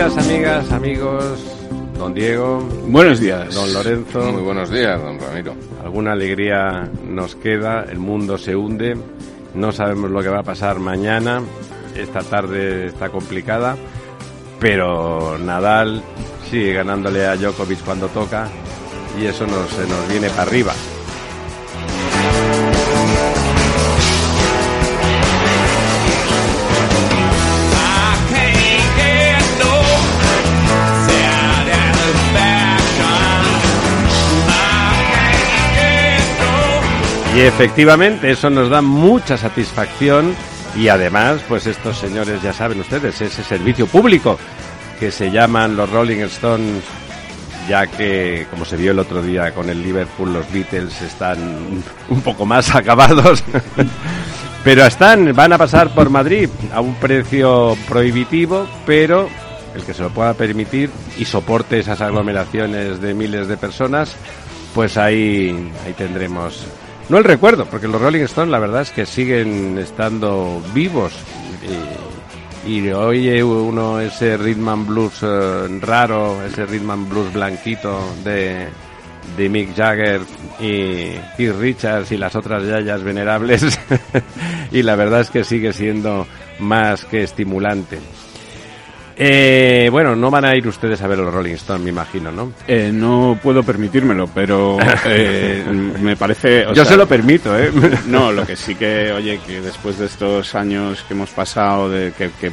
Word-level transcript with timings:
Días, 0.00 0.16
amigas, 0.16 0.72
amigos, 0.72 1.24
don 1.98 2.14
Diego. 2.14 2.66
Buenos 2.86 3.20
días. 3.20 3.54
Don 3.54 3.70
Lorenzo. 3.70 4.32
Muy 4.32 4.40
buenos 4.40 4.70
días, 4.70 4.98
don 4.98 5.20
Ramiro. 5.20 5.54
Alguna 5.84 6.12
alegría 6.12 6.88
nos 7.06 7.34
queda, 7.34 7.84
el 7.84 7.98
mundo 7.98 8.38
se 8.38 8.56
hunde, 8.56 8.96
no 9.54 9.72
sabemos 9.72 10.10
lo 10.10 10.22
que 10.22 10.30
va 10.30 10.38
a 10.38 10.42
pasar 10.42 10.78
mañana, 10.78 11.42
esta 11.94 12.20
tarde 12.20 12.86
está 12.86 13.10
complicada, 13.10 13.76
pero 14.58 15.36
Nadal 15.36 16.02
sigue 16.50 16.72
ganándole 16.72 17.26
a 17.26 17.36
Djokovic 17.36 17.80
cuando 17.84 18.08
toca 18.08 18.48
y 19.20 19.26
eso 19.26 19.46
nos, 19.46 19.68
se 19.68 19.86
nos 19.86 20.08
viene 20.08 20.30
para 20.30 20.44
arriba. 20.44 20.72
Y 37.34 37.40
efectivamente, 37.42 38.30
eso 38.30 38.50
nos 38.50 38.68
da 38.70 38.82
mucha 38.82 39.36
satisfacción 39.36 40.34
y 40.76 40.88
además, 40.88 41.40
pues 41.48 41.66
estos 41.66 41.96
señores, 41.98 42.42
ya 42.42 42.52
saben 42.52 42.80
ustedes, 42.80 43.20
ese 43.20 43.42
servicio 43.44 43.86
público 43.86 44.38
que 44.98 45.10
se 45.10 45.30
llaman 45.30 45.76
los 45.76 45.88
Rolling 45.90 46.20
Stones, 46.22 46.82
ya 47.68 47.86
que, 47.86 48.46
como 48.50 48.64
se 48.64 48.76
vio 48.76 48.90
el 48.90 48.98
otro 48.98 49.22
día 49.22 49.52
con 49.52 49.70
el 49.70 49.82
Liverpool, 49.82 50.32
los 50.32 50.50
Beatles 50.52 51.00
están 51.02 51.38
un 52.08 52.20
poco 52.20 52.44
más 52.44 52.74
acabados. 52.74 53.44
pero 54.64 54.84
están, 54.84 55.34
van 55.34 55.52
a 55.52 55.58
pasar 55.58 55.94
por 55.94 56.10
Madrid 56.10 56.48
a 56.72 56.80
un 56.80 56.94
precio 56.96 57.76
prohibitivo, 57.88 58.66
pero 58.84 59.28
el 59.74 59.82
que 59.84 59.94
se 59.94 60.02
lo 60.02 60.10
pueda 60.10 60.34
permitir 60.34 60.90
y 61.16 61.24
soporte 61.24 61.78
esas 61.78 62.00
aglomeraciones 62.00 63.00
de 63.00 63.14
miles 63.14 63.46
de 63.46 63.56
personas, 63.56 64.16
pues 64.74 64.96
ahí, 64.96 65.72
ahí 65.86 65.92
tendremos 65.94 66.66
no 67.10 67.18
el 67.18 67.24
recuerdo, 67.24 67.66
porque 67.66 67.88
los 67.88 68.00
Rolling 68.00 68.22
Stones 68.22 68.50
la 68.50 68.60
verdad 68.60 68.82
es 68.82 68.90
que 68.90 69.04
siguen 69.04 69.78
estando 69.78 70.62
vivos. 70.72 71.12
Y, 72.66 72.78
y 72.78 72.90
oye 72.92 73.42
uno 73.42 74.00
ese 74.00 74.36
rhythm 74.36 74.68
and 74.68 74.86
blues 74.86 75.18
eh, 75.22 75.80
raro, 75.80 76.42
ese 76.44 76.66
rhythm 76.66 76.90
and 76.90 77.08
blues 77.08 77.32
blanquito 77.32 78.00
de, 78.22 78.68
de 79.36 79.48
Mick 79.48 79.74
Jagger 79.74 80.20
y 80.60 81.14
Keith 81.36 81.56
Richards 81.58 82.12
y 82.12 82.16
las 82.16 82.36
otras 82.36 82.64
yayas 82.64 83.02
venerables. 83.02 83.78
y 84.70 84.82
la 84.82 84.94
verdad 84.94 85.22
es 85.22 85.30
que 85.30 85.42
sigue 85.42 85.72
siendo 85.72 86.26
más 86.60 87.04
que 87.04 87.24
estimulante. 87.24 87.98
Eh, 89.16 89.88
bueno, 89.90 90.16
no 90.16 90.30
van 90.30 90.44
a 90.44 90.56
ir 90.56 90.66
ustedes 90.66 91.00
a 91.02 91.06
ver 91.06 91.18
los 91.18 91.32
Rolling 91.32 91.54
Stones, 91.54 91.84
me 91.84 91.90
imagino, 91.90 92.30
¿no? 92.30 92.52
Eh, 92.66 92.90
no 92.92 93.38
puedo 93.42 93.62
permitírmelo, 93.62 94.28
pero 94.28 94.78
eh, 95.06 95.64
me 96.00 96.16
parece... 96.16 96.66
Yo 96.74 96.84
se 96.84 96.96
lo 96.96 97.06
permito, 97.06 97.58
¿eh? 97.58 97.70
No, 98.06 98.32
lo 98.32 98.46
que 98.46 98.56
sí 98.56 98.74
que, 98.74 99.12
oye, 99.12 99.38
que 99.46 99.60
después 99.60 99.98
de 99.98 100.06
estos 100.06 100.54
años 100.54 101.04
que 101.06 101.14
hemos 101.14 101.30
pasado, 101.30 101.90
de 101.90 102.12
que, 102.12 102.30
que 102.40 102.50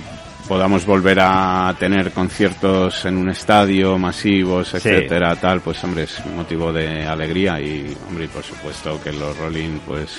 podamos 0.48 0.86
volver 0.86 1.20
a 1.22 1.76
tener 1.78 2.12
conciertos 2.12 3.06
en 3.06 3.18
un 3.18 3.30
estadio 3.30 3.98
masivos, 3.98 4.74
etcétera, 4.74 5.36
tal, 5.36 5.62
pues 5.62 5.84
hombre, 5.84 6.04
es 6.04 6.26
motivo 6.26 6.72
de 6.72 7.06
alegría 7.06 7.60
y, 7.60 7.96
hombre, 8.08 8.28
por 8.30 8.44
supuesto 8.44 9.00
que 9.04 9.12
los 9.12 9.38
Rolling, 9.38 9.80
pues 9.86 10.18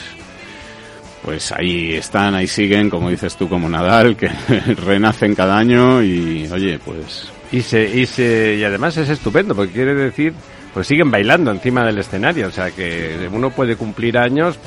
pues 1.23 1.53
ahí 1.53 1.95
están, 1.95 2.35
ahí 2.35 2.47
siguen, 2.47 2.91
como 2.91 3.11
dices 3.11 3.37
tú, 3.37 3.49
como 3.49 3.69
Nadal, 3.69 4.17
que 4.17 4.29
renacen 4.87 5.35
cada 5.35 5.59
año 5.59 6.03
y, 6.03 6.49
oye, 6.53 6.79
pues... 6.79 7.31
Y, 7.51 7.63
se, 7.63 7.85
y, 7.85 8.05
se, 8.07 8.57
y 8.57 8.65
además 8.65 8.97
es 8.99 9.09
estupendo, 9.09 9.55
porque 9.55 9.73
quiere 9.73 9.95
decir, 9.95 10.35
pues 10.75 10.87
siguen 10.87 11.11
bailando 11.11 11.51
encima 11.51 11.85
del 11.85 11.99
escenario, 11.99 12.49
o 12.49 12.51
sea 12.51 12.71
que 12.71 13.29
uno 13.33 13.51
puede 13.51 13.77
cumplir 13.77 14.19
años, 14.19 14.59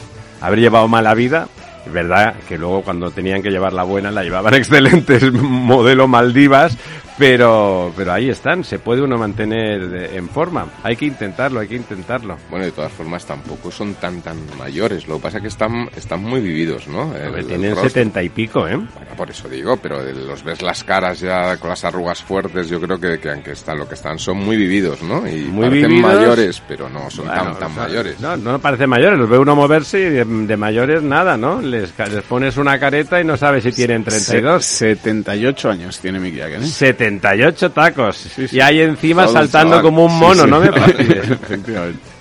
haber 0.42 0.60
llevado 0.60 0.88
mala 0.88 1.14
vida, 1.14 1.48
es 1.86 1.92
verdad 1.92 2.36
que 2.48 2.58
luego 2.58 2.82
cuando 2.84 3.12
tenían 3.12 3.42
que 3.42 3.50
llevar 3.50 3.74
la 3.74 3.84
buena 3.84 4.12
la 4.12 4.24
llevaban 4.24 4.54
excelentes 4.56 5.32
modelo 5.34 6.08
Maldivas, 6.08 6.78
pero, 7.18 7.92
pero 7.96 8.14
ahí 8.14 8.30
están, 8.30 8.64
se 8.64 8.80
puede 8.80 9.02
uno 9.02 9.18
mantener 9.18 10.10
en 10.14 10.28
forma. 10.30 10.66
Hay 10.82 10.96
que 10.96 11.06
intentarlo, 11.06 11.60
hay 11.60 11.68
que 11.68 11.76
intentarlo. 11.76 12.38
Bueno, 12.50 12.66
de 12.66 12.72
todas 12.72 12.92
formas 12.92 13.26
tampoco 13.26 13.70
son 13.70 13.94
tan 13.96 14.22
tan 14.22 14.38
mayores, 14.58 15.08
lo 15.08 15.18
que 15.18 15.22
pasa 15.22 15.38
es 15.38 15.42
que 15.44 15.48
están, 15.50 15.90
están 15.96 16.24
muy 16.24 16.42
vividos, 16.42 16.88
¿no? 16.88 17.16
El, 17.16 17.46
tienen 17.46 17.76
setenta 17.76 18.24
y 18.24 18.30
pico, 18.30 18.68
¿eh? 18.68 18.76
Bueno, 18.76 19.12
por 19.16 19.30
eso 19.30 19.48
digo, 19.48 19.78
pero 19.78 20.02
los 20.02 20.44
ves 20.44 20.62
las 20.62 20.84
caras 20.84 21.20
ya 21.20 21.58
con 21.58 21.70
las 21.70 21.84
arrugas 21.86 22.24
fuertes, 22.24 22.70
yo 22.70 22.82
creo 22.82 23.00
que, 23.00 23.20
que 23.20 23.30
aunque 23.30 23.52
están 23.52 23.78
lo 23.78 23.88
que 23.88 23.96
están, 23.96 24.18
son 24.18 24.38
muy 24.38 24.58
vividos, 24.58 25.04
¿no? 25.04 25.28
Y 25.28 25.44
muy 25.44 25.68
parecen 25.68 25.90
vividos, 25.90 26.16
mayores, 26.16 26.64
pero 26.68 26.90
no 26.90 27.10
son 27.12 27.28
bueno, 27.28 27.44
tan, 27.44 27.60
tan 27.60 27.72
o 27.72 27.74
sea, 27.76 27.84
mayores. 27.84 28.20
No, 28.20 28.38
no 28.38 28.60
parecen 28.60 28.90
mayores, 28.90 29.20
los 29.20 29.30
ve 29.30 29.38
uno 29.38 29.56
moverse 29.56 30.00
y 30.00 30.10
de, 30.10 30.26
de 30.26 30.58
mayores 30.58 31.04
nada, 31.04 31.38
¿no? 31.38 31.62
Les, 31.72 31.94
les, 31.98 32.24
pones 32.24 32.58
una 32.58 32.80
careta 32.80 33.20
y 33.20 33.24
no 33.24 33.38
sabes 33.38 33.64
si 33.64 33.72
tienen 33.72 34.04
32. 34.04 34.64
Se, 34.64 34.96
78 34.96 35.70
años 35.70 36.00
tiene 36.00 36.20
Mick 36.20 36.38
Jagger, 36.38 36.62
¿eh? 36.62 36.66
78 36.66 37.72
tacos. 37.72 38.18
Sí, 38.18 38.48
sí. 38.48 38.58
Y 38.58 38.62
ahí 38.62 38.82
encima 38.82 39.24
Todo 39.26 39.34
saltando 39.34 39.82
como 39.82 40.06
un 40.06 40.20
mono, 40.20 40.44
Sí, 40.44 40.50
¿no? 40.50 40.60
Me. 40.62 42.12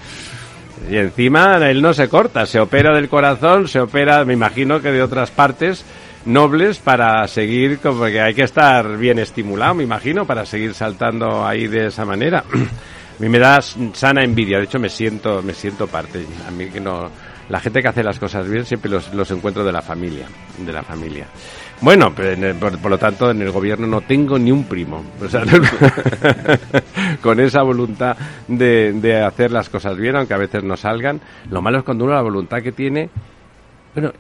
Y 0.90 0.96
encima 0.96 1.56
él 1.68 1.82
no 1.82 1.92
se 1.94 2.08
corta, 2.08 2.46
se 2.46 2.58
opera 2.58 2.94
del 2.94 3.08
corazón, 3.08 3.68
se 3.68 3.80
opera, 3.80 4.24
me 4.24 4.32
imagino 4.32 4.80
que 4.80 4.90
de 4.90 5.02
otras 5.02 5.30
partes 5.30 5.84
nobles 6.24 6.78
para 6.78 7.26
seguir, 7.28 7.78
como 7.78 8.04
que 8.06 8.20
hay 8.20 8.34
que 8.34 8.42
estar 8.42 8.96
bien 8.96 9.18
estimulado, 9.18 9.74
me 9.74 9.84
imagino, 9.84 10.26
para 10.26 10.44
seguir 10.44 10.74
saltando 10.74 11.46
ahí 11.46 11.66
de 11.66 11.86
esa 11.86 12.04
manera. 12.04 12.44
A 12.52 13.22
mí 13.22 13.28
me 13.28 13.38
da 13.38 13.60
sana 13.60 14.24
envidia, 14.24 14.56
de 14.56 14.64
hecho 14.64 14.78
me 14.78 14.88
siento, 14.88 15.42
me 15.42 15.52
siento 15.52 15.86
parte. 15.86 16.24
A 16.48 16.50
mí 16.50 16.70
que 16.70 16.80
no, 16.80 17.10
la 17.50 17.60
gente 17.60 17.82
que 17.82 17.88
hace 17.88 18.02
las 18.02 18.18
cosas 18.18 18.48
bien 18.48 18.64
siempre 18.64 18.90
los, 18.90 19.12
los 19.12 19.30
encuentro 19.30 19.64
de 19.64 19.72
la 19.72 19.82
familia, 19.82 20.26
de 20.58 20.72
la 20.72 20.82
familia. 20.82 21.26
Bueno, 21.82 22.12
el- 22.18 22.54
por, 22.56 22.78
por 22.78 22.90
lo 22.90 22.98
tanto 22.98 23.30
en 23.30 23.40
el 23.42 23.50
gobierno 23.50 23.86
no 23.86 24.00
tengo 24.02 24.38
ni 24.38 24.52
un 24.52 24.64
primo. 24.64 25.02
Con 27.22 27.40
esa 27.40 27.62
voluntad 27.62 28.16
de, 28.48 28.92
de 28.92 29.22
hacer 29.22 29.50
las 29.50 29.68
cosas 29.68 29.96
bien, 29.96 30.16
aunque 30.16 30.34
a 30.34 30.38
veces 30.38 30.62
no 30.62 30.76
salgan. 30.76 31.20
Lo 31.50 31.62
malo 31.62 31.78
es 31.78 31.84
cuando 31.84 32.04
uno 32.04 32.14
la 32.14 32.22
voluntad 32.22 32.62
que 32.62 32.72
tiene, 32.72 33.08
bueno, 33.94 34.12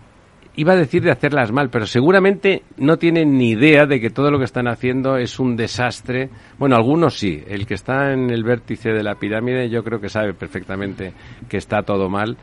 iba 0.56 0.72
a 0.72 0.76
decir 0.76 1.02
de 1.02 1.10
hacerlas 1.10 1.52
mal, 1.52 1.68
pero 1.70 1.86
seguramente 1.86 2.62
no 2.78 2.96
tienen 2.96 3.36
ni 3.36 3.50
idea 3.50 3.86
de 3.86 4.00
que 4.00 4.10
todo 4.10 4.30
lo 4.30 4.38
que 4.38 4.44
están 4.44 4.68
haciendo 4.68 5.16
es 5.16 5.38
un 5.38 5.56
desastre. 5.56 6.30
Bueno, 6.58 6.76
algunos 6.76 7.18
sí. 7.18 7.42
El 7.46 7.66
que 7.66 7.74
está 7.74 8.12
en 8.12 8.30
el 8.30 8.42
vértice 8.42 8.90
de 8.90 9.02
la 9.02 9.16
pirámide 9.16 9.68
yo 9.68 9.84
creo 9.84 10.00
que 10.00 10.08
sabe 10.08 10.32
perfectamente 10.34 11.12
que 11.48 11.58
está 11.58 11.82
todo 11.82 12.08
mal, 12.08 12.36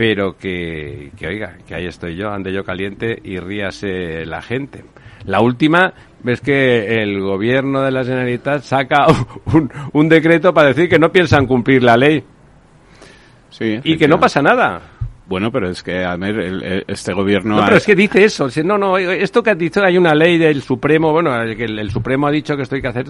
pero 0.00 0.34
que, 0.38 1.10
que 1.14 1.26
oiga, 1.26 1.58
que 1.68 1.74
ahí 1.74 1.84
estoy 1.84 2.16
yo, 2.16 2.30
ande 2.30 2.54
yo 2.54 2.64
caliente 2.64 3.20
y 3.22 3.38
ríase 3.38 4.24
la 4.24 4.40
gente. 4.40 4.82
La 5.26 5.42
última 5.42 5.92
es 6.24 6.40
que 6.40 7.02
el 7.02 7.20
gobierno 7.20 7.82
de 7.82 7.90
la 7.90 8.02
Generalitat 8.02 8.62
saca 8.62 9.04
un, 9.52 9.70
un 9.92 10.08
decreto 10.08 10.54
para 10.54 10.68
decir 10.68 10.88
que 10.88 10.98
no 10.98 11.12
piensan 11.12 11.46
cumplir 11.46 11.82
la 11.82 11.98
ley 11.98 12.24
Sí, 13.50 13.78
y 13.84 13.98
que 13.98 14.08
no 14.08 14.18
pasa 14.18 14.40
nada. 14.40 14.80
Bueno, 15.26 15.52
pero 15.52 15.68
es 15.68 15.82
que, 15.82 16.02
a 16.02 16.16
ver, 16.16 16.34
el- 16.40 16.62
el- 16.62 16.84
este 16.88 17.12
gobierno... 17.12 17.56
No, 17.56 17.62
ha- 17.62 17.66
pero 17.66 17.76
es 17.76 17.84
que 17.84 17.94
dice 17.94 18.24
eso. 18.24 18.46
Dice, 18.46 18.64
no, 18.64 18.78
no, 18.78 18.96
esto 18.96 19.42
que 19.42 19.50
has 19.50 19.58
dicho, 19.58 19.84
hay 19.84 19.98
una 19.98 20.14
ley 20.14 20.38
del 20.38 20.62
Supremo, 20.62 21.12
bueno, 21.12 21.36
el, 21.42 21.54
que 21.58 21.64
el, 21.64 21.78
el 21.78 21.90
Supremo 21.90 22.26
ha 22.26 22.30
dicho 22.30 22.56
que 22.56 22.62
esto 22.62 22.74
hay 22.76 22.80
que 22.80 22.88
hacer, 22.88 23.04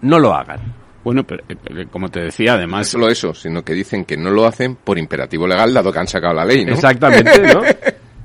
no 0.00 0.18
lo 0.18 0.32
hagan. 0.34 0.60
Bueno, 1.04 1.22
pero, 1.24 1.44
eh, 1.48 1.86
como 1.90 2.08
te 2.08 2.20
decía, 2.20 2.52
No 2.52 2.56
además... 2.58 2.88
solo 2.88 3.08
eso, 3.08 3.34
sino 3.34 3.62
que 3.62 3.74
dicen 3.74 4.04
que 4.04 4.16
no 4.16 4.30
lo 4.30 4.46
hacen 4.46 4.74
por 4.76 4.98
imperativo 4.98 5.46
legal, 5.46 5.72
dado 5.74 5.92
que 5.92 5.98
han 5.98 6.08
sacado 6.08 6.34
la 6.34 6.44
ley, 6.44 6.64
¿no? 6.64 6.72
Exactamente, 6.72 7.40
¿no? 7.52 7.62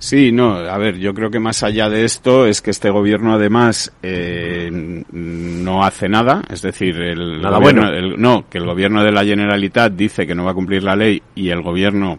Sí, 0.02 0.32
no, 0.32 0.54
a 0.56 0.78
ver, 0.78 0.98
yo 0.98 1.14
creo 1.14 1.30
que 1.30 1.42
más 1.42 1.62
allá 1.62 1.90
de 1.90 2.06
esto 2.06 2.46
es 2.46 2.62
que 2.62 2.72
este 2.72 2.90
gobierno 2.90 3.34
además 3.34 3.92
eh, 4.02 4.70
no 5.12 5.84
hace 5.84 6.08
nada, 6.08 6.42
es 6.50 6.62
decir, 6.62 6.96
el 7.02 7.42
Nada 7.42 7.58
gobierno- 7.58 7.82
bueno. 7.82 7.98
el- 7.98 8.22
no, 8.22 8.46
que 8.50 8.60
el 8.60 8.66
gobierno 8.66 9.04
de 9.04 9.12
la 9.12 9.26
Generalitat 9.26 9.92
dice 9.92 10.26
que 10.26 10.34
no 10.36 10.46
va 10.46 10.52
a 10.52 10.54
cumplir 10.54 10.84
la 10.84 10.96
ley 10.96 11.22
y 11.36 11.50
el 11.50 11.62
gobierno 11.62 12.18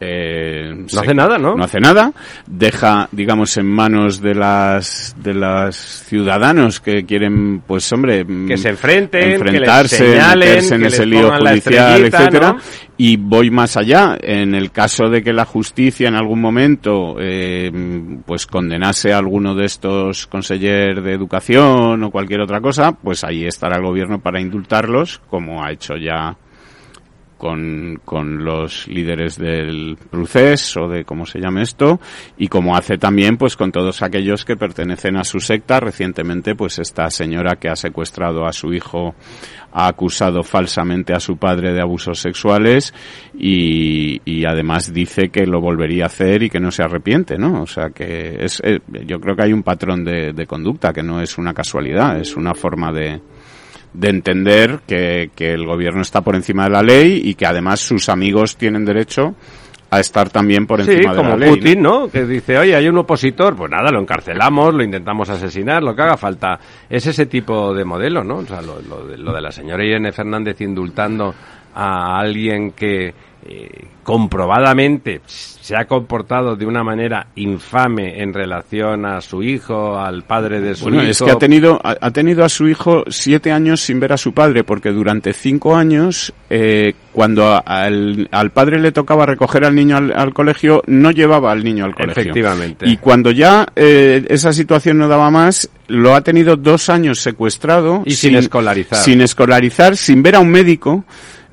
eh, 0.00 0.72
No 0.74 0.88
se- 0.88 0.98
hace 1.00 1.14
nada, 1.14 1.38
¿no? 1.38 1.54
No 1.54 1.64
hace 1.64 1.78
nada, 1.80 2.12
deja, 2.46 3.08
digamos, 3.12 3.56
en 3.58 3.66
manos 3.66 4.20
de 4.20 4.34
las 4.34 5.14
de 5.22 5.34
los 5.34 5.76
ciudadanos 5.76 6.80
que 6.80 7.04
quieren, 7.04 7.60
pues, 7.66 7.92
hombre, 7.92 8.24
Que 8.48 8.56
se 8.56 8.70
enfrenten, 8.70 9.20
que 9.20 9.26
les 9.28 9.40
enfrentarse, 9.40 9.96
señalen, 9.96 10.48
meterse 10.48 10.74
en 10.74 10.80
que 10.80 10.86
ese 10.88 11.06
lío 11.06 11.30
judicial, 11.32 12.04
etcétera. 12.04 12.52
¿no? 12.54 12.58
Y 12.96 13.16
voy 13.16 13.50
más 13.50 13.76
allá. 13.78 14.16
En 14.20 14.54
el 14.54 14.70
caso 14.72 15.08
de 15.08 15.22
que 15.22 15.32
la 15.32 15.44
justicia 15.46 16.08
en 16.08 16.14
algún 16.16 16.40
momento 16.40 17.16
eh, 17.18 17.70
pues 18.26 18.46
condenase 18.46 19.12
a 19.12 19.18
alguno 19.18 19.54
de 19.54 19.64
estos 19.64 20.26
conseller 20.26 21.00
de 21.02 21.12
educación 21.14 22.02
o 22.04 22.10
cualquier 22.10 22.40
otra 22.42 22.60
cosa, 22.60 22.92
pues 22.92 23.24
ahí 23.24 23.44
estará 23.46 23.76
el 23.76 23.82
gobierno 23.84 24.20
para 24.20 24.40
indultarlos, 24.40 25.20
como 25.30 25.64
ha 25.64 25.72
hecho 25.72 25.96
ya 25.96 26.36
con, 27.40 27.98
con 28.04 28.44
los 28.44 28.86
líderes 28.86 29.38
del 29.38 29.96
Procés 30.10 30.76
o 30.76 30.88
de 30.88 31.06
cómo 31.06 31.24
se 31.24 31.40
llame 31.40 31.62
esto 31.62 31.98
y 32.36 32.48
como 32.48 32.76
hace 32.76 32.98
también 32.98 33.38
pues 33.38 33.56
con 33.56 33.72
todos 33.72 34.02
aquellos 34.02 34.44
que 34.44 34.56
pertenecen 34.56 35.16
a 35.16 35.24
su 35.24 35.40
secta 35.40 35.80
recientemente 35.80 36.54
pues 36.54 36.78
esta 36.78 37.08
señora 37.08 37.56
que 37.56 37.70
ha 37.70 37.76
secuestrado 37.76 38.44
a 38.44 38.52
su 38.52 38.74
hijo 38.74 39.14
ha 39.72 39.88
acusado 39.88 40.42
falsamente 40.42 41.14
a 41.14 41.20
su 41.20 41.38
padre 41.38 41.72
de 41.72 41.80
abusos 41.80 42.18
sexuales 42.18 42.92
y, 43.32 44.20
y 44.30 44.44
además 44.44 44.92
dice 44.92 45.30
que 45.30 45.46
lo 45.46 45.62
volvería 45.62 46.04
a 46.04 46.06
hacer 46.08 46.42
y 46.42 46.50
que 46.50 46.60
no 46.60 46.70
se 46.70 46.82
arrepiente, 46.82 47.38
¿no? 47.38 47.62
O 47.62 47.66
sea 47.66 47.88
que 47.88 48.36
es, 48.44 48.60
eh, 48.64 48.80
yo 49.06 49.18
creo 49.18 49.34
que 49.34 49.44
hay 49.44 49.52
un 49.54 49.62
patrón 49.62 50.04
de, 50.04 50.34
de 50.34 50.46
conducta 50.46 50.92
que 50.92 51.02
no 51.02 51.22
es 51.22 51.38
una 51.38 51.54
casualidad, 51.54 52.20
es 52.20 52.36
una 52.36 52.52
forma 52.52 52.92
de, 52.92 53.20
de 53.92 54.08
entender 54.08 54.80
que, 54.86 55.30
que 55.34 55.52
el 55.52 55.66
gobierno 55.66 56.02
está 56.02 56.20
por 56.20 56.36
encima 56.36 56.64
de 56.64 56.70
la 56.70 56.82
ley 56.82 57.20
y 57.24 57.34
que 57.34 57.46
además 57.46 57.80
sus 57.80 58.08
amigos 58.08 58.56
tienen 58.56 58.84
derecho 58.84 59.34
a 59.90 59.98
estar 59.98 60.30
también 60.30 60.66
por 60.66 60.82
Sí, 60.84 60.92
encima 60.92 61.12
de 61.12 61.16
como 61.16 61.30
la 61.30 61.36
ley. 61.36 61.50
¿no? 61.50 61.56
Putin, 61.56 61.82
¿no? 61.82 62.08
Que 62.08 62.24
dice, 62.24 62.56
oye, 62.58 62.76
hay 62.76 62.88
un 62.88 62.98
opositor, 62.98 63.56
pues 63.56 63.70
nada, 63.70 63.90
lo 63.90 64.00
encarcelamos, 64.00 64.72
lo 64.72 64.84
intentamos 64.84 65.28
asesinar, 65.28 65.82
lo 65.82 65.94
que 65.96 66.02
haga 66.02 66.16
falta. 66.16 66.58
Es 66.88 67.06
ese 67.06 67.26
tipo 67.26 67.74
de 67.74 67.84
modelo, 67.84 68.22
¿no? 68.22 68.36
O 68.36 68.46
sea, 68.46 68.62
lo, 68.62 68.80
lo 68.80 69.06
de, 69.06 69.18
lo 69.18 69.32
de 69.32 69.40
la 69.40 69.50
señora 69.50 69.84
Irene 69.84 70.12
Fernández 70.12 70.60
indultando 70.60 71.34
a 71.74 72.18
alguien 72.20 72.72
que 72.72 73.12
eh, 73.46 73.86
comprobadamente 74.02 75.20
se 75.26 75.76
ha 75.76 75.84
comportado 75.86 76.56
de 76.56 76.66
una 76.66 76.82
manera 76.82 77.28
infame 77.36 78.22
en 78.22 78.32
relación 78.34 79.04
a 79.06 79.20
su 79.20 79.42
hijo, 79.42 79.98
al 79.98 80.24
padre 80.24 80.60
de 80.60 80.74
su 80.74 80.84
Bueno, 80.84 81.02
hijo. 81.02 81.10
es 81.10 81.22
que 81.22 81.30
ha 81.30 81.38
tenido, 81.38 81.80
ha, 81.84 81.96
ha 82.00 82.10
tenido 82.10 82.44
a 82.44 82.48
su 82.48 82.66
hijo 82.68 83.04
siete 83.08 83.52
años 83.52 83.80
sin 83.80 84.00
ver 84.00 84.12
a 84.12 84.16
su 84.16 84.32
padre, 84.32 84.64
porque 84.64 84.90
durante 84.90 85.32
cinco 85.32 85.76
años, 85.76 86.32
eh, 86.48 86.94
cuando 87.12 87.46
a- 87.52 87.58
al, 87.58 88.28
al 88.32 88.50
padre 88.50 88.80
le 88.80 88.90
tocaba 88.90 89.26
recoger 89.26 89.64
al 89.64 89.74
niño 89.74 89.96
al, 89.96 90.12
al 90.12 90.32
colegio, 90.34 90.82
no 90.86 91.10
llevaba 91.12 91.52
al 91.52 91.62
niño 91.62 91.84
al 91.84 91.94
colegio. 91.94 92.20
Efectivamente. 92.22 92.88
Y 92.88 92.96
cuando 92.96 93.30
ya 93.30 93.66
eh, 93.76 94.24
esa 94.28 94.52
situación 94.52 94.98
no 94.98 95.06
daba 95.08 95.30
más, 95.30 95.70
lo 95.88 96.14
ha 96.14 96.22
tenido 96.22 96.56
dos 96.56 96.88
años 96.88 97.20
secuestrado. 97.20 98.02
Y 98.06 98.12
sin 98.12 98.34
escolarizar. 98.34 98.98
Sin 98.98 99.20
escolarizar, 99.20 99.96
sin 99.96 100.22
ver 100.22 100.36
a 100.36 100.40
un 100.40 100.48
médico. 100.50 101.04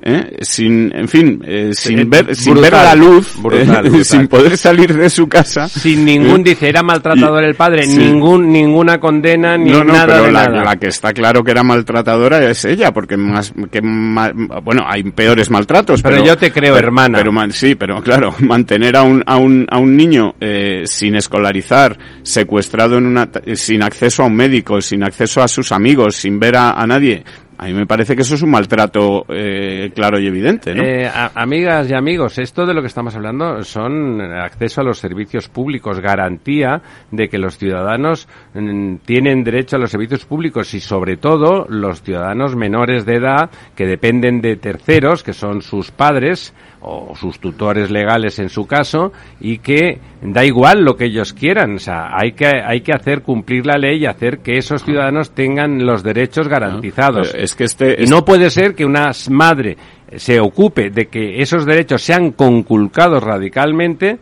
¿Eh? 0.07 0.38
sin, 0.42 0.92
en 0.95 1.07
fin, 1.07 1.42
eh, 1.45 1.71
sin 1.74 2.00
Eh, 2.00 2.06
ver, 2.07 2.36
sin 2.36 2.54
brutal, 2.54 2.71
ver 2.71 2.81
la 2.83 2.95
luz, 2.95 3.33
brutal, 3.42 3.86
eh, 3.86 3.89
brutal. 3.89 4.06
sin 4.06 4.27
poder 4.27 4.57
salir 4.57 4.95
de 4.95 5.09
su 5.09 5.27
casa. 5.27 5.68
Sin 5.68 6.06
ningún, 6.06 6.42
Eh, 6.42 6.44
dice, 6.51 6.69
era 6.69 6.81
maltratador 6.81 7.44
y- 7.44 7.48
el 7.48 7.56
padre, 7.56 7.83
sí. 7.83 7.98
ningún, 7.98 8.51
ninguna 8.51 9.00
condena, 9.00 9.57
ni 9.57 9.69
no, 9.71 9.83
no, 9.83 9.94
nada 9.94 10.06
pero 10.07 10.24
de 10.24 10.31
la, 10.31 10.45
nada. 10.48 10.63
la 10.63 10.75
que 10.77 10.88
está 10.88 11.13
claro 11.13 11.44
que 11.44 11.51
era 11.51 11.63
maltratadora 11.63 12.44
es 12.50 12.63
ella, 12.65 12.94
porque 12.94 13.18
más, 13.18 13.54
que 13.71 13.81
ma- 13.81 14.31
bueno, 14.63 14.83
hay 14.88 15.04
peores 15.04 15.50
maltratos. 15.50 16.01
Pero 16.01 16.24
yo 16.24 16.38
te 16.38 16.51
creo, 16.51 16.74
pero- 16.75 16.88
hermana. 16.88 17.18
Pero 17.19 17.31
sí, 17.51 17.75
pero 17.75 18.01
claro, 18.01 18.33
mantener 18.39 18.95
a 18.95 19.04
un, 19.04 19.21
a 19.25 19.38
un, 19.38 19.68
a 19.69 19.77
un 19.77 19.95
niño 19.98 20.36
eh, 20.39 20.83
sin 20.86 21.15
escolarizar, 21.15 21.98
secuestrado 22.24 22.98
en 22.98 23.06
una, 23.07 23.30
sin 23.56 23.83
acceso 23.83 24.24
a 24.24 24.27
un 24.27 24.36
médico, 24.36 24.80
sin 24.81 25.04
acceso 25.04 25.42
a 25.42 25.48
sus 25.48 25.71
amigos, 25.71 26.15
sin 26.15 26.39
ver 26.39 26.56
a, 26.56 26.71
a 26.71 26.88
nadie. 26.88 27.24
A 27.59 27.65
mí 27.65 27.74
me 27.74 27.88
parece 27.88 28.15
que 28.15 28.21
eso 28.21 28.36
es 28.36 28.44
un 28.44 28.51
maltrato 28.51 29.25
eh, 29.30 29.92
claro 29.95 30.19
y 30.19 30.27
evidente, 30.27 30.75
¿no? 30.75 30.83
Eh, 30.83 31.09
amigas 31.33 31.89
y 31.89 31.95
amigos, 31.95 32.38
esto 32.38 32.68
de 32.68 32.74
lo 32.75 32.81
que 32.81 32.88
estamos 32.88 33.15
hablando 33.15 33.63
son 33.63 34.21
acceso 34.21 34.81
a 34.81 34.83
los 34.83 35.00
servicios 35.00 35.50
públicos, 35.50 36.00
garantía 36.00 36.81
de 37.09 37.27
que 37.30 37.39
los 37.39 37.57
ciudadanos 37.57 38.27
mm, 38.54 38.98
tienen 39.06 39.44
derecho 39.44 39.75
a 39.75 39.80
los 39.80 39.89
servicios 39.89 40.24
públicos 40.25 40.71
y 40.75 40.80
sobre 40.80 41.18
todo 41.18 41.65
los 41.68 42.04
ciudadanos 42.04 42.56
menores 42.56 43.06
de 43.06 43.15
edad 43.15 43.50
que 43.75 43.88
dependen 43.88 44.39
de 44.39 44.57
terceros, 44.57 45.24
que 45.24 45.33
son 45.33 45.63
sus 45.63 45.89
padres 45.89 46.54
o 46.81 47.15
sus 47.15 47.39
tutores 47.39 47.89
legales 47.91 48.39
en 48.39 48.50
su 48.50 48.65
caso 48.65 49.12
y 49.39 49.59
que 49.59 50.00
da 50.21 50.45
igual 50.45 50.83
lo 50.83 50.95
que 50.95 51.06
ellos 51.06 51.33
quieran, 51.33 51.75
o 51.75 51.79
sea, 51.79 52.09
hay 52.12 52.33
que 52.33 52.47
hay 52.47 52.81
que 52.81 52.94
hacer 52.94 53.21
cumplir 53.21 53.65
la 53.65 53.77
ley 53.77 54.03
y 54.03 54.06
hacer 54.06 54.39
que 54.39 54.57
esos 54.57 54.83
ciudadanos 54.83 55.31
tengan 55.31 55.85
los 55.85 56.03
derechos 56.03 56.47
garantizados. 56.47 57.33
Es 57.33 57.56
que 57.56 57.65
este, 57.65 58.03
Y 58.03 58.07
no 58.07 58.24
puede 58.24 58.50
ser 58.50 58.75
que 58.75 58.85
una 58.85 59.12
madre 59.29 59.77
se 60.15 60.39
ocupe 60.39 60.89
de 60.89 61.07
que 61.07 61.41
esos 61.41 61.65
derechos 61.65 62.01
sean 62.01 62.31
conculcados 62.31 63.23
radicalmente 63.23 64.19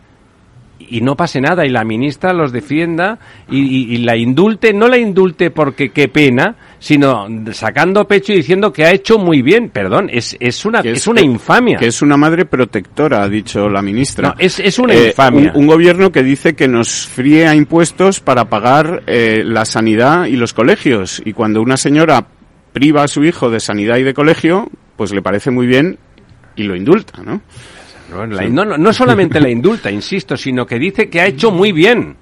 y 0.89 1.01
no 1.01 1.15
pase 1.15 1.41
nada 1.41 1.65
y 1.65 1.69
la 1.69 1.83
ministra 1.83 2.33
los 2.33 2.51
defienda 2.51 3.19
y, 3.49 3.59
y- 3.59 3.95
y 3.95 3.97
la 3.99 4.15
indulte, 4.17 4.73
no 4.73 4.87
la 4.87 4.97
indulte 4.97 5.51
porque 5.51 5.89
qué 5.89 6.07
pena, 6.07 6.55
sino 6.79 7.27
sacando 7.51 8.07
pecho 8.07 8.33
y 8.33 8.37
diciendo 8.37 8.71
que 8.71 8.85
ha 8.85 8.91
hecho 8.91 9.17
muy 9.17 9.41
bien. 9.41 9.69
Perdón, 9.69 10.09
es, 10.11 10.35
es 10.39 10.65
una, 10.65 10.81
es, 10.81 11.07
una 11.07 11.21
infamia. 11.21 11.77
Que 11.77 11.87
es 11.87 12.01
una 12.01 12.17
madre 12.17 12.45
protectora, 12.45 13.23
ha 13.23 13.29
dicho 13.29 13.69
la 13.69 13.81
ministra. 13.81 14.29
No, 14.29 14.35
es- 14.37 14.59
es 14.59 14.77
una 14.79 14.93
Eh, 14.93 15.07
infamia. 15.07 15.51
Un, 15.55 15.61
un 15.61 15.67
gobierno 15.67 16.11
que 16.11 16.23
dice 16.23 16.55
que 16.55 16.67
nos 16.67 17.07
fríe 17.07 17.47
a 17.47 17.55
impuestos 17.55 18.19
para 18.19 18.45
pagar 18.45 19.03
eh, 19.07 19.41
la 19.45 19.65
sanidad 19.65 20.25
y 20.25 20.35
los 20.35 20.53
colegios. 20.53 21.21
Y 21.25 21.33
cuando 21.33 21.61
una 21.61 21.77
señora 21.77 22.27
priva 22.73 23.03
a 23.03 23.07
su 23.07 23.23
hijo 23.23 23.49
de 23.49 23.59
sanidad 23.59 23.97
y 23.97 24.03
de 24.03 24.13
colegio, 24.13 24.69
pues 24.97 25.13
le 25.13 25.21
parece 25.21 25.49
muy 25.51 25.65
bien 25.67 25.97
y 26.57 26.63
lo 26.63 26.75
indulta, 26.75 27.21
¿no? 27.23 27.41
No, 28.09 28.25
la- 28.25 28.43
no, 28.49 28.65
no, 28.65 28.77
no 28.77 28.93
solamente 28.93 29.39
la 29.39 29.49
indulta, 29.49 29.89
insisto, 29.91 30.37
sino 30.37 30.65
que 30.65 30.77
dice 30.79 31.09
que 31.09 31.21
ha 31.21 31.25
hecho 31.27 31.51
muy 31.51 31.71
bien. 31.71 32.15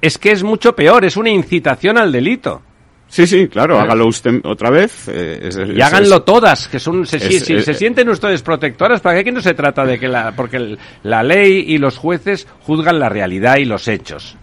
Es 0.00 0.18
que 0.18 0.32
es 0.32 0.42
mucho 0.42 0.74
peor, 0.74 1.04
es 1.04 1.16
una 1.16 1.30
incitación 1.30 1.96
al 1.98 2.10
delito. 2.10 2.60
Sí, 3.06 3.26
sí, 3.26 3.46
claro, 3.46 3.78
hágalo 3.78 4.06
usted 4.06 4.40
otra 4.44 4.70
vez. 4.70 5.06
eh, 5.08 5.38
es- 5.42 5.56
es- 5.56 5.76
Y 5.76 5.80
háganlo 5.82 6.22
todas, 6.22 6.66
que 6.66 6.78
son, 6.80 7.06
se, 7.06 7.20
si- 7.20 7.36
es- 7.36 7.44
si 7.44 7.54
es- 7.54 7.64
se 7.66 7.74
sienten 7.74 8.08
ustedes 8.08 8.42
protectoras, 8.42 9.00
para 9.02 9.16
que 9.16 9.20
aquí 9.20 9.30
no 9.32 9.42
se 9.42 9.52
trata 9.54 9.84
de 9.84 9.98
que 9.98 10.08
la, 10.08 10.32
porque 10.34 10.56
el- 10.56 10.78
la 11.02 11.22
ley 11.22 11.62
y 11.68 11.76
los 11.78 11.98
jueces 11.98 12.48
juzgan 12.62 12.98
la 12.98 13.10
realidad 13.10 13.58
y 13.58 13.66
los 13.66 13.86
hechos. 13.86 14.36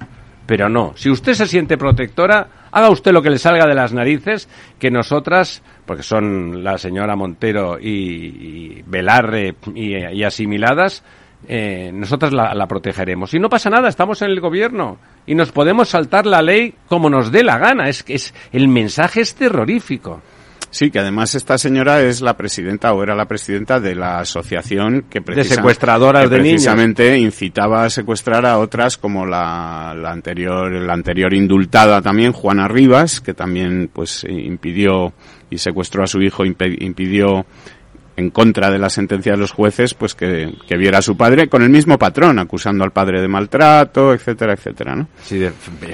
Pero 0.50 0.68
no, 0.68 0.94
si 0.96 1.12
usted 1.12 1.36
se 1.36 1.46
siente 1.46 1.78
protectora, 1.78 2.48
haga 2.72 2.90
usted 2.90 3.12
lo 3.12 3.22
que 3.22 3.30
le 3.30 3.38
salga 3.38 3.68
de 3.68 3.76
las 3.76 3.94
narices, 3.94 4.50
que 4.80 4.90
nosotras, 4.90 5.62
porque 5.86 6.02
son 6.02 6.64
la 6.64 6.80
señora 6.80 7.16
Montero 7.16 7.78
y, 7.80 8.82
y 8.84 8.84
y 9.76 10.24
asimiladas, 10.24 11.04
eh, 11.48 11.92
nosotras 11.94 12.34
la, 12.34 12.56
la 12.56 12.66
protegeremos. 12.66 13.32
Y 13.36 13.40
no 13.40 13.48
pasa 13.48 13.70
nada, 13.70 13.90
estamos 13.90 14.24
en 14.24 14.32
el 14.32 14.40
gobierno 14.40 14.98
y 15.28 15.36
nos 15.36 15.52
podemos 15.52 15.90
saltar 15.90 16.26
la 16.26 16.42
ley 16.42 16.74
como 16.88 17.12
nos 17.12 17.32
dé 17.32 17.44
la 17.44 17.60
gana. 17.60 17.88
Es 17.88 18.02
que 18.02 18.16
es, 18.16 18.34
el 18.52 18.70
mensaje 18.70 19.22
es 19.22 19.36
terrorífico. 19.36 20.20
Sí, 20.72 20.92
que 20.92 21.00
además 21.00 21.34
esta 21.36 21.58
señora 21.58 22.02
es 22.02 22.22
la 22.22 22.38
presidenta 22.38 22.94
o 22.94 23.02
era 23.02 23.16
la 23.16 23.28
presidenta 23.28 23.80
de 23.80 23.96
la 23.96 24.20
asociación 24.20 25.06
que 25.10 25.20
precisa- 25.22 25.56
secuestradoras 25.56 26.24
que 26.24 26.30
de 26.30 26.38
niños. 26.38 26.52
precisamente 26.54 27.18
incitaba 27.18 27.86
a 27.86 27.90
secuestrar 27.90 28.46
a 28.46 28.60
otras 28.60 28.98
como 28.98 29.26
la, 29.26 29.96
la 29.98 30.12
anterior 30.12 30.72
la 30.72 30.94
anterior 30.94 31.34
indultada 31.34 32.02
también 32.02 32.34
Juana 32.34 32.68
Rivas 32.68 33.20
que 33.20 33.34
también 33.34 33.90
pues 33.92 34.24
impidió 34.30 35.14
y 35.50 35.58
secuestró 35.58 36.04
a 36.04 36.08
su 36.08 36.22
hijo 36.22 36.46
impidió 36.46 37.46
en 38.20 38.30
contra 38.32 38.70
de 38.70 38.78
la 38.80 38.90
sentencia 38.90 39.32
de 39.32 39.38
los 39.38 39.52
jueces, 39.52 39.94
pues 39.94 40.14
que, 40.14 40.54
que 40.68 40.78
viera 40.78 40.98
a 41.00 41.02
su 41.02 41.16
padre 41.18 41.48
con 41.48 41.64
el 41.64 41.70
mismo 41.70 41.98
patrón, 41.98 42.38
acusando 42.38 42.84
al 42.84 42.92
padre 42.92 43.22
de 43.22 43.28
maltrato, 43.28 44.14
etcétera, 44.14 44.54
etcétera, 44.54 44.96
¿no? 44.96 45.08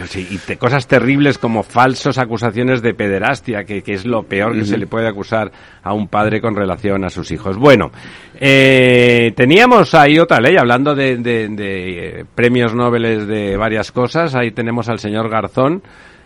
Sí, 0.08 0.27
y 0.32 0.38
te- 0.39 0.58
cosas 0.58 0.88
terribles 0.88 1.38
como 1.38 1.63
falsas 1.63 2.17
acusaciones 2.17 2.82
de 2.82 2.94
pederastia, 2.94 3.63
que, 3.63 3.82
que 3.84 3.94
es 3.94 4.05
lo 4.05 4.24
peor 4.24 4.53
que 4.53 4.65
se 4.65 4.77
le 4.77 4.88
puede 4.88 5.08
acusar 5.08 5.51
a 5.84 5.94
un 5.94 6.08
padre 6.08 6.41
con 6.41 6.55
relación 6.55 7.03
a 7.05 7.10
sus 7.10 7.32
hijos. 7.32 7.58
Bueno, 7.58 7.91
eh, 8.39 9.32
teníamos 9.36 9.94
ahí 9.94 10.20
otra 10.20 10.39
ley, 10.39 10.55
hablando 10.58 10.96
de, 10.96 11.17
de- 11.17 11.48
de, 11.50 12.20
eh, 12.22 12.25
premios 12.36 12.74
Nobel 12.74 13.27
de 13.27 13.55
varias 13.58 13.91
cosas. 13.91 14.36
Ahí 14.36 14.51
tenemos 14.51 14.89
al 14.89 15.00
señor 15.00 15.29
Garzón, 15.29 15.84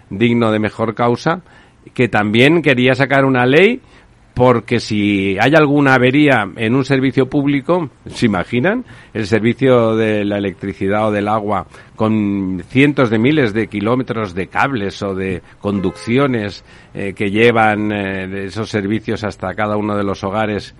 digno 0.09 0.51
de 0.51 0.59
mejor 0.59 0.95
causa, 0.95 1.41
que 1.93 2.07
también 2.07 2.61
quería 2.61 2.95
sacar 2.95 3.25
una 3.25 3.45
ley 3.45 3.81
porque 4.39 4.79
si 4.79 5.37
hay 5.37 5.51
alguna 5.53 5.95
avería 5.95 6.49
en 6.55 6.73
un 6.73 6.85
servicio 6.85 7.29
público, 7.29 7.89
¿se 8.05 8.27
imaginan? 8.27 8.85
El 9.13 9.27
servicio 9.27 9.97
de 9.97 10.23
la 10.23 10.37
electricidad 10.37 11.09
o 11.09 11.11
del 11.11 11.27
agua 11.27 11.67
con 11.97 12.63
cientos 12.69 13.09
de 13.09 13.19
miles 13.19 13.51
de 13.51 13.67
kilómetros 13.67 14.33
de 14.33 14.47
cables 14.47 15.03
o 15.03 15.13
de 15.13 15.41
conducciones 15.59 16.63
eh, 16.93 17.11
que 17.13 17.31
llevan 17.31 17.91
eh, 17.91 18.45
esos 18.45 18.69
servicios 18.69 19.25
hasta 19.25 19.53
cada 19.55 19.75
uno 19.75 19.97
de 19.97 20.05
los 20.05 20.23
hogares 20.23 20.73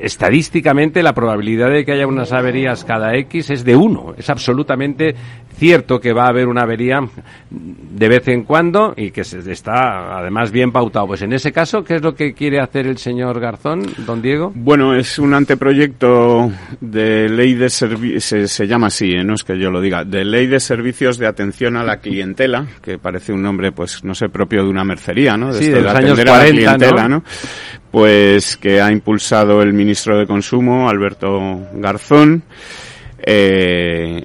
estadísticamente 0.00 1.02
la 1.02 1.12
probabilidad 1.12 1.70
de 1.70 1.84
que 1.84 1.92
haya 1.92 2.06
unas 2.06 2.32
averías 2.32 2.84
cada 2.84 3.14
X 3.16 3.50
es 3.50 3.64
de 3.64 3.76
uno. 3.76 4.14
Es 4.16 4.30
absolutamente 4.30 5.14
cierto 5.56 6.00
que 6.00 6.12
va 6.12 6.24
a 6.24 6.28
haber 6.28 6.48
una 6.48 6.62
avería 6.62 7.00
de 7.50 8.08
vez 8.08 8.26
en 8.28 8.44
cuando 8.44 8.94
y 8.96 9.10
que 9.10 9.24
se 9.24 9.38
está 9.50 10.18
además 10.18 10.50
bien 10.50 10.72
pautado. 10.72 11.06
Pues 11.08 11.22
en 11.22 11.32
ese 11.32 11.52
caso, 11.52 11.84
¿qué 11.84 11.96
es 11.96 12.02
lo 12.02 12.14
que 12.14 12.32
quiere 12.34 12.60
hacer 12.60 12.86
el 12.86 12.98
señor 12.98 13.38
Garzón, 13.40 13.82
don 14.06 14.20
Diego? 14.20 14.52
Bueno, 14.54 14.94
es 14.94 15.18
un 15.18 15.34
anteproyecto 15.34 16.50
de 16.80 17.28
ley 17.28 17.54
de 17.54 17.70
servicios, 17.70 18.50
se, 18.50 18.66
llama 18.66 18.88
así, 18.88 19.12
¿eh? 19.12 19.24
no 19.24 19.34
es 19.34 19.44
que 19.44 19.58
yo 19.58 19.70
lo 19.70 19.80
diga, 19.80 20.04
de 20.04 20.24
ley 20.24 20.46
de 20.46 20.60
servicios 20.60 21.18
de 21.18 21.26
atención 21.26 21.76
a 21.76 21.84
la 21.84 21.98
clientela, 21.98 22.66
que 22.82 22.98
parece 22.98 23.32
un 23.32 23.42
nombre, 23.42 23.72
pues 23.72 24.02
no 24.02 24.14
sé, 24.14 24.28
propio 24.28 24.64
de 24.64 24.70
una 24.70 24.84
mercería, 24.84 25.36
¿no? 25.36 25.52
De 25.52 25.60
sí, 25.60 25.68
de 25.68 25.82
los 25.82 25.94
años 25.94 26.18
40, 26.18 27.08
¿no? 27.08 27.22
Pues 27.94 28.56
que 28.56 28.80
ha 28.80 28.90
impulsado 28.90 29.62
el 29.62 29.72
ministro 29.72 30.18
de 30.18 30.26
Consumo, 30.26 30.88
Alberto 30.88 31.60
Garzón. 31.74 32.42
Eh, 33.24 34.24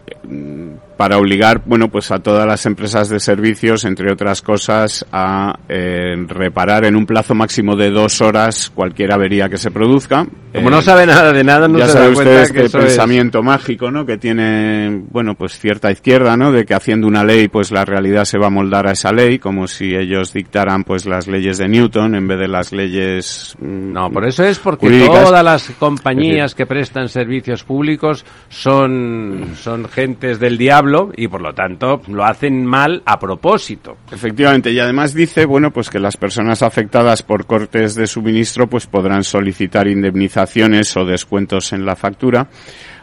para 0.97 1.19
obligar, 1.19 1.61
bueno, 1.67 1.88
pues 1.88 2.09
a 2.09 2.17
todas 2.17 2.47
las 2.47 2.65
empresas 2.65 3.09
de 3.09 3.19
servicios, 3.19 3.85
entre 3.85 4.11
otras 4.11 4.41
cosas, 4.41 5.05
a 5.11 5.59
eh, 5.69 6.15
reparar 6.27 6.83
en 6.83 6.95
un 6.95 7.05
plazo 7.05 7.35
máximo 7.35 7.75
de 7.75 7.91
dos 7.91 8.21
horas 8.21 8.71
cualquier 8.73 9.13
avería 9.13 9.49
que 9.49 9.59
se 9.59 9.69
produzca. 9.69 10.25
Como 10.53 10.70
no 10.70 10.82
sabe 10.82 11.06
nada 11.06 11.32
de 11.32 11.44
nada, 11.44 11.68
no 11.68 11.77
ya 11.77 11.88
se 11.88 11.94
sabe 11.94 12.06
da 12.06 12.12
ustedes 12.12 12.51
que, 12.51 12.60
que 12.60 12.65
el 12.65 12.72
pensamiento 12.72 13.44
mágico, 13.44 13.91
¿no? 13.91 14.06
Que 14.06 14.18
tiene, 14.18 15.03
bueno, 15.10 15.36
pues 15.36 15.60
cierta 15.60 15.91
izquierda, 15.91 16.36
¿no? 16.38 16.51
De 16.51 16.65
que 16.65 16.74
haciendo 16.74 17.08
una 17.08 17.24
ley, 17.24 17.48
pues 17.48 17.72
la 17.72 17.86
realidad 17.86 18.25
se 18.25 18.39
va 18.39 18.48
a 18.48 18.50
moldar 18.50 18.88
a 18.88 18.91
esa 18.94 19.12
ley, 19.12 19.39
como 19.39 19.68
si 19.68 19.96
ellos 19.96 20.34
dictaran, 20.34 20.84
pues 20.84 21.06
las 21.06 21.27
leyes 21.27 21.58
de 21.58 21.68
Newton 21.68 22.15
en 22.15 22.27
vez 22.27 22.39
de 22.39 22.48
las 22.48 22.72
leyes. 22.72 23.56
Mm, 23.60 23.94
no, 23.94 24.12
por 24.12 24.27
eso 24.27 24.44
es 24.44 24.60
porque 24.60 25.08
todas 25.08 25.44
las 25.44 25.70
compañías 25.72 26.56
que 26.56 26.65
prestan 26.65 27.10
servicios 27.10 27.63
públicos 27.63 28.25
son 28.50 29.53
son 29.56 29.88
gentes 29.88 30.39
del 30.39 30.58
diablo 30.58 31.12
y 31.15 31.27
por 31.27 31.41
lo 31.41 31.53
tanto 31.53 32.01
lo 32.08 32.25
hacen 32.25 32.65
mal 32.65 33.01
a 33.06 33.20
propósito. 33.20 33.98
Efectivamente, 34.12 34.72
y 34.72 34.79
además 34.79 35.13
dice, 35.13 35.46
bueno, 35.46 35.72
pues 35.72 35.89
que 35.89 36.00
las 36.00 36.18
personas 36.18 36.63
afectadas 36.63 37.24
por 37.24 37.46
cortes 37.46 37.96
de 37.96 38.08
suministro 38.08 38.68
pues 38.68 38.88
podrán 38.88 39.24
solicitar 39.24 39.88
indemnizaciones 40.39 40.96
o 40.98 41.05
descuentos 41.05 41.74
en 41.74 41.86
la 41.86 41.96
factura 41.96 42.48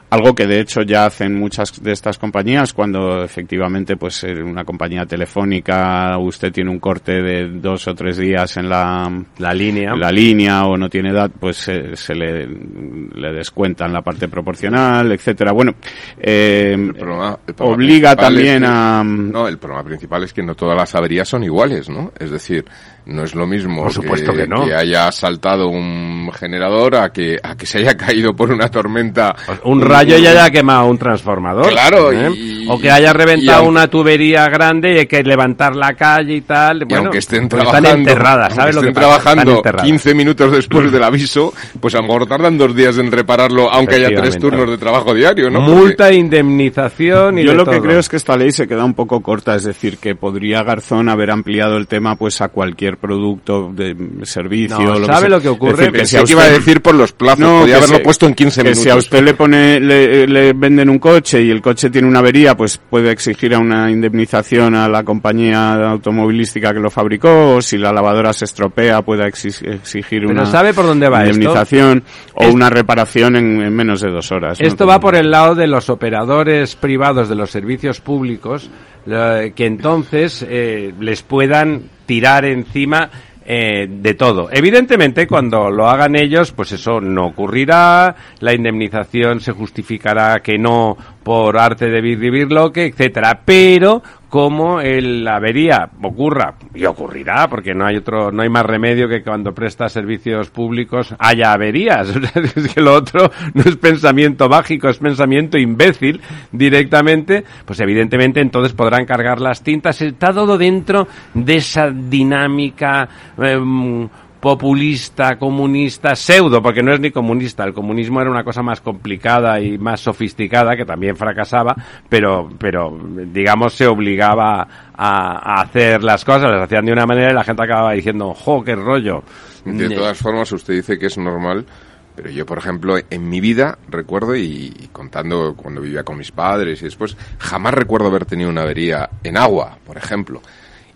algo 0.08 0.36
que 0.36 0.46
de 0.46 0.60
hecho 0.60 0.82
ya 0.82 1.06
hacen 1.06 1.34
muchas 1.34 1.82
de 1.82 1.90
estas 1.90 2.16
compañías 2.16 2.72
cuando 2.72 3.24
efectivamente 3.24 3.96
pues 3.96 4.22
en 4.22 4.44
una 4.44 4.64
compañía 4.64 5.04
telefónica 5.04 6.16
usted 6.18 6.52
tiene 6.52 6.70
un 6.70 6.78
corte 6.78 7.20
de 7.20 7.48
dos 7.48 7.88
o 7.88 7.94
tres 7.94 8.16
días 8.16 8.56
en 8.56 8.68
la, 8.68 9.10
la 9.38 9.52
línea. 9.52 9.96
la 9.96 10.12
línea 10.12 10.64
o 10.64 10.76
no 10.76 10.88
tiene 10.88 11.10
edad 11.10 11.28
pues 11.40 11.56
se 11.56 12.14
le, 12.14 12.46
le 12.46 13.32
descuentan 13.32 13.92
la 13.92 14.02
parte 14.02 14.28
proporcional 14.28 15.10
etcétera. 15.10 15.50
Bueno 15.50 15.74
eh, 16.18 16.76
el 16.78 16.94
problema, 16.94 17.40
el 17.44 17.54
problema 17.54 17.76
obliga 17.76 18.16
también 18.16 18.60
que, 18.60 18.68
a 18.68 19.02
no 19.04 19.48
el 19.48 19.58
problema 19.58 19.82
principal 19.82 20.22
es 20.22 20.32
que 20.32 20.42
no 20.42 20.54
todas 20.54 20.76
las 20.76 20.94
averías 20.94 21.28
son 21.28 21.42
iguales 21.42 21.88
no 21.88 22.12
es 22.16 22.30
decir 22.30 22.64
no 23.06 23.24
es 23.24 23.34
lo 23.34 23.46
mismo 23.46 23.82
por 23.82 23.92
supuesto 23.92 24.32
que, 24.32 24.42
que, 24.42 24.46
no. 24.46 24.64
que 24.64 24.74
haya 24.74 25.10
saltado 25.12 25.68
un 25.68 26.30
generador 26.32 26.96
a 26.96 27.10
que 27.10 27.38
a 27.42 27.56
que 27.56 27.66
se 27.66 27.78
haya 27.78 27.96
caído 27.96 28.34
por 28.34 28.50
una 28.50 28.68
tormenta 28.68 29.34
un 29.64 29.80
rayo 29.80 30.18
y 30.18 30.26
haya 30.26 30.50
quemado 30.50 30.86
un 30.86 30.98
transformador 30.98 31.68
claro 31.68 32.12
¿eh? 32.12 32.30
y, 32.34 32.66
o 32.68 32.78
que 32.78 32.90
haya 32.90 33.12
reventado 33.12 33.64
y, 33.64 33.68
una 33.68 33.88
tubería 33.88 34.48
grande 34.48 34.94
y 34.94 34.98
hay 34.98 35.06
que 35.06 35.22
levantar 35.22 35.76
la 35.76 35.94
calle 35.94 36.34
y 36.34 36.40
tal 36.42 36.82
y 36.82 36.84
bueno, 36.84 37.04
aunque 37.04 37.18
estén 37.18 37.48
pues 37.48 37.62
trabajando 37.62 37.88
están 37.88 38.00
enterradas 38.00 38.54
¿sabes 38.54 38.74
lo 38.74 38.82
que 38.82 38.92
pasa? 38.92 39.00
trabajando 39.00 39.42
Están 39.42 39.56
enterradas. 39.56 39.86
15 39.86 40.14
minutos 40.14 40.52
después 40.52 40.92
del 40.92 41.02
aviso 41.04 41.54
pues 41.80 41.94
a 41.94 41.98
lo 41.98 42.04
mejor 42.04 42.26
tardan 42.26 42.58
dos 42.58 42.74
días 42.74 42.98
en 42.98 43.10
repararlo 43.10 43.70
aunque 43.72 43.96
haya 43.96 44.08
tres 44.14 44.38
turnos 44.38 44.68
de 44.68 44.78
trabajo 44.78 45.14
diario 45.14 45.50
no 45.50 45.60
multa 45.60 46.12
indemnización 46.12 47.38
y 47.38 47.44
yo 47.44 47.52
de 47.52 47.56
lo 47.56 47.66
que 47.66 47.80
creo 47.80 48.00
es 48.00 48.08
que 48.08 48.16
esta 48.16 48.36
ley 48.36 48.52
se 48.52 48.66
queda 48.66 48.84
un 48.84 48.94
poco 48.94 49.20
corta, 49.20 49.54
es 49.54 49.64
decir, 49.64 49.98
que 49.98 50.14
podría 50.14 50.62
Garzón 50.62 51.08
haber 51.08 51.30
ampliado 51.30 51.76
el 51.76 51.86
tema 51.86 52.16
pues 52.16 52.40
a 52.40 52.48
cualquier 52.48 52.95
producto 52.96 53.70
de 53.72 53.94
servicio. 54.24 54.78
No, 54.78 54.98
lo 54.98 55.06
¿sabe 55.06 55.24
que 55.24 55.28
lo 55.30 55.40
que 55.40 55.48
ocurre? 55.48 55.76
Decir, 55.76 55.92
que 55.92 55.98
Pensé 55.98 56.26
si 56.26 56.32
iba 56.32 56.42
a 56.44 56.48
decir 56.50 56.82
por 56.82 56.94
los 56.94 57.12
plazos, 57.12 57.38
No, 57.40 57.60
podía 57.60 57.76
haberlo 57.76 58.02
puesto 58.02 58.26
en 58.26 58.34
15 58.34 58.62
que 58.62 58.68
minutos. 58.70 58.82
si 58.82 58.90
a 58.90 58.96
usted 58.96 59.22
le 59.22 59.34
pone, 59.34 59.78
le, 59.80 60.26
le 60.26 60.52
venden 60.52 60.88
un 60.90 60.98
coche 60.98 61.42
y 61.42 61.50
el 61.50 61.60
coche 61.62 61.90
tiene 61.90 62.08
una 62.08 62.18
avería, 62.18 62.56
pues 62.56 62.78
puede 62.78 63.10
exigir 63.10 63.54
a 63.54 63.58
una 63.58 63.90
indemnización 63.90 64.74
a 64.74 64.88
la 64.88 65.02
compañía 65.04 65.90
automovilística 65.90 66.72
que 66.72 66.80
lo 66.80 66.90
fabricó, 66.90 67.56
o 67.56 67.62
si 67.62 67.78
la 67.78 67.92
lavadora 67.92 68.32
se 68.32 68.44
estropea, 68.46 69.02
puede 69.02 69.24
exi- 69.24 69.66
exigir 69.74 70.20
Pero 70.20 70.30
una 70.32 70.46
¿sabe 70.46 70.72
por 70.74 70.86
dónde 70.86 71.08
va 71.08 71.24
esto? 71.24 71.34
indemnización 71.36 72.02
o 72.34 72.44
Es- 72.44 72.54
una 72.54 72.70
reparación 72.70 73.36
en, 73.36 73.60
en 73.62 73.74
menos 73.74 74.00
de 74.00 74.10
dos 74.10 74.30
horas. 74.32 74.60
¿no? 74.60 74.66
Esto 74.66 74.86
va 74.86 75.00
por 75.00 75.14
el 75.16 75.30
lado 75.30 75.54
de 75.54 75.66
los 75.66 75.88
operadores 75.90 76.74
privados 76.76 77.28
de 77.28 77.34
los 77.34 77.50
servicios 77.50 78.00
públicos, 78.00 78.70
que 79.06 79.66
entonces 79.66 80.44
eh, 80.48 80.92
les 80.98 81.22
puedan 81.22 81.82
tirar 82.06 82.44
encima 82.44 83.08
eh, 83.48 83.86
de 83.88 84.14
todo. 84.14 84.48
Evidentemente, 84.50 85.28
cuando 85.28 85.70
lo 85.70 85.88
hagan 85.88 86.16
ellos, 86.16 86.50
pues 86.50 86.72
eso 86.72 87.00
no 87.00 87.26
ocurrirá, 87.26 88.16
la 88.40 88.52
indemnización 88.52 89.38
se 89.38 89.52
justificará 89.52 90.40
que 90.40 90.58
no 90.58 90.96
por 91.22 91.56
arte 91.56 91.88
de 91.88 92.00
vivir 92.00 92.50
lo 92.50 92.72
que, 92.72 92.86
etcétera. 92.86 93.42
Pero 93.44 94.02
como 94.36 94.82
el, 94.82 95.26
avería 95.26 95.88
ocurra, 96.02 96.56
y 96.74 96.84
ocurrirá, 96.84 97.48
porque 97.48 97.74
no 97.74 97.86
hay 97.86 97.96
otro, 97.96 98.30
no 98.30 98.42
hay 98.42 98.50
más 98.50 98.66
remedio 98.66 99.08
que 99.08 99.22
cuando 99.22 99.54
presta 99.54 99.88
servicios 99.88 100.50
públicos 100.50 101.14
haya 101.18 101.52
averías. 101.52 102.12
Es 102.56 102.74
que 102.74 102.82
lo 102.82 102.92
otro 102.92 103.30
no 103.54 103.62
es 103.62 103.76
pensamiento 103.76 104.46
mágico, 104.46 104.90
es 104.90 104.98
pensamiento 104.98 105.56
imbécil 105.56 106.20
directamente, 106.52 107.44
pues 107.64 107.80
evidentemente 107.80 108.42
entonces 108.42 108.74
podrán 108.74 109.06
cargar 109.06 109.40
las 109.40 109.62
tintas. 109.62 110.02
Está 110.02 110.34
todo 110.34 110.58
dentro 110.58 111.08
de 111.32 111.56
esa 111.56 111.88
dinámica 111.88 113.08
em, 113.38 114.06
populista, 114.46 115.36
comunista, 115.40 116.14
pseudo, 116.14 116.62
porque 116.62 116.80
no 116.80 116.92
es 116.94 117.00
ni 117.00 117.10
comunista, 117.10 117.64
el 117.64 117.74
comunismo 117.74 118.20
era 118.20 118.30
una 118.30 118.44
cosa 118.44 118.62
más 118.62 118.80
complicada 118.80 119.58
y 119.60 119.76
más 119.76 119.98
sofisticada 119.98 120.76
que 120.76 120.84
también 120.84 121.16
fracasaba, 121.16 121.74
pero, 122.08 122.48
pero 122.56 122.96
digamos 123.32 123.74
se 123.74 123.88
obligaba 123.88 124.68
a, 124.94 125.58
a 125.58 125.62
hacer 125.62 126.04
las 126.04 126.24
cosas, 126.24 126.48
las 126.48 126.62
hacían 126.62 126.86
de 126.86 126.92
una 126.92 127.06
manera 127.06 127.32
y 127.32 127.34
la 127.34 127.42
gente 127.42 127.64
acababa 127.64 127.90
diciendo, 127.90 128.34
jo, 128.34 128.62
qué 128.62 128.76
rollo. 128.76 129.24
De 129.64 129.90
todas 129.90 130.16
formas, 130.16 130.52
usted 130.52 130.74
dice 130.74 130.96
que 130.96 131.06
es 131.06 131.18
normal, 131.18 131.66
pero 132.14 132.30
yo, 132.30 132.46
por 132.46 132.58
ejemplo, 132.58 132.94
en 133.10 133.28
mi 133.28 133.40
vida 133.40 133.78
recuerdo, 133.88 134.36
y, 134.36 134.72
y 134.78 134.90
contando 134.92 135.56
cuando 135.56 135.80
vivía 135.80 136.04
con 136.04 136.18
mis 136.18 136.30
padres 136.30 136.82
y 136.82 136.84
después, 136.84 137.16
jamás 137.40 137.74
recuerdo 137.74 138.06
haber 138.06 138.26
tenido 138.26 138.48
una 138.48 138.62
avería 138.62 139.10
en 139.24 139.38
agua, 139.38 139.76
por 139.84 139.96
ejemplo. 139.96 140.40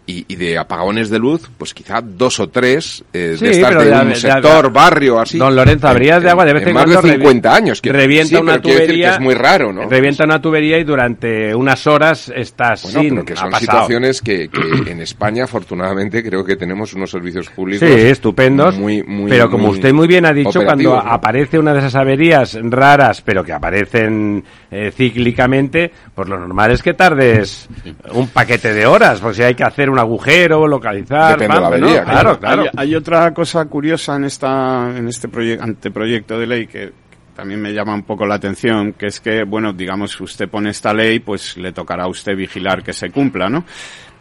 Y, 0.07 0.25
y 0.26 0.35
de 0.35 0.59
apagones 0.59 1.09
de 1.09 1.21
luz, 1.21 1.49
pues 1.57 1.73
quizá 1.73 2.00
dos 2.02 2.40
o 2.40 2.49
tres 2.49 3.04
eh, 3.12 3.37
Sí, 3.38 3.45
de 3.45 3.50
estas 3.52 3.78
de, 3.78 3.90
de- 3.90 4.00
un 4.00 4.09
de- 4.09 4.14
sector, 4.16 4.64
de- 4.64 4.69
barrio, 4.71 5.21
así. 5.21 5.38
Don 5.38 5.54
Lorenzo, 5.54 5.87
averías 5.87 6.21
de 6.21 6.30
agua 6.30 6.45
de 6.45 6.52
vez 6.54 6.66
en 6.66 6.75
más 6.75 6.85
cuando 6.85 7.02
de 7.02 7.09
revi- 7.14 7.19
50 7.21 7.54
años. 7.54 7.80
quiero- 7.80 7.99
revienta 7.99 8.37
sí, 8.37 8.42
una 8.42 8.61
tubería, 8.61 9.09
que 9.11 9.14
es 9.14 9.21
muy 9.21 9.35
raro, 9.35 9.73
¿no? 9.73 9.88
Revienta 9.88 10.25
una 10.25 10.42
tubería 10.42 10.78
y 10.78 10.85
durante 10.85 11.54
unas 11.54 11.87
horas 11.87 12.33
estás 12.35 12.83
Bueno, 12.83 13.00
sin, 13.00 13.11
pero 13.11 13.25
que 13.25 13.37
son 13.37 13.52
situaciones 13.54 14.21
que, 14.21 14.49
que 14.49 14.90
en 14.90 15.00
España, 15.00 15.45
afortunadamente, 15.45 16.25
creo 16.25 16.45
que 16.45 16.57
tenemos 16.57 16.92
unos 16.95 17.11
servicios 17.12 17.49
públicos 17.50 17.87
Sí, 17.88 17.95
estupendos. 17.95 18.76
muy, 18.76 19.04
muy, 19.04 19.30
pero 19.30 19.49
como 19.49 19.69
muy 19.69 19.76
usted 19.76 19.92
muy 19.92 20.09
bien 20.09 20.26
ha 20.26 20.33
dicho, 20.33 20.64
cuando 20.64 20.97
aparece 20.97 21.57
una 21.59 21.73
de 21.73 21.78
esas 21.80 21.95
averías 21.95 22.59
raras, 22.62 23.21
pero 23.21 23.45
que 23.45 23.52
aparecen 23.52 24.42
eh, 24.73 24.90
cíclicamente, 24.97 25.90
pues 26.14 26.28
lo 26.28 26.38
normal 26.38 26.73
es 26.73 26.83
que 26.83 26.95
tardes 26.95 27.69
un 28.12 28.28
paquete 28.28 28.73
de 28.75 28.87
horas, 28.87 29.21
porque 29.21 29.37
si 29.37 29.42
hay 29.42 29.54
que 29.54 29.64
hacer 29.64 29.89
un 29.90 29.99
agujero, 29.99 30.66
localizar, 30.66 31.38
Depende 31.38 31.54
de 31.56 31.61
la 31.61 31.70
pam, 31.70 31.80
¿no? 31.80 31.87
avería, 31.87 32.04
claro, 32.04 32.38
claro. 32.38 32.62
Hay, 32.62 32.68
hay 32.88 32.94
otra 32.94 33.32
cosa 33.35 33.64
curiosa 33.66 34.16
en 34.16 34.25
esta 34.25 34.97
en 34.97 35.09
este 35.09 35.28
proye- 35.28 35.59
anteproyecto 35.61 36.38
de 36.38 36.47
ley 36.47 36.66
que 36.66 36.92
también 37.35 37.61
me 37.62 37.73
llama 37.73 37.94
un 37.94 38.02
poco 38.02 38.26
la 38.26 38.35
atención, 38.35 38.92
que 38.92 39.06
es 39.06 39.18
que, 39.20 39.44
bueno, 39.44 39.73
digamos, 39.73 40.20
usted 40.20 40.49
pone 40.49 40.70
esta 40.70 40.92
ley, 40.92 41.20
pues 41.20 41.56
le 41.56 41.73
tocará 41.73 42.04
a 42.04 42.09
usted 42.09 42.37
vigilar 42.37 42.82
que 42.82 42.92
se 42.92 43.11
cumpla, 43.11 43.49
¿no? 43.49 43.64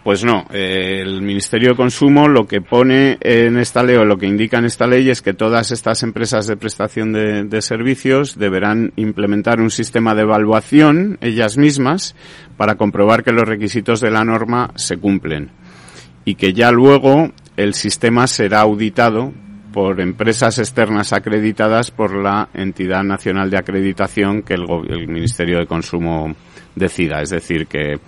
Pues 0.02 0.24
no, 0.24 0.46
eh, 0.54 1.02
el 1.02 1.22
Ministerio 1.22 1.72
de 1.72 1.76
Consumo 1.76 2.30
lo 2.30 2.48
que 2.48 2.62
pone 2.62 3.18
en 3.20 3.58
esta 3.58 3.84
ley 3.84 3.98
o 3.98 4.06
lo 4.06 4.18
que 4.18 4.28
indica 4.28 4.58
en 4.58 4.64
esta 4.64 4.88
ley 4.88 5.10
es 5.10 5.22
que 5.22 5.34
todas 5.34 5.72
estas 5.72 6.02
empresas 6.04 6.48
de 6.48 6.56
prestación 6.56 7.12
de, 7.12 7.44
de 7.44 7.62
servicios 7.62 8.40
deberán 8.40 8.94
implementar 8.96 9.60
un 9.60 9.70
sistema 9.70 10.16
de 10.16 10.22
evaluación 10.22 11.18
ellas 11.20 11.58
mismas 11.58 12.16
para 12.56 12.76
comprobar 12.76 13.26
que 13.26 13.34
los 13.34 13.46
requisitos 13.46 14.00
de 14.00 14.12
la 14.12 14.24
norma 14.24 14.72
se 14.76 14.96
cumplen 14.96 15.52
y 16.30 16.36
que 16.36 16.54
ya 16.54 16.72
luego 16.72 17.32
el 17.58 17.74
sistema 17.74 18.28
será 18.28 18.60
auditado 18.60 19.34
por 19.74 20.00
empresas 20.00 20.60
externas 20.60 21.12
acreditadas 21.12 21.90
por 21.90 22.16
la 22.16 22.50
entidad 22.54 23.04
nacional 23.04 23.50
de 23.50 23.58
acreditación 23.58 24.44
que 24.44 24.54
el, 24.54 25.08
Ministerio 25.08 25.58
de 25.58 25.66
Consumo 25.66 26.36
decida. 26.76 27.24
Es 27.24 27.32
decir, 27.32 27.66
que 27.66 28.00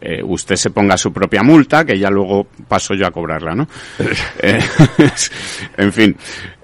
eh, 0.00 0.22
usted 0.22 0.56
se 0.56 0.70
ponga 0.70 0.96
su 0.96 1.12
propia 1.12 1.42
multa, 1.42 1.84
que 1.84 1.98
ya 1.98 2.10
luego 2.10 2.46
paso 2.68 2.94
yo 2.94 3.06
a 3.06 3.10
cobrarla, 3.10 3.54
¿no? 3.54 3.66
Eh, 4.42 4.60
en 5.78 5.92
fin, 5.92 6.16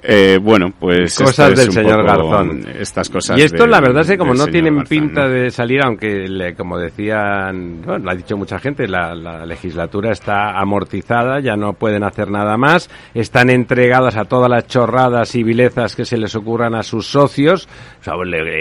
eh, 0.03 0.39
bueno, 0.43 0.73
pues 0.79 1.17
cosas 1.17 1.57
del 1.57 1.71
señor 1.71 2.05
Garzón. 2.05 2.65
Estas 2.79 3.09
cosas. 3.09 3.39
Y 3.39 3.43
esto, 3.43 3.67
la 3.67 3.81
verdad 3.81 4.03
es 4.03 4.09
que 4.09 4.19
como 4.19 4.35
no 4.35 4.47
tienen 4.47 4.83
pinta 4.85 5.29
de 5.29 5.51
salir, 5.51 5.81
aunque 5.83 6.29
le, 6.29 6.55
como 6.55 6.77
decían, 6.77 7.83
bueno, 7.83 8.05
lo 8.05 8.11
ha 8.11 8.15
dicho 8.15 8.37
mucha 8.37 8.59
gente, 8.59 8.89
la, 8.89 9.15
la, 9.15 9.47
legislatura 9.47 10.11
está 10.11 10.59
amortizada, 10.59 11.41
ya 11.41 11.57
no 11.57 11.75
pueden 11.75 12.03
hacer 12.03 12.31
nada 12.31 12.57
más, 12.57 12.91
están 13.15 13.49
entregadas 13.49 14.17
a 14.17 14.25
todas 14.25 14.51
las 14.51 14.67
chorradas 14.67 15.35
y 15.37 15.45
vilezas 15.45 15.95
que 15.95 16.05
se 16.05 16.17
les 16.17 16.35
ocurran 16.35 16.75
a 16.75 16.83
sus 16.83 17.07
socios, 17.07 17.69
o 18.01 18.05
sea, 18.05 18.15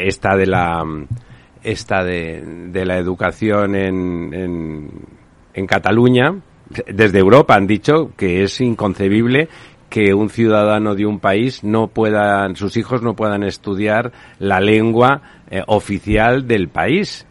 esta 0.06 0.36
de 0.36 0.46
la 0.46 0.84
esta 1.64 2.04
de, 2.04 2.44
de 2.68 2.86
la 2.86 2.98
educación 2.98 3.76
en, 3.76 4.34
en, 4.34 4.90
en 5.54 5.68
Cataluña, 5.68 6.36
desde 6.88 7.20
Europa 7.20 7.56
han 7.56 7.68
dicho 7.68 8.12
que 8.16 8.44
es 8.44 8.62
inconcebible 8.62 9.50
que 9.90 10.14
un 10.14 10.30
ciudadano 10.30 10.96
de 10.96 11.06
un 11.06 11.20
país 11.20 11.66
no 11.66 11.88
puedan, 11.88 12.56
sus 12.56 12.78
hijos 12.78 13.02
no 13.02 13.14
puedan 13.14 13.44
estudiar 13.44 14.14
la 14.40 14.62
lengua 14.62 15.22
eh, 15.50 15.62
oficial 15.68 16.48
del 16.48 16.70
país. 16.70 17.28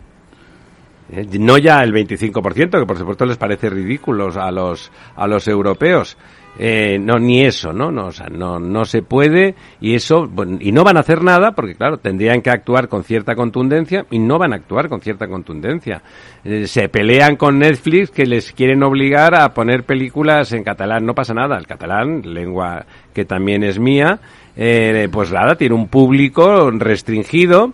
Eh, 1.10 1.26
no 1.38 1.56
ya 1.56 1.82
el 1.82 1.94
25%, 1.94 2.78
que 2.78 2.86
por 2.86 2.98
supuesto 2.98 3.24
les 3.24 3.38
parece 3.38 3.70
ridículo 3.70 4.30
a 4.38 4.50
los, 4.50 4.92
a 5.16 5.26
los 5.26 5.48
europeos, 5.48 6.18
eh, 6.58 6.98
no, 7.00 7.18
ni 7.18 7.42
eso, 7.42 7.72
¿no? 7.72 7.90
No, 7.90 8.06
o 8.06 8.12
sea, 8.12 8.26
no, 8.28 8.58
no 8.58 8.84
se 8.84 9.02
puede 9.02 9.54
y 9.80 9.94
eso, 9.94 10.28
y 10.60 10.72
no 10.72 10.84
van 10.84 10.96
a 10.96 11.00
hacer 11.00 11.22
nada 11.22 11.52
porque, 11.52 11.74
claro, 11.74 11.98
tendrían 11.98 12.42
que 12.42 12.50
actuar 12.50 12.88
con 12.88 13.04
cierta 13.04 13.34
contundencia 13.34 14.04
y 14.10 14.18
no 14.18 14.38
van 14.38 14.52
a 14.52 14.56
actuar 14.56 14.88
con 14.88 15.00
cierta 15.00 15.28
contundencia. 15.28 16.02
Eh, 16.44 16.66
se 16.66 16.88
pelean 16.88 17.36
con 17.36 17.58
Netflix 17.58 18.10
que 18.10 18.26
les 18.26 18.52
quieren 18.52 18.82
obligar 18.82 19.34
a 19.34 19.54
poner 19.54 19.84
películas 19.84 20.52
en 20.52 20.64
catalán. 20.64 21.06
No 21.06 21.14
pasa 21.14 21.34
nada, 21.34 21.56
el 21.56 21.66
catalán, 21.66 22.22
lengua 22.24 22.84
que 23.14 23.24
también 23.24 23.62
es 23.62 23.78
mía, 23.78 24.20
eh, 24.56 25.08
pues 25.10 25.32
nada, 25.32 25.54
tiene 25.54 25.74
un 25.74 25.88
público 25.88 26.70
restringido 26.70 27.72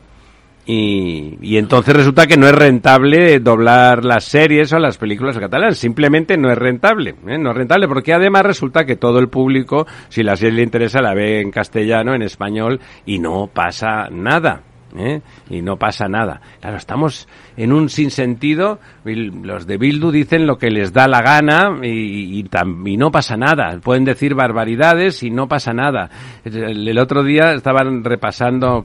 y, 0.67 1.39
y, 1.41 1.59
entonces 1.59 1.95
resulta 1.95 2.27
que 2.27 2.37
no 2.37 2.49
es 2.49 2.55
rentable 2.55 3.39
doblar 3.39 4.05
las 4.05 4.25
series 4.25 4.73
o 4.73 4.81
las 4.81 4.99
películas 4.99 5.39
catalán. 5.39 5.77
Simplemente 5.77 6.37
no 6.37 6.51
es 6.51 6.59
rentable. 6.59 7.15
¿eh? 7.29 7.39
No 7.39 7.51
es 7.51 7.57
rentable 7.57 7.87
porque 7.87 8.13
además 8.13 8.43
resulta 8.43 8.85
que 8.85 8.97
todo 8.97 9.21
el 9.21 9.29
público, 9.29 9.87
si 10.09 10.25
la 10.25 10.35
serie 10.35 10.57
le 10.57 10.63
interesa, 10.65 11.01
la 11.01 11.15
ve 11.15 11.41
en 11.41 11.53
castellano, 11.53 12.15
en 12.15 12.23
español 12.23 12.81
y 13.05 13.21
no 13.21 13.47
pasa 13.47 14.09
nada. 14.11 14.63
¿eh? 14.99 15.21
Y 15.51 15.63
no 15.63 15.77
pasa 15.77 16.09
nada. 16.09 16.41
Claro, 16.61 16.79
estamos 16.79 17.29
en 17.57 17.73
un 17.73 17.89
sinsentido. 17.89 18.81
Los 19.05 19.69
de 19.69 19.77
Bildu 19.77 20.11
dicen 20.11 20.49
lo 20.49 20.59
que 20.59 20.71
les 20.71 20.93
da 20.93 21.07
la 21.07 21.23
gana 21.23 21.79
y, 21.81 22.41
y, 22.41 22.97
no 22.97 23.13
pasa 23.13 23.37
nada. 23.37 23.79
Pueden 23.81 24.05
decir 24.05 24.35
barbaridades 24.35 25.23
y 25.23 25.31
no 25.31 25.47
pasa 25.47 25.73
nada. 25.73 26.11
El 26.45 26.99
otro 26.99 27.23
día 27.23 27.53
estaban 27.53 28.03
repasando 28.03 28.85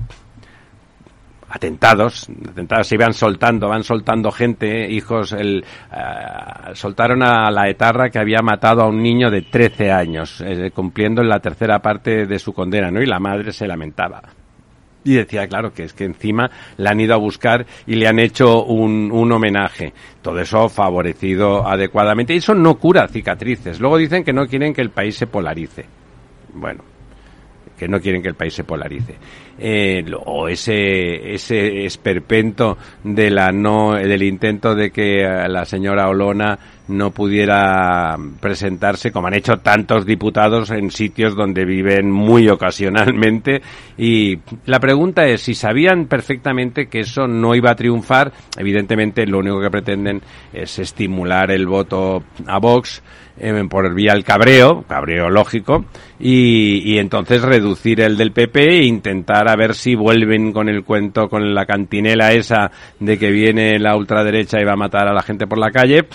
atentados, 1.51 2.29
atentados 2.49 2.87
se 2.87 2.95
iban 2.95 3.13
soltando, 3.13 3.67
van 3.67 3.83
soltando 3.83 4.31
gente, 4.31 4.89
hijos, 4.89 5.33
el, 5.33 5.63
uh, 5.91 6.73
soltaron 6.73 7.21
a 7.23 7.51
la 7.51 7.69
etarra 7.69 8.09
que 8.09 8.19
había 8.19 8.41
matado 8.41 8.81
a 8.81 8.87
un 8.87 9.03
niño 9.03 9.29
de 9.29 9.41
13 9.41 9.91
años, 9.91 10.41
eh, 10.41 10.71
cumpliendo 10.73 11.21
en 11.21 11.29
la 11.29 11.39
tercera 11.39 11.79
parte 11.79 12.25
de 12.25 12.39
su 12.39 12.53
condena, 12.53 12.89
¿no? 12.89 13.01
Y 13.01 13.05
la 13.05 13.19
madre 13.19 13.51
se 13.51 13.67
lamentaba. 13.67 14.21
Y 15.03 15.15
decía, 15.15 15.47
claro, 15.47 15.73
que 15.73 15.83
es 15.83 15.93
que 15.93 16.05
encima 16.05 16.49
la 16.77 16.91
han 16.91 16.99
ido 16.99 17.15
a 17.15 17.17
buscar 17.17 17.65
y 17.87 17.95
le 17.95 18.07
han 18.07 18.19
hecho 18.19 18.63
un, 18.63 19.11
un 19.11 19.31
homenaje. 19.31 19.93
Todo 20.21 20.39
eso 20.39 20.69
favorecido 20.69 21.67
adecuadamente. 21.67 22.35
Y 22.35 22.37
eso 22.37 22.53
no 22.53 22.75
cura 22.75 23.07
cicatrices. 23.07 23.79
Luego 23.79 23.97
dicen 23.97 24.23
que 24.23 24.31
no 24.31 24.45
quieren 24.45 24.75
que 24.75 24.81
el 24.81 24.91
país 24.91 25.17
se 25.17 25.25
polarice. 25.25 25.85
Bueno, 26.53 26.83
que 27.81 27.87
no 27.87 27.99
quieren 27.99 28.21
que 28.21 28.27
el 28.27 28.35
país 28.35 28.53
se 28.53 28.63
polarice. 28.63 29.15
Eh, 29.57 30.05
o 30.27 30.47
ese, 30.47 31.33
ese 31.33 31.83
esperpento 31.83 32.77
de 33.03 33.31
la 33.31 33.51
no, 33.51 33.93
del 33.93 34.21
intento 34.21 34.75
de 34.75 34.91
que 34.91 35.23
la 35.49 35.65
señora 35.65 36.07
Olona 36.07 36.59
no 36.89 37.09
pudiera 37.09 38.15
presentarse, 38.39 39.11
como 39.11 39.29
han 39.29 39.33
hecho 39.33 39.57
tantos 39.57 40.05
diputados 40.05 40.69
en 40.69 40.91
sitios 40.91 41.35
donde 41.35 41.65
viven 41.65 42.11
muy 42.11 42.49
ocasionalmente. 42.49 43.63
Y 43.97 44.37
la 44.67 44.79
pregunta 44.79 45.25
es, 45.25 45.41
si 45.41 45.55
sabían 45.55 46.05
perfectamente 46.05 46.87
que 46.87 46.99
eso 46.99 47.27
no 47.27 47.55
iba 47.55 47.71
a 47.71 47.75
triunfar, 47.75 48.31
evidentemente 48.57 49.25
lo 49.25 49.39
único 49.39 49.59
que 49.59 49.71
pretenden 49.71 50.21
es 50.53 50.77
estimular 50.77 51.49
el 51.49 51.65
voto 51.65 52.23
a 52.45 52.59
Vox, 52.59 53.01
eh, 53.37 53.63
por 53.69 53.93
vía 53.93 54.13
el 54.13 54.23
cabreo, 54.23 54.83
cabreo 54.87 55.29
lógico, 55.29 55.85
y, 56.19 56.93
y, 56.93 56.99
entonces 56.99 57.41
reducir 57.41 58.01
el 58.01 58.17
del 58.17 58.31
PP 58.31 58.79
e 58.79 58.83
intentar 58.85 59.49
a 59.49 59.55
ver 59.55 59.75
si 59.75 59.95
vuelven 59.95 60.51
con 60.51 60.69
el 60.69 60.83
cuento, 60.83 61.29
con 61.29 61.53
la 61.53 61.65
cantinela 61.65 62.33
esa 62.33 62.71
de 62.99 63.17
que 63.17 63.31
viene 63.31 63.79
la 63.79 63.95
ultraderecha 63.95 64.59
y 64.59 64.65
va 64.65 64.73
a 64.73 64.77
matar 64.77 65.07
a 65.07 65.13
la 65.13 65.23
gente 65.23 65.47
por 65.47 65.57
la 65.57 65.71
calle, 65.71 66.05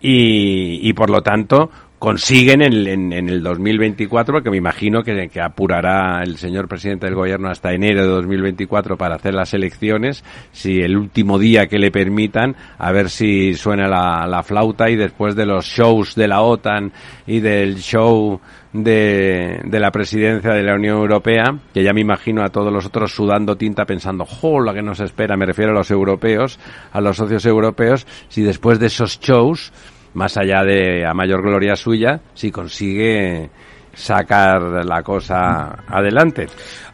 y, 0.00 0.88
y 0.88 0.92
por 0.92 1.10
lo 1.10 1.22
tanto 1.22 1.70
consiguen 2.04 2.60
en, 2.60 2.86
en, 2.86 3.12
en, 3.14 3.28
el 3.30 3.42
2024, 3.42 4.42
que 4.42 4.50
me 4.50 4.58
imagino 4.58 5.02
que, 5.02 5.30
apurará 5.40 6.22
el 6.22 6.36
señor 6.36 6.68
presidente 6.68 7.06
del 7.06 7.14
gobierno 7.14 7.48
hasta 7.48 7.72
enero 7.72 8.02
de 8.02 8.08
2024 8.08 8.98
para 8.98 9.14
hacer 9.14 9.32
las 9.32 9.54
elecciones, 9.54 10.22
si 10.52 10.80
el 10.80 10.98
último 10.98 11.38
día 11.38 11.66
que 11.66 11.78
le 11.78 11.90
permitan, 11.90 12.56
a 12.76 12.92
ver 12.92 13.08
si 13.08 13.54
suena 13.54 13.88
la, 13.88 14.26
la 14.26 14.42
flauta 14.42 14.90
y 14.90 14.96
después 14.96 15.34
de 15.34 15.46
los 15.46 15.64
shows 15.64 16.14
de 16.14 16.28
la 16.28 16.42
OTAN 16.42 16.92
y 17.26 17.40
del 17.40 17.76
show 17.76 18.38
de, 18.74 19.62
de, 19.64 19.80
la 19.80 19.90
presidencia 19.90 20.50
de 20.52 20.62
la 20.62 20.74
Unión 20.74 20.98
Europea, 20.98 21.58
que 21.72 21.82
ya 21.82 21.94
me 21.94 22.02
imagino 22.02 22.42
a 22.42 22.50
todos 22.50 22.70
los 22.70 22.84
otros 22.84 23.14
sudando 23.14 23.56
tinta 23.56 23.86
pensando, 23.86 24.26
¡jo, 24.26 24.60
la 24.60 24.74
que 24.74 24.82
nos 24.82 25.00
espera! 25.00 25.38
Me 25.38 25.46
refiero 25.46 25.70
a 25.70 25.74
los 25.74 25.90
europeos, 25.90 26.58
a 26.92 27.00
los 27.00 27.16
socios 27.16 27.46
europeos, 27.46 28.06
si 28.28 28.42
después 28.42 28.78
de 28.78 28.88
esos 28.88 29.20
shows 29.20 29.72
más 30.14 30.36
allá 30.36 30.62
de 30.62 31.06
a 31.06 31.14
mayor 31.14 31.42
gloria 31.42 31.76
suya, 31.76 32.20
si 32.34 32.50
consigue 32.50 33.50
sacar 33.92 34.84
la 34.84 35.02
cosa 35.02 35.84
adelante. 35.86 36.46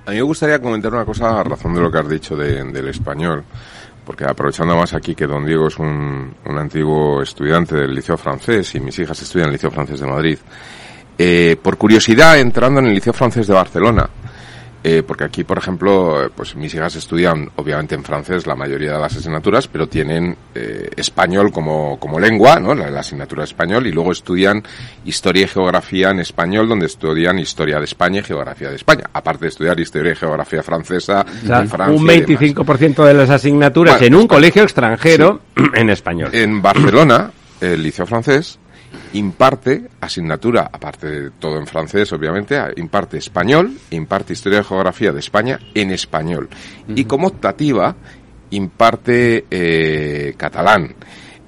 A 0.07 0.11
mí 0.11 0.17
me 0.17 0.23
gustaría 0.23 0.59
comentar 0.59 0.93
una 0.93 1.05
cosa 1.05 1.41
a 1.41 1.45
razón 1.45 1.75
de 1.75 1.81
lo 1.81 1.91
que 1.91 1.99
has 1.99 2.09
dicho 2.09 2.37
de, 2.37 2.63
del 2.65 2.89
español, 2.89 3.45
porque 4.05 4.25
aprovechando 4.25 4.77
más 4.77 4.93
aquí 4.95 5.15
que 5.15 5.27
don 5.27 5.45
Diego 5.45 5.69
es 5.69 5.79
un, 5.79 6.35
un, 6.45 6.59
antiguo 6.59 7.23
estudiante 7.23 7.77
del 7.77 7.95
Liceo 7.95 8.17
Francés 8.17 8.75
y 8.75 8.81
mis 8.81 8.99
hijas 8.99 9.21
estudian 9.23 9.45
en 9.45 9.51
el 9.51 9.53
Liceo 9.55 9.71
Francés 9.71 10.01
de 10.01 10.07
Madrid, 10.07 10.39
eh, 11.19 11.57
por 11.63 11.77
curiosidad, 11.77 12.39
entrando 12.39 12.81
en 12.81 12.87
el 12.87 12.95
Liceo 12.95 13.13
Francés 13.13 13.47
de 13.47 13.55
Barcelona, 13.55 14.09
eh, 14.83 15.03
porque 15.07 15.25
aquí, 15.25 15.45
por 15.45 15.59
ejemplo, 15.59 16.31
pues 16.35 16.57
mis 16.57 16.73
hijas 16.75 16.97
estudian 16.97 17.51
obviamente 17.57 17.95
en 17.95 18.03
francés 18.03 18.47
la 18.47 18.55
mayoría 18.57 18.95
de 18.95 18.99
las 18.99 19.15
asignaturas, 19.15 19.69
pero 19.69 19.87
tienen 19.87 20.35
eh, 20.55 20.89
español 20.97 21.53
como, 21.53 21.99
como 21.99 22.19
lengua, 22.19 22.59
¿no? 22.59 22.75
La, 22.75 22.91
la, 22.91 23.01
asignatura 23.01 23.43
de 23.43 23.47
español, 23.47 23.87
y 23.87 23.93
luego 23.93 24.13
estudian 24.13 24.63
historia 25.05 25.45
y 25.45 25.49
geografía 25.49 26.11
en 26.11 26.21
español, 26.21 26.67
donde 26.67 26.87
estudian 26.87 27.39
historia 27.39 27.79
de 27.79 27.85
España 27.85 28.21
y 28.21 28.23
geografía 28.23 28.71
de 28.71 28.77
España, 28.77 29.05
aparte 29.13 29.45
de 29.45 29.49
estudiar 29.49 29.79
historia 29.79 30.13
y 30.13 30.17
geografía 30.17 30.63
francesa 30.63 31.27
o 31.45 31.47
sea, 31.47 31.61
en 31.61 31.69
Francia. 31.69 32.01
Un 32.01 32.07
25% 32.07 33.05
de 33.05 33.15
las 33.15 33.29
asignaturas 33.29 33.99
bueno, 33.99 34.07
en 34.07 34.15
un 34.15 34.27
colegio 34.27 34.63
extranjero 34.63 35.41
sí. 35.57 35.65
en 35.75 35.91
español. 35.91 36.31
En 36.33 36.63
Barcelona, 36.63 37.31
el 37.61 37.83
liceo 37.83 38.07
francés 38.07 38.59
imparte 39.13 39.89
asignatura, 40.01 40.69
aparte 40.73 41.07
de 41.07 41.31
todo 41.33 41.59
en 41.59 41.67
francés, 41.67 42.13
obviamente, 42.13 42.59
imparte 42.77 43.19
español, 43.19 43.73
imparte 43.91 44.33
historia 44.33 44.61
y 44.61 44.65
geografía 44.65 45.13
de 45.13 45.21
España 45.21 45.59
en 45.75 45.91
español. 45.91 46.49
Uh 46.51 46.93
-huh. 46.93 46.99
Y 46.99 47.05
como 47.05 47.29
optativa, 47.29 47.95
imparte 48.51 49.47
eh, 49.51 50.35
catalán, 50.37 50.95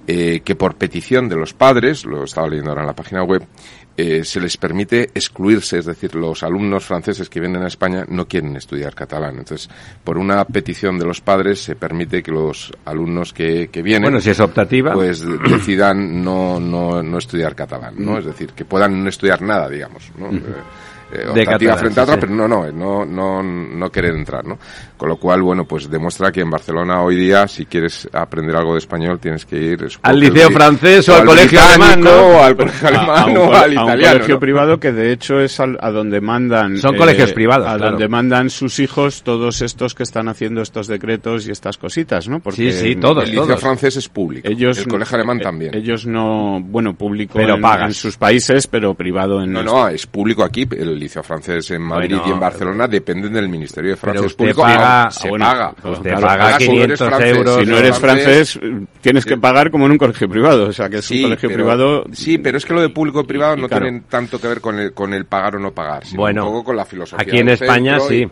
eh, 0.06 0.40
que 0.44 0.56
por 0.56 0.74
petición 0.74 1.28
de 1.28 1.36
los 1.36 1.54
padres, 1.54 2.04
lo 2.04 2.24
estaba 2.24 2.48
leyendo 2.48 2.70
ahora 2.70 2.82
en 2.82 2.88
la 2.88 2.96
página 2.96 3.22
web, 3.22 3.46
eh, 3.96 4.24
se 4.24 4.40
les 4.40 4.56
permite 4.56 5.10
excluirse, 5.14 5.78
es 5.78 5.84
decir, 5.86 6.14
los 6.14 6.42
alumnos 6.42 6.84
franceses 6.84 7.28
que 7.28 7.40
vienen 7.40 7.62
a 7.62 7.66
España 7.66 8.04
no 8.08 8.26
quieren 8.26 8.56
estudiar 8.56 8.94
catalán. 8.94 9.38
Entonces, 9.38 9.68
por 10.02 10.18
una 10.18 10.44
petición 10.44 10.98
de 10.98 11.04
los 11.04 11.20
padres 11.20 11.60
se 11.60 11.76
permite 11.76 12.22
que 12.22 12.30
los 12.30 12.72
alumnos 12.84 13.32
que, 13.32 13.68
que 13.68 13.82
vienen, 13.82 14.04
bueno, 14.04 14.20
si 14.20 14.30
es 14.30 14.40
optativa, 14.40 14.92
pues 14.94 15.22
decidan 15.50 16.24
no, 16.24 16.58
no, 16.58 17.02
no 17.02 17.18
estudiar 17.18 17.54
catalán, 17.54 17.94
¿no? 17.98 18.18
Es 18.18 18.24
decir, 18.24 18.52
que 18.52 18.64
puedan 18.64 19.02
no 19.02 19.08
estudiar 19.08 19.42
nada, 19.42 19.68
digamos, 19.68 20.10
¿no? 20.16 20.30
eh, 20.30 20.40
De 21.12 21.28
optativa 21.28 21.52
catalán, 21.52 21.78
frente 21.78 22.00
a 22.00 22.02
otra, 22.04 22.14
sí. 22.14 22.20
pero 22.22 22.32
no, 22.34 22.48
no, 22.48 22.72
no, 22.72 23.04
no, 23.04 23.42
no 23.42 23.90
querer 23.90 24.14
entrar, 24.14 24.44
¿no? 24.46 24.58
Con 25.02 25.08
lo 25.08 25.16
cual, 25.16 25.42
bueno, 25.42 25.64
pues 25.64 25.90
demuestra 25.90 26.30
que 26.30 26.42
en 26.42 26.50
Barcelona 26.50 27.02
hoy 27.02 27.16
día, 27.16 27.48
si 27.48 27.66
quieres 27.66 28.08
aprender 28.12 28.54
algo 28.54 28.74
de 28.74 28.78
español, 28.78 29.18
tienes 29.18 29.44
que 29.44 29.56
ir 29.58 29.84
Al 30.02 30.20
liceo 30.20 30.46
el- 30.46 30.54
francés 30.54 31.08
o 31.08 31.16
al 31.16 31.24
colegio 31.26 31.60
alemán, 31.60 32.00
¿no? 32.02 32.10
O 32.28 32.40
al 32.40 32.54
colegio 32.56 32.86
a, 32.86 32.90
a 32.92 32.94
alemán 33.24 33.30
un, 33.32 33.36
o 33.38 33.52
al 33.52 33.56
a 33.56 33.66
un 33.66 33.72
italiano. 33.88 34.12
colegio 34.14 34.34
¿no? 34.36 34.40
privado 34.40 34.78
que 34.78 34.92
de 34.92 35.10
hecho 35.10 35.40
es 35.40 35.58
al- 35.58 35.76
a 35.82 35.90
donde 35.90 36.20
mandan 36.20 36.76
Son 36.76 36.96
colegios 36.96 37.32
privados, 37.32 37.66
a 37.66 37.78
claro. 37.78 37.90
donde 37.90 38.06
mandan 38.06 38.48
sus 38.48 38.78
hijos 38.78 39.24
todos 39.24 39.60
estos 39.60 39.96
que 39.96 40.04
están 40.04 40.28
haciendo 40.28 40.62
estos 40.62 40.86
decretos 40.86 41.48
y 41.48 41.50
estas 41.50 41.78
cositas 41.78 42.28
no 42.28 42.38
porque 42.38 42.70
Sí, 42.70 42.90
sí, 42.90 42.94
todos, 42.94 43.24
El 43.24 43.30
liceo 43.30 43.46
todos. 43.48 43.60
francés 43.60 43.96
es 43.96 44.08
público. 44.08 44.46
ellos 44.48 44.78
el 44.78 44.86
colegio 44.86 45.16
alemán 45.16 45.38
eh, 45.40 45.42
también. 45.42 45.74
ellos 45.74 46.06
no 46.06 46.60
bueno 46.62 46.94
público 46.94 47.32
Pero 47.34 47.56
en, 47.56 47.60
pagas. 47.60 47.88
en 47.88 47.94
sus 47.94 48.16
países 48.16 48.68
pero 48.68 48.94
privado 48.94 49.42
en 49.42 49.52
No, 49.52 49.64
no, 49.64 49.88
es 49.88 50.06
público 50.06 50.44
aquí. 50.44 50.64
El 50.70 50.96
liceo 50.96 51.24
francés 51.24 51.68
en 51.72 51.82
Madrid 51.82 52.10
Bueno, 52.18 52.22
y 52.28 52.30
en 52.34 52.38
Barcelona 52.38 52.86
dependen 52.86 53.32
del 53.32 53.48
Ministerio 53.48 53.90
de 53.90 53.96
Francia. 53.96 54.20
Pero 54.20 54.26
Es 54.26 54.32
usted 54.32 54.38
público. 54.44 54.62
paga- 54.62 54.91
Se 55.10 55.28
bueno, 55.28 55.44
paga. 55.44 55.74
usted 55.84 56.10
Claro, 56.10 56.20
paga 56.26 56.42
pagas 56.44 56.62
si 56.62 56.68
no 56.68 56.74
eres 56.82 56.98
500 56.98 57.08
francés. 57.08 57.36
euros. 57.36 57.56
si 57.60 57.66
no 57.66 57.78
eres 57.78 57.98
francés 57.98 58.60
tienes 59.00 59.24
que 59.24 59.36
pagar 59.36 59.70
como 59.70 59.86
en 59.86 59.92
un 59.92 59.98
colegio 59.98 60.28
privado 60.28 60.68
o 60.68 60.72
sea 60.72 60.88
que 60.88 60.98
es 60.98 61.04
Sí, 61.04 61.16
un 61.18 61.22
colegio 61.30 61.48
pero- 61.48 61.58
privado 61.64 62.04
Sí, 62.12 62.38
pero 62.38 62.58
es 62.58 62.64
que 62.64 62.74
lo 62.74 62.80
de 62.80 62.88
público 62.90 63.20
y 63.20 63.24
privado 63.24 63.56
y 63.56 63.60
no 63.62 63.68
claro. 63.68 63.84
tienen 63.84 64.02
tanto 64.08 64.40
que 64.40 64.48
ver 64.48 64.60
con 64.60 64.78
el, 64.78 64.92
con 64.92 65.12
el 65.14 65.24
pagar 65.26 65.56
o 65.56 65.58
no 65.58 65.72
pagar, 65.72 66.04
sino 66.04 66.20
Bueno, 66.22 66.44
un 66.46 66.52
poco 66.52 66.64
con 66.64 66.76
la 66.76 66.84
filosofía 66.84 67.22
aquí 67.26 67.38
en 67.38 67.48
España 67.48 67.96
y- 67.98 68.08
sí. 68.08 68.28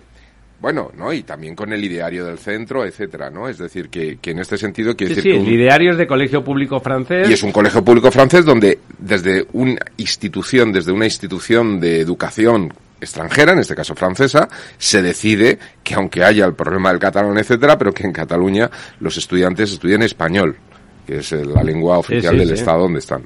bueno, 0.60 0.90
¿no? 0.98 1.10
Y 1.12 1.22
también 1.22 1.54
con 1.56 1.72
el 1.72 1.82
ideario 1.82 2.26
del 2.26 2.38
centro, 2.38 2.84
etcétera, 2.84 3.30
¿no? 3.30 3.48
Es 3.48 3.56
decir, 3.58 3.88
que, 3.88 4.18
que 4.20 4.32
en 4.32 4.40
este 4.40 4.58
sentido 4.58 4.94
quiere 4.94 5.14
Sí, 5.14 5.16
decir 5.16 5.32
sí, 5.32 5.38
que 5.38 5.42
un- 5.42 5.48
el 5.48 5.60
ideario 5.60 5.92
es 5.92 5.96
de 5.98 6.06
colegio 6.06 6.44
público 6.44 6.80
francés. 6.80 7.28
y 7.30 7.32
es 7.32 7.42
un 7.42 7.50
colegio 7.52 7.82
público 7.82 8.10
francés 8.10 8.44
donde 8.44 8.78
desde 8.98 9.46
una 9.54 9.76
institución, 9.96 10.70
desde 10.72 10.92
una 10.92 11.06
institución 11.06 11.80
de 11.80 12.00
educación 12.00 12.72
extranjera, 13.00 13.52
en 13.52 13.60
este 13.60 13.74
caso 13.74 13.94
francesa, 13.94 14.48
se 14.78 15.02
decide 15.02 15.58
que 15.82 15.94
aunque 15.94 16.24
haya 16.24 16.44
el 16.44 16.54
problema 16.54 16.90
del 16.90 16.98
catalán, 16.98 17.36
etcétera, 17.38 17.78
pero 17.78 17.92
que 17.92 18.04
en 18.04 18.12
Cataluña 18.12 18.70
los 19.00 19.16
estudiantes 19.16 19.72
estudien 19.72 20.02
español, 20.02 20.56
que 21.06 21.18
es 21.18 21.32
la 21.32 21.62
lengua 21.62 21.98
oficial 21.98 22.34
sí, 22.34 22.38
del 22.38 22.48
sí. 22.48 22.54
estado 22.54 22.82
donde 22.82 22.98
están. 22.98 23.22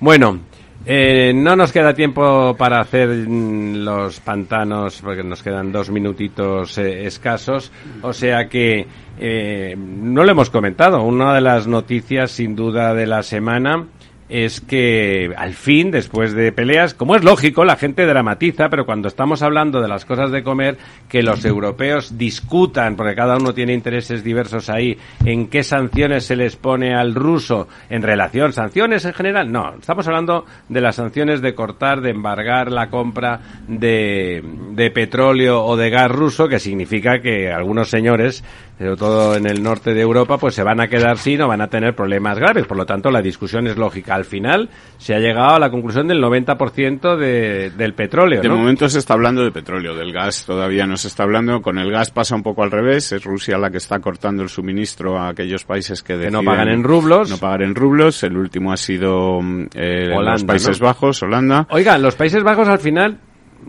Bueno, 0.00 0.40
eh, 0.88 1.32
no 1.34 1.56
nos 1.56 1.72
queda 1.72 1.94
tiempo 1.94 2.54
para 2.56 2.80
hacer 2.80 3.08
mm, 3.08 3.84
los 3.84 4.20
pantanos 4.20 5.00
porque 5.02 5.24
nos 5.24 5.42
quedan 5.42 5.72
dos 5.72 5.90
minutitos 5.90 6.78
eh, 6.78 7.06
escasos. 7.06 7.72
O 8.02 8.12
sea 8.12 8.48
que 8.48 8.86
eh, 9.18 9.74
no 9.76 10.22
lo 10.22 10.30
hemos 10.30 10.48
comentado. 10.48 11.02
Una 11.02 11.34
de 11.34 11.40
las 11.40 11.66
noticias 11.66 12.30
sin 12.30 12.54
duda 12.54 12.94
de 12.94 13.06
la 13.06 13.24
semana 13.24 13.84
es 14.28 14.60
que 14.60 15.32
al 15.36 15.54
fin, 15.54 15.90
después 15.90 16.32
de 16.32 16.52
peleas, 16.52 16.94
como 16.94 17.16
es 17.16 17.24
lógico, 17.24 17.64
la 17.64 17.76
gente 17.76 18.06
dramatiza, 18.06 18.68
pero 18.68 18.84
cuando 18.84 19.08
estamos 19.08 19.42
hablando 19.42 19.80
de 19.80 19.88
las 19.88 20.04
cosas 20.04 20.30
de 20.30 20.42
comer, 20.42 20.76
que 21.08 21.22
los 21.22 21.44
europeos 21.44 22.18
discutan, 22.18 22.96
porque 22.96 23.14
cada 23.14 23.36
uno 23.36 23.54
tiene 23.54 23.72
intereses 23.72 24.24
diversos 24.24 24.68
ahí, 24.68 24.98
en 25.24 25.48
qué 25.48 25.62
sanciones 25.62 26.24
se 26.24 26.36
les 26.36 26.56
pone 26.56 26.94
al 26.94 27.14
ruso 27.14 27.68
en 27.88 28.02
relación, 28.02 28.52
sanciones 28.52 29.04
en 29.04 29.12
general, 29.12 29.52
no, 29.52 29.74
estamos 29.78 30.06
hablando 30.08 30.44
de 30.68 30.80
las 30.80 30.96
sanciones 30.96 31.40
de 31.40 31.54
cortar, 31.54 32.00
de 32.00 32.10
embargar 32.10 32.72
la 32.72 32.90
compra 32.90 33.40
de, 33.68 34.42
de 34.72 34.90
petróleo 34.90 35.64
o 35.64 35.76
de 35.76 35.90
gas 35.90 36.10
ruso, 36.10 36.48
que 36.48 36.58
significa 36.58 37.20
que 37.20 37.52
algunos 37.52 37.88
señores, 37.88 38.42
sobre 38.78 38.96
todo 38.96 39.36
en 39.36 39.46
el 39.46 39.62
norte 39.62 39.94
de 39.94 40.02
Europa, 40.02 40.36
pues 40.38 40.54
se 40.54 40.62
van 40.62 40.80
a 40.80 40.88
quedar 40.88 41.18
sin 41.18 41.40
o 41.40 41.48
van 41.48 41.60
a 41.62 41.68
tener 41.68 41.94
problemas 41.94 42.38
graves. 42.38 42.66
Por 42.66 42.76
lo 42.76 42.84
tanto, 42.84 43.10
la 43.10 43.22
discusión 43.22 43.66
es 43.66 43.76
lógica. 43.76 44.14
Al 44.14 44.24
final 44.24 44.68
se 44.98 45.14
ha 45.14 45.18
llegado 45.18 45.54
a 45.54 45.58
la 45.58 45.70
conclusión 45.70 46.06
del 46.08 46.22
90% 46.22 47.16
de, 47.16 47.70
del 47.70 47.94
petróleo. 47.94 48.42
De 48.42 48.48
momento 48.48 48.88
se 48.88 48.98
está 48.98 49.14
hablando 49.14 49.42
de 49.42 49.50
petróleo, 49.50 49.94
del 49.94 50.12
gas 50.12 50.44
todavía 50.44 50.86
no 50.86 50.96
se 50.96 51.08
está 51.08 51.22
hablando. 51.22 51.62
Con 51.62 51.78
el 51.78 51.90
gas 51.90 52.10
pasa 52.10 52.34
un 52.34 52.42
poco 52.42 52.62
al 52.62 52.70
revés. 52.70 53.12
Es 53.12 53.24
Rusia 53.24 53.56
la 53.56 53.70
que 53.70 53.78
está 53.78 53.98
cortando 54.00 54.42
el 54.42 54.50
suministro 54.50 55.18
a 55.18 55.28
aquellos 55.28 55.64
países 55.64 56.02
que, 56.02 56.14
Que 56.14 56.30
no 56.30 56.38
deciden 56.38 56.44
pagan 56.44 56.68
en 56.68 56.84
rublos. 56.84 57.30
No 57.30 57.38
pagar 57.38 57.62
en 57.62 57.74
rublos. 57.74 58.22
El 58.22 58.36
último 58.36 58.72
ha 58.72 58.76
sido 58.76 59.40
eh, 59.74 60.10
Holanda, 60.12 60.32
los 60.32 60.44
Países 60.44 60.80
¿no? 60.80 60.86
Bajos, 60.86 61.22
Holanda. 61.22 61.66
Oigan, 61.70 62.02
los 62.02 62.14
Países 62.14 62.42
Bajos 62.42 62.68
al 62.68 62.78
final 62.78 63.18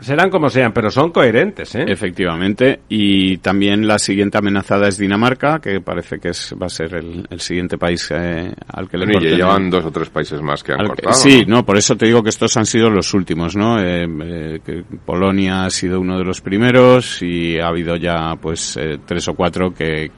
serán 0.02 0.30
como 0.30 0.50
sean, 0.50 0.72
pero 0.74 0.90
son 0.90 1.12
coherentes, 1.12 1.76
¿eh? 1.76 1.86
Efectivamente, 1.88 2.82
y 2.90 3.38
también 3.38 3.88
la 3.88 4.00
siguiente 4.00 4.38
amenazada 4.38 4.88
es 4.88 4.98
Dinamarca, 4.98 5.60
que 5.60 5.82
parece 5.82 6.20
que 6.20 6.30
es, 6.30 6.54
va 6.62 6.68
a 6.68 6.70
ser 6.70 6.94
el, 6.96 7.28
el 7.30 7.40
siguiente 7.40 7.78
país 7.78 8.10
eh, 8.12 8.52
al 8.74 8.90
que 8.90 8.98
le 8.98 9.06
y 9.06 9.14
corten 9.14 9.32
el- 9.32 9.38
llevan 9.38 9.70
dos 9.70 9.86
o 9.86 9.92
tres 9.92 10.10
países 10.10 10.42
más 10.42 10.64
que 10.64 10.74
han 10.74 10.82
al 10.82 10.88
cortado. 10.88 11.14
sí, 11.16 11.46
¿no? 11.48 11.58
no, 11.58 11.66
por 11.66 11.78
eso 11.78 11.96
te 11.96 12.06
digo 12.06 12.22
que 12.24 12.30
estos 12.30 12.56
han 12.58 12.66
sido 12.66 12.90
los 12.90 13.14
últimos, 13.14 13.56
¿no? 13.56 13.80
Eh, 13.80 14.08
eh, 14.24 14.60
que 14.66 14.84
Polonia 15.06 15.66
ha 15.66 15.70
sido 15.70 16.00
uno 16.00 16.18
de 16.18 16.24
los 16.26 16.42
primeros 16.42 17.22
y 17.22 17.60
ha 17.60 17.68
habido 17.68 17.96
ya, 17.96 18.36
pues, 18.42 18.78
eh, 18.78 18.98
tres 19.06 19.28
o 19.28 19.34
cuatro 19.34 19.74
que, 19.74 20.12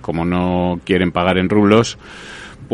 como 0.00 0.24
no 0.24 0.80
quieren 0.84 1.12
pagar 1.12 1.38
en 1.38 1.48
rublos, 1.48 1.98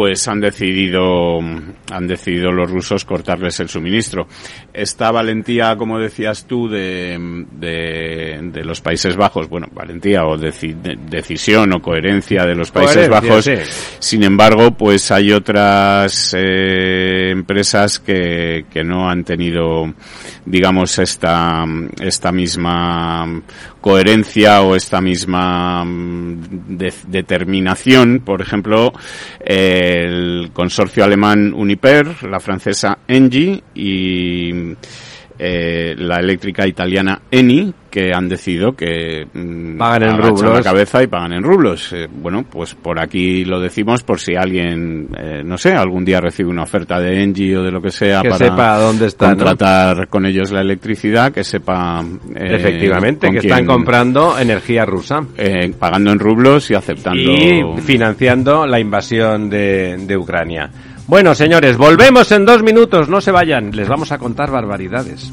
pues 0.01 0.27
han 0.29 0.41
decidido 0.41 1.41
han 1.41 2.07
decidido 2.07 2.51
los 2.51 2.71
rusos 2.71 3.05
cortarles 3.05 3.61
el 3.61 3.69
suministro. 3.69 4.27
Esta 4.73 5.11
valentía, 5.11 5.77
como 5.77 5.99
decías 5.99 6.47
tú, 6.47 6.71
de, 6.71 7.19
de, 7.53 8.39
de 8.51 8.65
los 8.65 8.81
Países 8.81 9.15
Bajos, 9.15 9.47
bueno, 9.51 9.67
valentía 9.75 10.25
o 10.25 10.39
deci- 10.39 10.75
de- 10.75 10.97
decisión 10.97 11.75
o 11.75 11.83
coherencia 11.83 12.47
de 12.47 12.55
los 12.55 12.71
Países 12.71 13.11
Bajos, 13.11 13.45
sí. 13.45 13.57
sin 13.99 14.23
embargo, 14.23 14.71
pues 14.71 15.11
hay 15.11 15.33
otras 15.33 16.35
eh, 16.35 17.29
empresas 17.31 17.99
que, 17.99 18.65
que 18.73 18.83
no 18.83 19.11
han 19.11 19.23
tenido, 19.25 19.93
digamos, 20.47 20.99
esta, 20.99 21.67
esta 22.01 22.33
misma 22.33 23.43
coherencia 23.81 24.62
o 24.62 24.75
esta 24.77 25.01
misma 25.01 25.85
mm, 25.85 26.77
de- 26.77 26.93
determinación. 27.09 28.23
Por 28.25 28.40
ejemplo, 28.40 28.93
el 29.45 30.51
consorcio 30.53 31.05
alemán 31.05 31.53
Uniper, 31.55 32.23
la 32.25 32.40
francesa 32.40 32.99
Engie 33.09 33.62
y 33.75 34.53
eh, 35.42 35.94
la 35.96 36.16
eléctrica 36.16 36.66
italiana 36.66 37.22
Eni, 37.31 37.72
que 37.90 38.12
han 38.14 38.29
decidido 38.29 38.72
que 38.72 39.26
mm, 39.33 39.79
Pagan 39.79 40.03
en 40.11 40.18
rublos. 40.18 40.55
la 40.59 40.62
cabeza 40.62 41.03
y 41.03 41.07
pagan 41.07 41.33
en 41.33 41.42
rublos. 41.42 41.92
Eh, 41.94 42.07
bueno, 42.12 42.44
pues 42.48 42.74
por 42.74 43.00
aquí 43.00 43.44
lo 43.46 43.59
decimos 43.59 44.03
por 44.03 44.20
si 44.20 44.37
alguien, 44.37 45.09
eh, 45.18 45.42
no 45.44 45.57
sé, 45.57 45.72
algún 45.72 46.05
día 46.05 46.20
recibe 46.20 46.50
una 46.50 46.62
oferta 46.64 47.00
de 47.00 47.22
Engie 47.22 47.57
o 47.57 47.62
de 47.62 47.70
lo 47.72 47.81
que 47.81 47.90
sea 47.90 48.20
Que 48.22 48.29
para 48.29 48.48
sepa 48.50 48.79
dónde 48.79 49.07
está, 49.07 49.31
¿no? 49.31 49.37
contratar 49.38 50.09
con 50.09 50.26
ellos 50.26 50.53
la 50.53 50.61
electricidad, 50.61 51.33
que 51.33 51.42
sepa 51.42 52.05
eh, 52.37 52.55
Efectivamente, 52.57 53.31
que 53.31 53.38
están 53.38 53.64
comprando 53.66 54.38
energía 54.38 54.85
rusa. 54.85 55.20
eh, 55.38 55.72
pagando 55.79 56.12
en 56.12 56.18
rublos 56.18 56.70
y 56.70 56.74
aceptando 56.74 57.33
y 57.33 57.62
financiando 57.83 58.66
la 58.66 58.79
invasión 58.79 59.48
de, 59.48 59.96
de 60.07 60.16
Ucrania. 60.16 60.70
Bueno, 61.11 61.35
señores, 61.35 61.77
volvemos 61.77 62.31
en 62.31 62.46
dos 62.46 62.62
minutos, 62.62 63.09
no 63.09 63.20
se 63.20 63.33
vayan, 63.33 63.73
les 63.75 63.88
vamos 63.88 64.12
a 64.12 64.18
contar 64.18 64.49
barbaridades. 64.53 65.33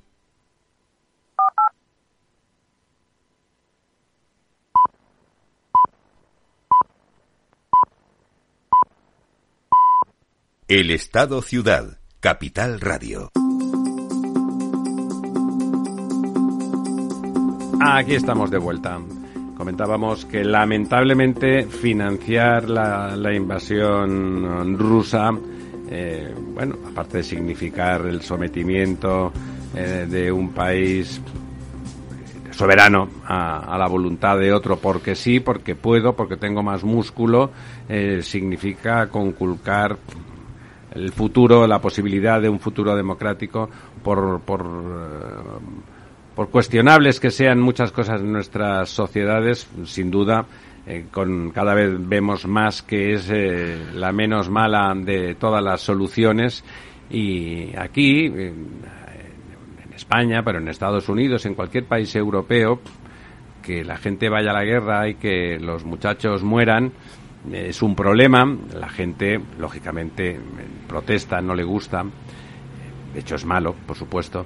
El 10.73 10.89
Estado 10.89 11.41
Ciudad, 11.41 11.97
Capital 12.21 12.79
Radio. 12.79 13.29
Aquí 17.81 18.15
estamos 18.15 18.49
de 18.49 18.57
vuelta. 18.57 18.97
Comentábamos 19.57 20.23
que 20.23 20.45
lamentablemente 20.45 21.65
financiar 21.65 22.69
la, 22.69 23.33
invasión 23.33 24.79
rusa, 24.79 25.31
eh, 25.89 26.33
bueno, 26.53 26.77
aparte 26.89 27.17
de 27.17 27.23
significar 27.23 28.05
el 28.05 28.21
sometimiento 28.21 29.33
eh, 29.75 30.07
de 30.09 30.31
un 30.31 30.53
país 30.53 31.19
soberano 32.51 33.09
a, 33.25 33.75
a, 33.75 33.77
la 33.77 33.89
voluntad 33.89 34.37
de 34.37 34.53
otro 34.53 34.77
porque 34.77 35.15
sí, 35.15 35.41
porque 35.41 35.75
puedo, 35.75 36.15
porque 36.15 36.37
tengo 36.37 36.63
más 36.63 36.85
músculo, 36.85 37.51
eh, 37.89 38.21
significa 38.21 39.09
conculcar 39.09 39.97
el 40.93 41.11
futuro, 41.11 41.67
la 41.67 41.79
posibilidad 41.79 42.41
de 42.41 42.49
un 42.49 42.59
futuro 42.59 42.95
democrático 42.95 43.69
por, 44.03 44.41
por, 44.41 44.63
por 46.35 46.49
cuestionables 46.49 47.19
que 47.19 47.31
sean 47.31 47.59
muchas 47.59 47.91
cosas 47.91 48.21
en 48.21 48.31
nuestras 48.31 48.89
sociedades, 48.89 49.67
sin 49.85 50.11
duda, 50.11 50.45
eh, 50.85 51.05
con 51.11 51.51
cada 51.51 51.73
vez 51.73 51.91
vemos 51.97 52.47
más 52.47 52.81
que 52.81 53.13
es 53.13 53.29
eh, 53.29 53.77
la 53.93 54.11
menos 54.11 54.49
mala 54.49 54.93
de 54.95 55.35
todas 55.35 55.63
las 55.63 55.81
soluciones. 55.81 56.63
Y 57.09 57.75
aquí 57.77 58.25
en 58.25 58.81
España, 59.93 60.43
pero 60.43 60.59
en 60.59 60.67
Estados 60.69 61.09
Unidos, 61.09 61.45
en 61.45 61.55
cualquier 61.55 61.85
país 61.85 62.15
europeo, 62.15 62.79
que 63.61 63.83
la 63.83 63.97
gente 63.97 64.29
vaya 64.29 64.51
a 64.51 64.53
la 64.53 64.63
guerra 64.63 65.07
y 65.09 65.15
que 65.15 65.59
los 65.59 65.85
muchachos 65.85 66.41
mueran, 66.41 66.91
es 67.51 67.81
un 67.81 67.95
problema, 67.95 68.45
la 68.73 68.89
gente, 68.89 69.41
lógicamente, 69.57 70.39
protesta, 70.87 71.41
no 71.41 71.55
le 71.55 71.63
gusta, 71.63 72.03
de 73.13 73.19
hecho 73.19 73.35
es 73.35 73.45
malo, 73.45 73.75
por 73.85 73.97
supuesto. 73.97 74.45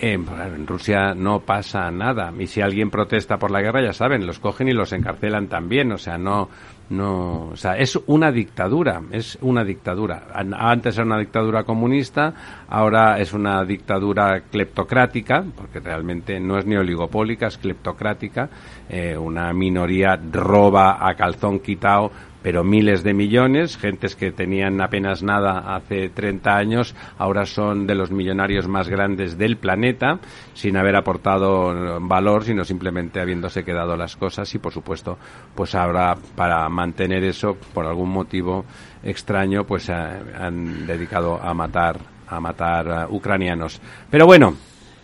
en 0.00 0.66
Rusia 0.66 1.14
no 1.14 1.40
pasa 1.40 1.90
nada. 1.90 2.32
Y 2.38 2.46
si 2.46 2.60
alguien 2.60 2.90
protesta 2.90 3.38
por 3.38 3.50
la 3.50 3.60
guerra, 3.60 3.82
ya 3.82 3.92
saben, 3.92 4.26
los 4.26 4.38
cogen 4.38 4.68
y 4.68 4.72
los 4.72 4.92
encarcelan 4.92 5.48
también. 5.48 5.90
O 5.92 5.98
sea, 5.98 6.16
no, 6.16 6.48
no, 6.90 7.48
o 7.48 7.56
sea, 7.56 7.76
es 7.76 7.98
una 8.06 8.32
dictadura, 8.32 9.02
es 9.10 9.36
una 9.42 9.62
dictadura. 9.62 10.28
Antes 10.32 10.96
era 10.96 11.04
una 11.04 11.18
dictadura 11.18 11.64
comunista, 11.64 12.32
ahora 12.68 13.18
es 13.18 13.34
una 13.34 13.62
dictadura 13.64 14.40
cleptocrática, 14.50 15.44
porque 15.54 15.80
realmente 15.80 16.40
no 16.40 16.58
es 16.58 16.64
ni 16.64 16.76
oligopólica, 16.76 17.48
es 17.48 17.58
cleptocrática. 17.58 18.48
Eh, 18.88 19.18
una 19.18 19.52
minoría 19.52 20.18
roba 20.32 21.06
a 21.06 21.14
calzón 21.14 21.60
quitado 21.60 22.10
pero 22.48 22.64
miles 22.64 23.02
de 23.02 23.12
millones, 23.12 23.76
gentes 23.76 24.16
que 24.16 24.32
tenían 24.32 24.80
apenas 24.80 25.22
nada 25.22 25.76
hace 25.76 26.08
30 26.08 26.56
años, 26.56 26.94
ahora 27.18 27.44
son 27.44 27.86
de 27.86 27.94
los 27.94 28.10
millonarios 28.10 28.66
más 28.66 28.88
grandes 28.88 29.36
del 29.36 29.58
planeta, 29.58 30.18
sin 30.54 30.78
haber 30.78 30.96
aportado 30.96 32.00
valor, 32.00 32.44
sino 32.44 32.64
simplemente 32.64 33.20
habiéndose 33.20 33.64
quedado 33.64 33.98
las 33.98 34.16
cosas 34.16 34.54
y, 34.54 34.58
por 34.58 34.72
supuesto, 34.72 35.18
pues 35.54 35.74
ahora 35.74 36.16
para 36.36 36.66
mantener 36.70 37.22
eso, 37.22 37.54
por 37.74 37.84
algún 37.84 38.08
motivo 38.08 38.64
extraño, 39.02 39.64
pues 39.64 39.82
se 39.82 39.92
han 39.92 40.86
dedicado 40.86 41.38
a 41.42 41.52
matar 41.52 41.98
a 42.28 42.40
matar 42.40 43.08
ucranianos. 43.10 43.78
Pero 44.10 44.24
bueno, 44.24 44.54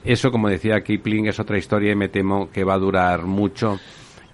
eso, 0.02 0.30
como 0.30 0.48
decía 0.48 0.83
Kipling, 0.83 1.26
es 1.26 1.38
otra 1.38 1.59
historia 1.59 1.92
y 1.92 1.94
me 1.94 2.09
temo 2.09 2.50
que 2.50 2.64
va 2.64 2.72
a 2.72 2.78
durar 2.78 3.24
mucho 3.24 3.78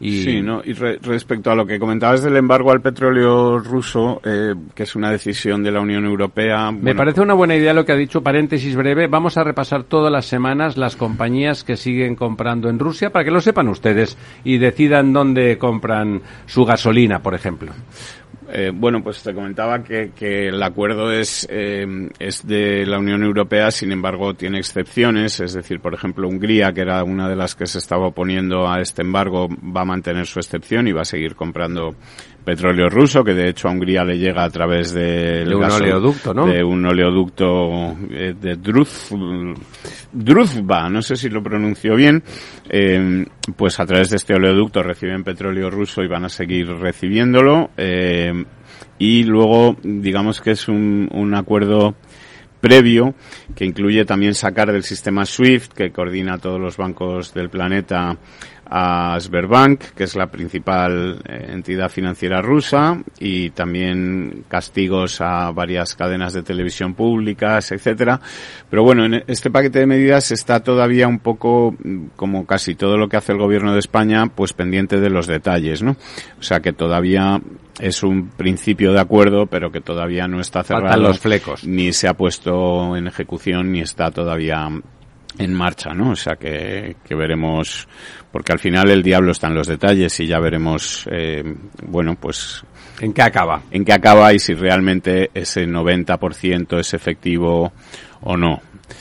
y... 0.01 0.23
Sí, 0.23 0.43
¿no? 0.43 0.63
y 0.65 0.73
re 0.73 0.99
respecto 1.03 1.51
a 1.51 1.55
lo 1.55 1.67
que 1.67 1.79
comentabas 1.79 2.23
del 2.23 2.37
embargo 2.37 2.73
al 2.73 2.81
petróleo 2.81 3.59
ruso, 3.59 4.21
eh, 4.25 4.55
que 4.75 4.85
es 4.85 4.97
una 4.97 5.11
decisión 5.11 5.63
de 5.63 5.71
la 5.71 5.81
Unión 5.81 6.05
Europea. 6.05 6.71
Me 6.73 6.95
parece 6.95 7.21
una 7.21 7.35
buena 7.35 7.55
idea 7.55 7.75
lo 7.75 7.85
que 7.85 7.93
ha 7.93 7.97
dicho, 7.97 8.23
paréntesis 8.23 8.75
breve. 8.75 9.07
Vamos 9.07 9.37
a 9.37 9.45
repasar 9.45 9.85
todas 9.85 10.11
las 10.11 10.27
semanas 10.27 10.77
las 10.77 10.97
compañías 10.97 11.65
que 11.65 11.77
siguen 11.77 12.17
comprando 12.17 12.69
en 12.69 12.79
Rusia 12.79 13.11
para 13.11 13.25
que 13.25 13.31
lo 13.31 13.41
sepan 13.41 13.69
ustedes 13.69 14.17
y 14.45 14.59
decidan 14.59 15.13
dónde 15.13 15.59
compran 15.59 16.23
su 16.47 16.65
gasolina, 16.65 17.21
por 17.21 17.35
ejemplo. 17.35 17.73
Eh, 18.53 18.73
bueno, 18.75 19.01
pues 19.03 19.23
te 19.23 19.33
comentaba 19.33 19.83
que, 19.85 20.11
que 20.11 20.49
el 20.49 20.61
acuerdo 20.61 21.13
es, 21.13 21.47
eh, 21.49 21.87
es 22.19 22.45
de 22.45 22.85
la 22.85 22.99
Unión 22.99 23.23
Europea, 23.23 23.71
sin 23.71 23.93
embargo 23.93 24.35
tiene 24.35 24.59
excepciones, 24.59 25.39
es 25.39 25.53
decir, 25.53 25.81
por 25.81 25.95
ejemplo, 25.95 26.27
Hungría, 26.27 26.73
que 26.73 26.81
era 26.81 27.05
una 27.05 27.29
de 27.29 27.37
las 27.37 27.55
que 27.55 27.67
se 27.67 27.79
estaba 27.79 28.09
oponiendo 28.09 28.69
a 28.69 28.81
este 28.81 29.03
embargo, 29.03 29.49
va 29.49 29.83
a 29.83 29.85
mantener 29.85 30.27
su 30.27 30.41
excepción 30.41 30.89
y 30.89 30.93
va 30.93 31.03
a 31.03 31.05
seguir 31.05 31.37
comprando 31.37 31.95
petróleo 32.44 32.88
ruso, 32.88 33.22
que 33.22 33.35
de 33.35 33.50
hecho 33.50 33.68
a 33.68 33.72
Hungría 33.72 34.05
le 34.05 34.18
llega 34.18 34.44
a 34.44 34.50
través 34.50 34.92
de, 34.92 35.44
de 35.44 35.55
un 35.55 35.61
gaso, 35.61 35.76
oleoducto, 35.76 36.35
¿no? 36.35 36.46
De 36.46 36.62
un 36.64 36.85
oleoducto 36.85 37.96
eh, 38.11 38.35
de 38.40 38.57
Druz, 38.57 39.11
Druzba, 40.12 40.88
no 40.88 41.03
sé 41.03 41.16
si 41.16 41.29
lo 41.29 41.42
pronuncio 41.42 41.94
bien, 41.94 42.22
eh, 42.68 43.24
pues 43.57 43.79
a 43.81 43.87
través 43.87 44.11
de 44.11 44.16
este 44.16 44.35
oleoducto 44.35 44.83
reciben 44.83 45.24
petróleo 45.24 45.70
ruso 45.70 46.03
y 46.03 46.09
van 46.09 46.24
a 46.24 46.29
seguir 46.29 46.68
recibiéndolo. 46.68 47.70
Eh, 47.76 48.44
y 48.98 49.24
luego, 49.24 49.76
digamos 49.83 50.40
que 50.40 50.53
es 50.53 50.68
un, 50.68 51.09
un 51.12 51.35
acuerdo 51.35 51.94
previo 52.61 53.14
que 53.55 53.64
incluye 53.64 54.05
también 54.05 54.35
sacar 54.35 54.70
del 54.70 54.85
sistema 54.85 55.24
SWIFT 55.24 55.72
que 55.72 55.90
coordina 55.90 56.38
todos 56.38 56.61
los 56.61 56.76
bancos 56.76 57.33
del 57.33 57.48
planeta 57.48 58.16
a 58.73 59.19
Sberbank, 59.19 59.81
que 59.97 60.05
es 60.05 60.15
la 60.15 60.29
principal 60.29 61.21
eh, 61.29 61.49
entidad 61.51 61.91
financiera 61.91 62.41
rusa, 62.41 63.03
y 63.19 63.51
también 63.51 64.45
castigos 64.47 65.21
a 65.21 65.51
varias 65.51 65.97
cadenas 65.97 66.33
de 66.35 66.45
televisión 66.45 66.95
públicas, 66.95 67.73
etcétera. 67.73 68.21
Pero 68.71 68.85
bueno, 68.85 69.05
en 69.05 69.25
este 69.27 69.51
paquete 69.51 69.81
de 69.81 69.87
medidas 69.87 70.31
está 70.31 70.61
todavía 70.61 71.09
un 71.09 71.19
poco, 71.19 71.75
mm, 71.83 72.11
como 72.15 72.47
casi 72.47 72.77
todo 72.77 72.97
lo 72.97 73.09
que 73.09 73.17
hace 73.17 73.33
el 73.33 73.39
gobierno 73.39 73.73
de 73.73 73.81
España, 73.81 74.27
pues 74.33 74.53
pendiente 74.53 75.01
de 75.01 75.11
los 75.11 75.27
detalles, 75.27 75.83
¿no? 75.83 75.97
O 76.39 76.43
sea 76.43 76.61
que 76.61 76.73
todavía 76.73 77.41
es 77.81 78.05
un 78.05 78.29
principio 78.29 78.93
de 78.93 79.01
acuerdo, 79.01 79.47
pero 79.47 79.73
que 79.73 79.81
todavía 79.81 80.29
no 80.29 80.41
está 80.41 80.63
cerrado. 80.63 80.87
Faltan 80.87 81.03
los 81.03 81.19
flecos. 81.19 81.67
Ni 81.67 81.93
se 81.93 82.07
ha 82.07 82.15
puesto 82.15 82.97
en 82.97 83.09
ejecución, 83.09 83.73
ni 83.73 83.81
está 83.81 84.13
todavía 84.13 84.69
en 85.39 85.55
marcha, 85.55 85.95
¿no? 85.95 86.11
O 86.11 86.17
sea 86.17 86.37
que, 86.37 86.97
que 87.05 87.15
veremos, 87.15 87.89
porque 88.33 88.53
al 88.53 88.59
final 88.59 88.90
el 88.90 89.03
diablo 89.03 89.33
está 89.33 89.49
en 89.49 89.55
los 89.55 89.66
detalles 89.66 90.19
y 90.21 90.27
ya 90.27 90.38
veremos, 90.38 91.09
eh, 91.11 91.43
bueno, 91.87 92.16
pues... 92.21 92.64
¿En 93.01 93.12
qué 93.12 93.23
acaba? 93.23 93.62
En 93.71 93.85
qué 93.85 93.93
acaba 93.93 94.33
y 94.33 94.38
si 94.38 94.55
realmente 94.55 95.31
ese 95.35 95.66
90% 95.66 96.79
es 96.79 96.95
efectivo 96.95 97.73
o 98.23 98.37
no. 98.37 98.61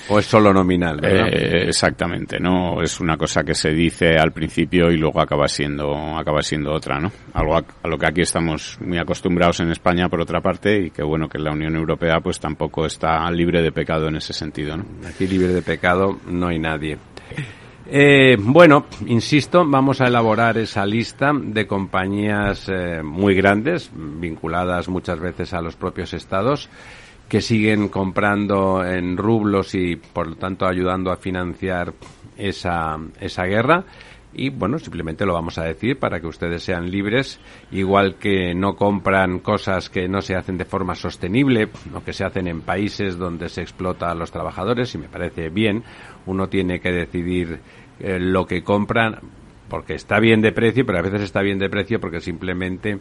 O 0.09 0.19
es 0.19 0.25
solo 0.25 0.53
nominal, 0.53 0.99
¿verdad? 1.01 1.27
Eh, 1.31 1.67
exactamente, 1.67 2.39
no 2.39 2.81
es 2.81 2.99
una 2.99 3.17
cosa 3.17 3.43
que 3.43 3.55
se 3.55 3.71
dice 3.71 4.17
al 4.17 4.31
principio 4.31 4.91
y 4.91 4.97
luego 4.97 5.19
acaba 5.19 5.47
siendo 5.47 6.17
acaba 6.17 6.41
siendo 6.41 6.73
otra, 6.73 6.99
¿no? 6.99 7.11
Algo 7.33 7.57
a, 7.57 7.63
a, 7.83 7.87
lo 7.87 7.97
que 7.97 8.07
aquí 8.07 8.21
estamos 8.21 8.77
muy 8.81 8.97
acostumbrados 8.97 9.59
en 9.59 9.71
España 9.71 10.07
por 10.07 10.21
otra 10.21 10.41
parte 10.41 10.85
y 10.85 10.91
que 10.91 11.03
bueno 11.03 11.27
que 11.27 11.39
la 11.39 11.51
Unión 11.51 11.75
Europea 11.75 12.19
pues 12.21 12.39
tampoco 12.39 12.85
está 12.85 13.29
libre 13.31 13.61
de 13.61 13.71
pecado 13.71 14.07
en 14.07 14.15
ese 14.15 14.33
sentido, 14.33 14.77
¿no? 14.77 14.85
Aquí 15.07 15.27
libre 15.27 15.53
de 15.53 15.61
pecado 15.61 16.19
no 16.27 16.47
hay 16.47 16.59
nadie. 16.59 16.97
Eh, 17.91 18.37
bueno, 18.39 18.85
insisto, 19.07 19.65
vamos 19.65 19.99
a 19.99 20.05
elaborar 20.05 20.59
esa 20.59 20.85
lista 20.85 21.31
de 21.33 21.65
compañías 21.65 22.69
eh, 22.69 23.01
muy 23.01 23.33
grandes, 23.33 23.89
vinculadas 23.91 24.87
muchas 24.89 25.19
veces 25.19 25.53
a 25.55 25.61
los 25.61 25.75
propios 25.75 26.13
estados, 26.13 26.69
que 27.27 27.41
siguen 27.41 27.89
comprando 27.89 28.85
en 28.85 29.17
rublos 29.17 29.73
y 29.73 29.95
por 29.95 30.27
lo 30.27 30.35
tanto 30.35 30.67
ayudando 30.67 31.11
a 31.11 31.17
financiar 31.17 31.93
esa, 32.37 32.99
esa 33.19 33.45
guerra. 33.45 33.85
Y 34.31 34.51
bueno, 34.51 34.77
simplemente 34.77 35.25
lo 35.25 35.33
vamos 35.33 35.57
a 35.57 35.63
decir 35.63 35.97
para 35.97 36.19
que 36.19 36.27
ustedes 36.27 36.61
sean 36.61 36.91
libres, 36.91 37.39
igual 37.71 38.15
que 38.15 38.53
no 38.53 38.75
compran 38.75 39.39
cosas 39.39 39.89
que 39.89 40.07
no 40.07 40.21
se 40.21 40.35
hacen 40.35 40.57
de 40.57 40.65
forma 40.65 40.93
sostenible 40.93 41.69
o 41.95 42.03
que 42.03 42.13
se 42.13 42.23
hacen 42.23 42.47
en 42.47 42.61
países 42.61 43.17
donde 43.17 43.49
se 43.49 43.61
explota 43.61 44.11
a 44.11 44.15
los 44.15 44.31
trabajadores, 44.31 44.93
y 44.93 44.99
me 44.99 45.09
parece 45.09 45.49
bien, 45.49 45.83
uno 46.27 46.47
tiene 46.47 46.79
que 46.79 46.91
decidir 46.91 47.59
eh, 47.99 48.17
lo 48.19 48.45
que 48.45 48.63
compran 48.63 49.19
porque 49.67 49.93
está 49.93 50.19
bien 50.19 50.41
de 50.41 50.51
precio, 50.51 50.85
pero 50.85 50.97
a 50.97 51.01
veces 51.01 51.21
está 51.21 51.41
bien 51.41 51.59
de 51.59 51.69
precio 51.69 51.99
porque 51.99 52.21
simplemente 52.21 52.97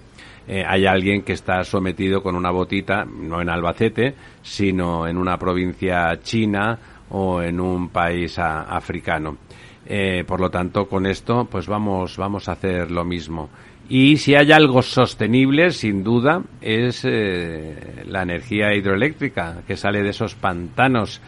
eh, 0.47 0.65
hay 0.67 0.85
alguien 0.87 1.23
que 1.23 1.33
está 1.33 1.65
sometido 1.65 2.23
con 2.23 2.35
una 2.35 2.51
botita, 2.51 3.07
no 3.07 3.41
en 3.41 3.49
Albacete, 3.49 4.15
sino 4.43 5.07
en 5.07 5.17
una 5.17 5.39
provincia 5.39 6.19
china 6.21 6.79
o 7.11 7.41
en 7.41 7.59
un 7.59 7.89
país 7.89 8.39
africano. 8.39 9.39
Eh, 9.87 10.25
por 10.27 10.41
lo 10.41 10.51
tanto, 10.51 10.87
con 10.87 11.07
esto, 11.07 11.47
pues 11.51 11.67
vamos, 11.67 12.19
vamos 12.19 12.51
a 12.51 12.53
hacer 12.53 12.91
lo 12.91 13.05
mismo. 13.05 13.49
Y 13.89 14.19
si 14.19 14.35
hay 14.35 14.53
algo 14.53 14.83
sostenible, 14.83 15.71
sin 15.71 16.05
duda, 16.05 16.43
es 16.61 17.05
la 17.05 18.23
energía 18.23 18.75
hidroeléctrica 18.75 19.63
que 19.67 19.79
sale 19.79 20.03
de 20.03 20.11
esos 20.11 20.35
pantanos 20.35 21.23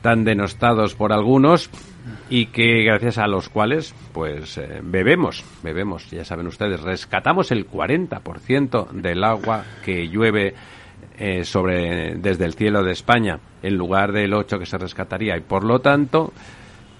tan 0.00 0.24
denostados 0.24 0.94
por 0.94 1.12
algunos 1.12 1.70
y 2.30 2.46
que 2.46 2.82
gracias 2.82 3.18
a 3.18 3.26
los 3.26 3.48
cuales 3.48 3.94
pues 4.12 4.58
eh, 4.58 4.80
bebemos, 4.82 5.44
bebemos, 5.62 6.10
ya 6.10 6.24
saben 6.24 6.46
ustedes, 6.46 6.80
rescatamos 6.80 7.50
el 7.50 7.68
40% 7.68 8.90
del 8.90 9.24
agua 9.24 9.64
que 9.84 10.08
llueve 10.08 10.54
eh, 11.18 11.44
sobre 11.44 12.14
desde 12.16 12.44
el 12.44 12.54
cielo 12.54 12.82
de 12.82 12.92
España 12.92 13.40
en 13.62 13.76
lugar 13.76 14.12
del 14.12 14.34
8 14.34 14.58
que 14.58 14.66
se 14.66 14.78
rescataría 14.78 15.36
y 15.36 15.40
por 15.40 15.64
lo 15.64 15.80
tanto 15.80 16.32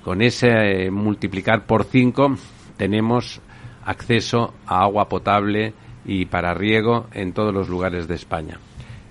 con 0.02 0.22
ese 0.22 0.90
multiplicar 0.90 1.66
por 1.66 1.84
5 1.84 2.36
tenemos 2.76 3.40
acceso 3.84 4.54
a 4.66 4.82
agua 4.82 5.08
potable 5.08 5.74
y 6.04 6.26
para 6.26 6.54
riego 6.54 7.06
en 7.12 7.32
todos 7.32 7.52
los 7.52 7.68
lugares 7.68 8.08
de 8.08 8.14
España. 8.14 8.58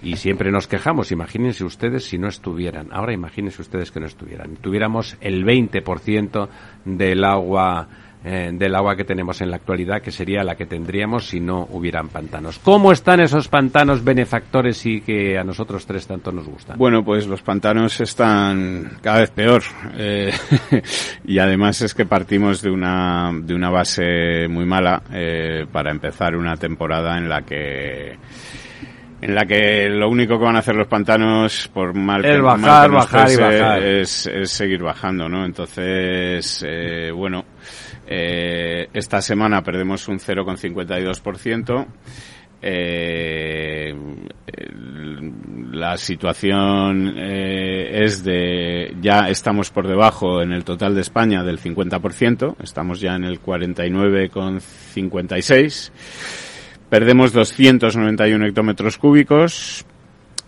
Y 0.03 0.17
siempre 0.17 0.51
nos 0.51 0.67
quejamos, 0.67 1.11
imagínense 1.11 1.65
ustedes 1.65 2.05
si 2.05 2.17
no 2.17 2.27
estuvieran. 2.27 2.89
Ahora 2.91 3.13
imagínense 3.13 3.61
ustedes 3.61 3.91
que 3.91 3.99
no 3.99 4.05
estuvieran. 4.05 4.57
Tuviéramos 4.57 5.17
el 5.21 5.43
20% 5.43 6.49
del 6.85 7.23
agua 7.23 7.87
eh, 8.29 8.49
del 8.51 8.75
agua 8.75 8.95
que 8.95 9.05
tenemos 9.05 9.39
en 9.41 9.51
la 9.51 9.57
actualidad, 9.57 10.01
que 10.01 10.11
sería 10.11 10.43
la 10.43 10.55
que 10.55 10.65
tendríamos 10.65 11.27
si 11.27 11.39
no 11.39 11.67
hubieran 11.71 12.09
pantanos. 12.09 12.59
¿Cómo 12.59 12.91
están 12.91 13.19
esos 13.19 13.47
pantanos 13.47 14.03
benefactores 14.03 14.85
y 14.85 15.01
que 15.01 15.37
a 15.37 15.43
nosotros 15.43 15.85
tres 15.85 16.07
tanto 16.07 16.31
nos 16.31 16.47
gustan? 16.47 16.77
Bueno, 16.77 17.05
pues 17.05 17.27
los 17.27 17.41
pantanos 17.41 18.01
están 18.01 18.97
cada 19.01 19.19
vez 19.19 19.29
peor. 19.31 19.61
Eh, 19.95 20.33
y 21.25 21.37
además 21.37 21.81
es 21.83 21.93
que 21.93 22.05
partimos 22.05 22.61
de 22.61 22.71
una, 22.71 23.31
de 23.33 23.53
una 23.53 23.69
base 23.69 24.47
muy 24.49 24.65
mala 24.65 25.03
eh, 25.13 25.65
para 25.71 25.91
empezar 25.91 26.35
una 26.35 26.57
temporada 26.57 27.17
en 27.17 27.29
la 27.29 27.43
que 27.43 28.17
en 29.21 29.33
la 29.33 29.45
que 29.45 29.89
lo 29.89 30.09
único 30.09 30.37
que 30.37 30.45
van 30.45 30.55
a 30.55 30.59
hacer 30.59 30.75
los 30.75 30.87
pantanos 30.87 31.69
por 31.73 31.93
mal 31.93 32.23
es 32.23 32.41
bajar, 32.41 32.91
bajar 32.91 33.31
y 33.31 33.35
bajar 33.35 33.83
es, 33.83 34.27
es, 34.27 34.51
seguir 34.51 34.83
bajando, 34.83 35.27
¿no? 35.27 35.45
Entonces, 35.45 36.63
eh, 36.67 37.11
bueno, 37.11 37.45
eh, 38.07 38.87
esta 38.93 39.21
semana 39.21 39.63
perdemos 39.63 40.07
un 40.07 40.19
0,52%. 40.19 41.87
Eh, 42.59 43.95
la 45.71 45.95
situación 45.97 47.13
eh, 47.15 48.03
es 48.03 48.23
de 48.23 48.95
ya 48.99 49.29
estamos 49.29 49.69
por 49.69 49.87
debajo 49.87 50.41
en 50.41 50.51
el 50.51 50.63
total 50.63 50.95
de 50.95 51.01
España 51.01 51.43
del 51.43 51.59
50%, 51.59 52.55
estamos 52.63 52.99
ya 52.99 53.15
en 53.15 53.25
el 53.25 53.39
49,56 53.39 55.91
Perdemos 56.89 57.33
291 57.33 58.45
hectómetros 58.45 58.97
cúbicos 58.97 59.85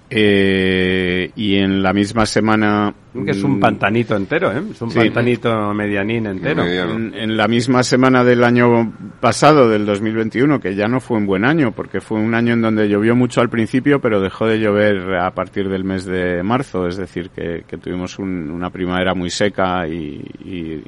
eh, 0.09 1.31
y 1.35 1.57
en 1.57 1.83
la 1.83 1.93
misma 1.93 2.25
semana 2.25 2.93
que 3.11 3.31
es 3.31 3.43
un 3.43 3.57
mm. 3.57 3.59
pantanito 3.59 4.15
entero, 4.15 4.51
¿eh? 4.51 4.61
Es 4.71 4.81
un 4.81 4.91
pantanito 4.91 5.73
medianín 5.73 6.27
entero. 6.27 6.63
En, 6.63 7.37
la 7.37 7.47
misma 7.47 7.81
semana 7.81 8.23
del 8.23 8.43
año 8.43 8.93
pasado, 9.19 9.67
del 9.67 9.85
2021, 9.85 10.59
que 10.59 10.75
ya 10.75 10.87
no 10.87 10.99
fue 10.99 11.17
un 11.17 11.25
buen 11.25 11.43
año, 11.43 11.71
porque 11.71 12.01
fue 12.01 12.19
un 12.19 12.35
año 12.35 12.53
en 12.53 12.61
donde 12.61 12.87
llovió 12.87 13.15
mucho 13.15 13.41
al 13.41 13.49
principio, 13.49 13.99
pero 13.99 14.21
dejó 14.21 14.45
de 14.45 14.59
llover 14.59 15.15
a 15.15 15.31
partir 15.31 15.69
del 15.69 15.83
mes 15.83 16.05
de 16.05 16.43
marzo, 16.43 16.87
es 16.87 16.97
decir, 16.97 17.31
que, 17.31 17.63
tuvimos 17.79 18.19
una 18.19 18.69
primavera 18.69 19.15
muy 19.15 19.29
seca 19.29 19.87
y, 19.87 20.21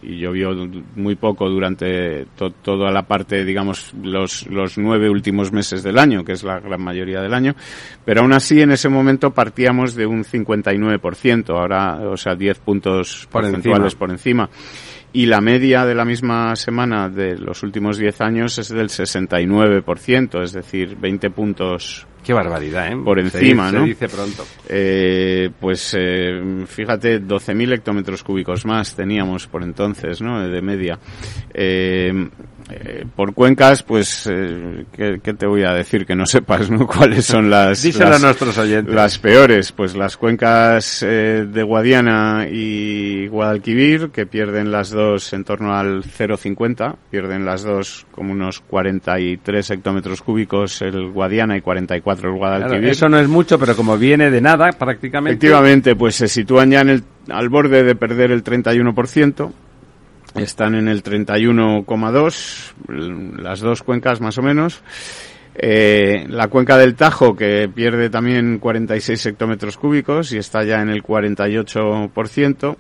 llovió 0.02 0.52
muy 0.96 1.16
poco 1.16 1.50
durante 1.50 2.28
toda 2.36 2.92
la 2.92 3.04
parte, 3.04 3.44
digamos, 3.44 3.94
los, 4.04 4.46
los 4.48 4.78
nueve 4.78 5.10
últimos 5.10 5.52
meses 5.52 5.82
del 5.82 5.98
año, 5.98 6.24
que 6.24 6.34
es 6.34 6.44
la 6.44 6.60
gran 6.60 6.82
mayoría 6.82 7.22
del 7.22 7.34
año, 7.34 7.56
pero 8.06 8.22
aún 8.22 8.34
así 8.34 8.62
en 8.62 8.72
ese 8.72 8.90
momento 8.90 9.32
partíamos 9.32 9.96
de 9.96 10.06
un 10.06 10.24
59%, 10.24 11.50
ahora 11.50 12.12
o 12.12 12.18
sea, 12.22 12.36
10 12.36 12.60
puntos 12.60 13.28
por 13.32 13.44
porcentuales 13.44 13.96
por 13.96 14.12
encima. 14.12 14.50
Y 15.14 15.26
la 15.26 15.42
media 15.42 15.86
de 15.86 15.94
la 15.94 16.06
misma 16.06 16.56
semana 16.56 17.10
de 17.10 17.38
los 17.38 17.64
últimos 17.64 17.98
10 17.98 18.22
años 18.22 18.58
es 18.58 18.70
del 18.70 18.88
69%, 18.88 20.42
es 20.42 20.54
decir, 20.54 20.96
20 20.96 21.30
puntos 21.32 22.08
Qué 22.24 22.34
barbaridad, 22.34 22.92
¿eh? 22.92 22.98
Por 23.04 23.20
encima, 23.20 23.72
¿no? 23.72 23.80
Se 23.80 23.86
dice 23.88 24.08
pronto. 24.08 24.46
Eh, 24.70 25.50
pues 25.60 25.96
eh, 25.98 26.66
fíjate, 26.68 27.20
12.000 27.20 27.74
hectómetros 27.74 28.24
cúbicos 28.24 28.64
más 28.66 28.96
teníamos 28.96 29.48
por 29.48 29.64
entonces, 29.64 30.22
¿no? 30.22 30.40
De 30.48 30.62
media. 30.62 31.00
Eh, 31.52 32.30
eh, 32.72 33.06
por 33.16 33.34
cuencas, 33.34 33.84
pues, 33.84 34.28
eh, 34.32 34.86
¿qué, 34.94 35.34
te 35.34 35.46
voy 35.46 35.64
a 35.64 35.74
decir? 35.74 36.06
Que 36.06 36.16
no 36.16 36.26
sepas, 36.26 36.70
¿no? 36.70 36.88
¿Cuáles 36.88 37.26
son 37.26 37.50
las... 37.50 37.82
Díselo 37.84 38.16
a 38.16 38.20
nuestros 38.20 38.58
oyentes. 38.58 38.94
Las 38.94 39.20
peores, 39.20 39.72
pues 39.72 39.96
las 39.96 40.16
cuencas 40.16 41.04
eh, 41.04 41.46
de 41.52 41.64
Guadiana 41.64 42.48
y 42.50 43.28
Guadalquivir, 43.28 44.10
que 44.10 44.26
pierden 44.26 44.72
las 44.72 44.90
dos 44.90 45.34
en 45.34 45.44
torno 45.44 45.76
al 45.76 46.04
0,50, 46.04 46.96
pierden 47.10 47.46
las 47.46 47.64
dos 47.64 48.06
como 48.12 48.32
unos 48.32 48.62
43 48.62 49.72
hectómetros 49.72 50.22
cúbicos 50.22 50.82
el 50.82 51.12
Guadiana 51.12 51.58
y 51.58 51.62
44 51.62 52.30
el 52.30 52.38
Guadalquivir. 52.38 52.90
eso 52.90 53.10
no 53.10 53.20
es 53.20 53.28
mucho, 53.28 53.60
pero 53.60 53.76
como 53.76 53.98
viene 53.98 54.32
de 54.32 54.42
nada, 54.42 54.72
prácticamente... 54.72 55.34
Efectivamente, 55.34 55.96
pues 55.96 56.16
se 56.16 56.28
sitúan 56.28 56.72
ya 56.72 56.82
en 56.82 56.90
el, 56.90 57.04
al 57.30 57.50
borde 57.50 57.84
de 57.84 57.96
perder 57.96 58.32
el 58.32 58.44
31%, 58.44 59.52
están 60.36 60.76
en 60.76 60.88
el 60.88 61.04
31,2, 61.04 62.74
las 63.42 63.60
dos 63.60 63.84
cuencas 63.84 64.22
más 64.22 64.38
o 64.38 64.42
menos. 64.42 64.82
Eh, 65.54 66.26
la 66.30 66.48
cuenca 66.48 66.78
del 66.78 66.96
Tajo, 66.96 67.36
que 67.36 67.70
pierde 67.74 68.10
también 68.10 68.60
46 68.60 69.26
hectómetros 69.26 69.78
cúbicos 69.78 70.32
y 70.32 70.38
está 70.38 70.64
ya 70.64 70.82
en 70.82 70.90
el 70.90 71.04
48%. 71.04 72.78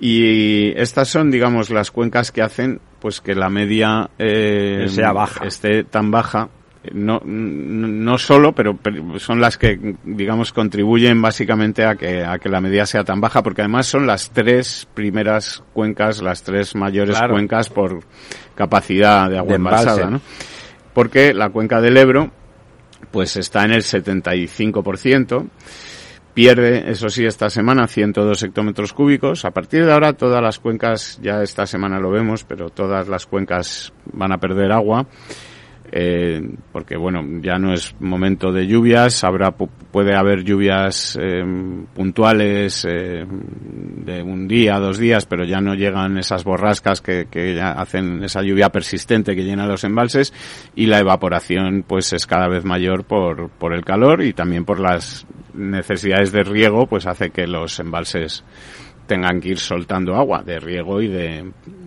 Y 0.00 0.72
estas 0.76 1.08
son, 1.08 1.30
digamos, 1.30 1.70
las 1.70 1.90
cuencas 1.90 2.32
que 2.32 2.42
hacen 2.42 2.80
pues 2.98 3.20
que 3.20 3.34
la 3.34 3.50
media 3.50 4.10
eh, 4.18 4.86
sea 4.88 5.12
baja. 5.12 5.44
esté 5.46 5.84
tan 5.84 6.10
baja 6.10 6.48
no, 6.92 7.20
no 7.24 8.18
solo, 8.18 8.52
pero, 8.52 8.78
son 9.18 9.40
las 9.40 9.56
que, 9.56 9.96
digamos, 10.04 10.52
contribuyen 10.52 11.20
básicamente 11.20 11.84
a 11.84 11.94
que, 11.96 12.24
a 12.24 12.38
que 12.38 12.48
la 12.48 12.60
medida 12.60 12.86
sea 12.86 13.04
tan 13.04 13.20
baja, 13.20 13.42
porque 13.42 13.62
además 13.62 13.86
son 13.86 14.06
las 14.06 14.30
tres 14.30 14.86
primeras 14.92 15.62
cuencas, 15.72 16.20
las 16.22 16.42
tres 16.42 16.74
mayores 16.74 17.18
cuencas 17.28 17.70
por 17.70 18.00
capacidad 18.54 19.30
de 19.30 19.38
agua 19.38 19.54
embalsada, 19.54 20.10
¿no? 20.10 20.20
Porque 20.92 21.32
la 21.34 21.50
cuenca 21.50 21.80
del 21.80 21.96
Ebro, 21.96 22.30
pues 23.10 23.36
está 23.36 23.64
en 23.64 23.72
el 23.72 23.82
75%, 23.82 25.46
pierde, 26.34 26.90
eso 26.90 27.08
sí, 27.08 27.24
esta 27.24 27.48
semana 27.50 27.86
102 27.86 28.42
hectómetros 28.42 28.92
cúbicos. 28.92 29.44
A 29.44 29.52
partir 29.52 29.86
de 29.86 29.92
ahora 29.92 30.12
todas 30.12 30.42
las 30.42 30.58
cuencas, 30.58 31.18
ya 31.22 31.42
esta 31.42 31.66
semana 31.66 31.98
lo 31.98 32.10
vemos, 32.10 32.44
pero 32.44 32.70
todas 32.70 33.08
las 33.08 33.26
cuencas 33.26 33.92
van 34.12 34.32
a 34.32 34.38
perder 34.38 34.72
agua 34.72 35.06
eh, 35.92 36.40
porque 36.72 36.96
bueno, 36.96 37.22
ya 37.40 37.58
no 37.58 37.72
es 37.72 37.94
momento 38.00 38.52
de 38.52 38.66
lluvias, 38.66 39.22
habrá 39.22 39.52
puede 39.52 40.16
haber 40.16 40.42
lluvias 40.42 41.16
eh, 41.20 41.44
puntuales 41.94 42.84
eh, 42.88 43.24
de 43.24 44.22
un 44.22 44.48
día, 44.48 44.78
dos 44.78 44.98
días, 44.98 45.26
pero 45.26 45.44
ya 45.44 45.60
no 45.60 45.74
llegan 45.74 46.18
esas 46.18 46.42
borrascas 46.42 47.00
que, 47.00 47.26
que 47.30 47.60
hacen 47.60 48.24
esa 48.24 48.42
lluvia 48.42 48.70
persistente 48.70 49.36
que 49.36 49.44
llena 49.44 49.66
los 49.66 49.84
embalses 49.84 50.32
y 50.74 50.86
la 50.86 50.98
evaporación 50.98 51.84
pues 51.86 52.12
es 52.12 52.26
cada 52.26 52.48
vez 52.48 52.64
mayor 52.64 53.04
por, 53.04 53.50
por 53.50 53.74
el 53.74 53.84
calor 53.84 54.22
y 54.22 54.32
también 54.32 54.64
por 54.64 54.80
las 54.80 55.26
necesidades 55.54 56.32
de 56.32 56.42
riego, 56.42 56.86
pues 56.86 57.06
hace 57.06 57.30
que 57.30 57.46
los 57.46 57.78
embalses 57.78 58.44
tengan 59.06 59.40
que 59.40 59.50
ir 59.50 59.58
soltando 59.58 60.14
agua 60.14 60.42
de 60.42 60.58
riego 60.58 61.00
y 61.00 61.08
de 61.08 61.44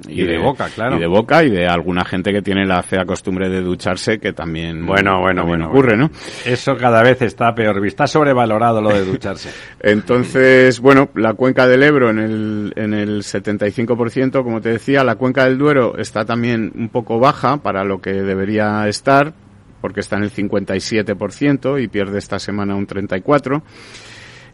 y, 0.08 0.23
de, 0.23 0.38
boca, 0.38 0.69
claro. 0.69 0.97
Y 0.97 0.99
de 0.99 1.08
boca 1.08 1.43
y 1.43 1.49
de 1.49 1.67
alguna 1.67 2.06
gente 2.06 2.32
que 2.32 2.41
tiene 2.41 2.65
la 2.65 2.84
fea 2.84 3.06
costumbre 3.06 3.49
de 3.49 3.62
ducharse 3.62 4.19
que 4.19 4.34
también 4.34 4.86
bueno, 4.86 5.19
bueno, 5.19 5.45
bueno, 5.45 5.69
ocurre, 5.69 5.97
¿no? 5.97 6.10
Eso 6.45 6.77
cada 6.77 7.01
vez 7.01 7.21
está 7.21 7.53
peor, 7.53 7.86
está 7.86 8.08
sobrevalorado 8.08 8.82
lo 8.82 8.89
de 8.89 9.06
ducharse. 9.06 9.49
Entonces, 9.80 10.80
bueno, 10.80 11.10
la 11.15 11.34
cuenca 11.34 11.67
del 11.67 11.84
Ebro 11.84 12.10
en 12.10 12.19
el 12.19 12.73
en 12.75 12.93
el 12.93 13.23
75%, 13.23 14.43
como 14.43 14.62
te 14.62 14.69
decía, 14.69 15.03
la 15.03 15.15
cuenca 15.15 15.45
del 15.45 15.58
Duero 15.58 15.97
está 15.97 16.25
también 16.25 16.71
un 16.75 16.89
poco 16.89 17.19
baja 17.19 17.58
para 17.58 17.83
lo 17.83 18.00
que 18.02 18.13
debería 18.13 18.87
estar 18.87 19.33
porque 19.81 20.00
está 20.00 20.17
en 20.17 20.23
el 20.23 20.31
57% 20.31 21.81
y 21.81 21.87
pierde 21.87 22.17
esta 22.17 22.39
semana 22.39 22.75
un 22.75 22.87
34 22.87 23.62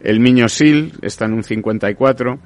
el 0.04 0.20
Miño 0.20 0.50
Sil 0.52 0.94
está 1.02 1.26
en 1.26 1.34
un 1.34 1.44
54. 1.44 2.40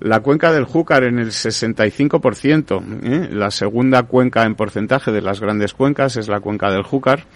La 0.00 0.20
cuenca 0.20 0.52
del 0.52 0.64
Júcar 0.64 1.04
en 1.04 1.18
el 1.18 1.28
65%. 1.28 2.82
¿eh? 3.04 3.28
La 3.30 3.50
segunda 3.50 4.02
cuenca 4.04 4.44
en 4.44 4.54
porcentaje 4.54 5.12
de 5.12 5.22
las 5.22 5.40
grandes 5.40 5.74
cuencas 5.74 6.16
es 6.16 6.28
la 6.28 6.40
cuenca 6.40 6.70
del 6.70 6.82
Júcar. 6.82 7.26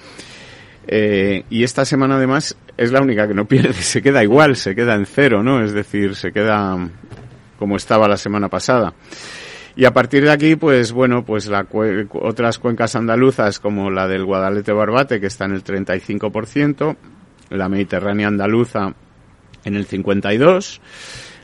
Eh, 0.86 1.44
y 1.50 1.64
esta 1.64 1.84
semana 1.84 2.16
además 2.16 2.56
es 2.76 2.92
la 2.92 3.02
única 3.02 3.28
que 3.28 3.34
no 3.34 3.44
pierde, 3.48 3.74
se 3.74 4.02
queda 4.02 4.24
igual, 4.24 4.56
se 4.56 4.74
queda 4.74 4.94
en 4.94 5.06
cero, 5.06 5.42
¿no? 5.42 5.62
Es 5.62 5.72
decir, 5.72 6.16
se 6.16 6.32
queda 6.32 6.76
como 7.58 7.76
estaba 7.76 8.08
la 8.08 8.16
semana 8.16 8.48
pasada. 8.48 8.94
Y 9.76 9.84
a 9.84 9.92
partir 9.92 10.24
de 10.24 10.32
aquí, 10.32 10.56
pues 10.56 10.92
bueno, 10.92 11.24
pues 11.24 11.46
la 11.46 11.66
otras 12.12 12.58
cuencas 12.58 12.96
andaluzas 12.96 13.60
como 13.60 13.90
la 13.90 14.08
del 14.08 14.24
Guadalete 14.24 14.72
Barbate, 14.72 15.20
que 15.20 15.26
está 15.26 15.44
en 15.44 15.52
el 15.52 15.62
35%, 15.62 16.96
la 17.50 17.68
Mediterránea 17.68 18.26
andaluza 18.26 18.94
en 19.68 19.76
el 19.76 19.86
52%, 19.86 20.80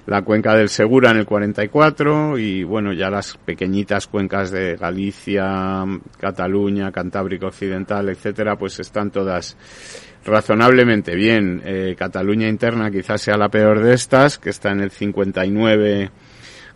la 0.07 0.23
cuenca 0.23 0.55
del 0.55 0.69
Segura 0.69 1.11
en 1.11 1.17
el 1.17 1.25
44 1.25 2.37
y 2.37 2.63
bueno, 2.63 2.93
ya 2.93 3.09
las 3.09 3.39
pequeñitas 3.39 4.07
cuencas 4.07 4.51
de 4.51 4.77
Galicia, 4.77 5.85
Cataluña, 6.19 6.93
Cantábrico 6.93 7.47
Occidental, 7.47 8.11
etcétera, 8.11 8.57
pues 8.57 8.79
están 8.81 9.11
todas 9.11 9.57
razonablemente 10.25 11.15
bien. 11.15 11.63
Eh, 11.65 11.95
Cataluña 11.97 12.49
interna 12.49 12.91
quizás 12.91 13.23
sea 13.23 13.37
la 13.37 13.49
peor 13.49 13.81
de 13.81 13.95
estas, 13.95 14.39
que 14.39 14.51
está 14.51 14.73
en 14.73 14.81
el 14.81 14.91
59 14.91 16.11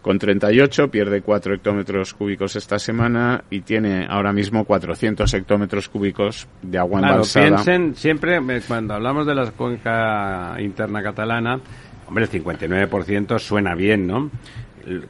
con 0.08 0.18
38, 0.18 0.90
pierde 0.90 1.20
4 1.20 1.56
hectómetros 1.56 2.14
cúbicos 2.14 2.56
esta 2.56 2.78
semana 2.78 3.44
y 3.50 3.60
tiene 3.60 4.06
ahora 4.08 4.32
mismo 4.32 4.64
400 4.64 5.34
hectómetros 5.34 5.90
cúbicos 5.90 6.48
de 6.62 6.78
agua 6.78 7.00
claro, 7.00 7.14
embalsada. 7.16 7.46
piensen 7.48 7.94
siempre, 7.94 8.38
eh, 8.38 8.62
cuando 8.66 8.94
hablamos 8.94 9.26
de 9.26 9.34
la 9.34 9.50
cuenca 9.50 10.56
interna 10.60 11.02
catalana, 11.02 11.60
hombre, 12.06 12.24
el 12.24 12.30
59% 12.30 13.38
suena 13.38 13.74
bien, 13.74 14.06
¿no? 14.06 14.30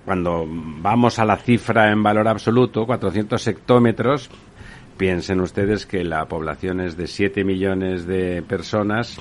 Cuando 0.05 0.45
vamos 0.49 1.21
a 1.21 1.25
la 1.25 1.37
cifra 1.37 1.93
en 1.93 2.03
valor 2.03 2.27
absoluto, 2.27 2.85
400 2.85 3.47
hectómetros, 3.47 4.29
piensen 4.97 5.41
ustedes 5.41 5.87
que 5.87 6.03
la 6.03 6.27
población 6.27 6.81
es 6.81 6.97
de 6.97 7.07
7 7.07 7.45
millones 7.45 8.05
de 8.05 8.43
personas. 8.43 9.17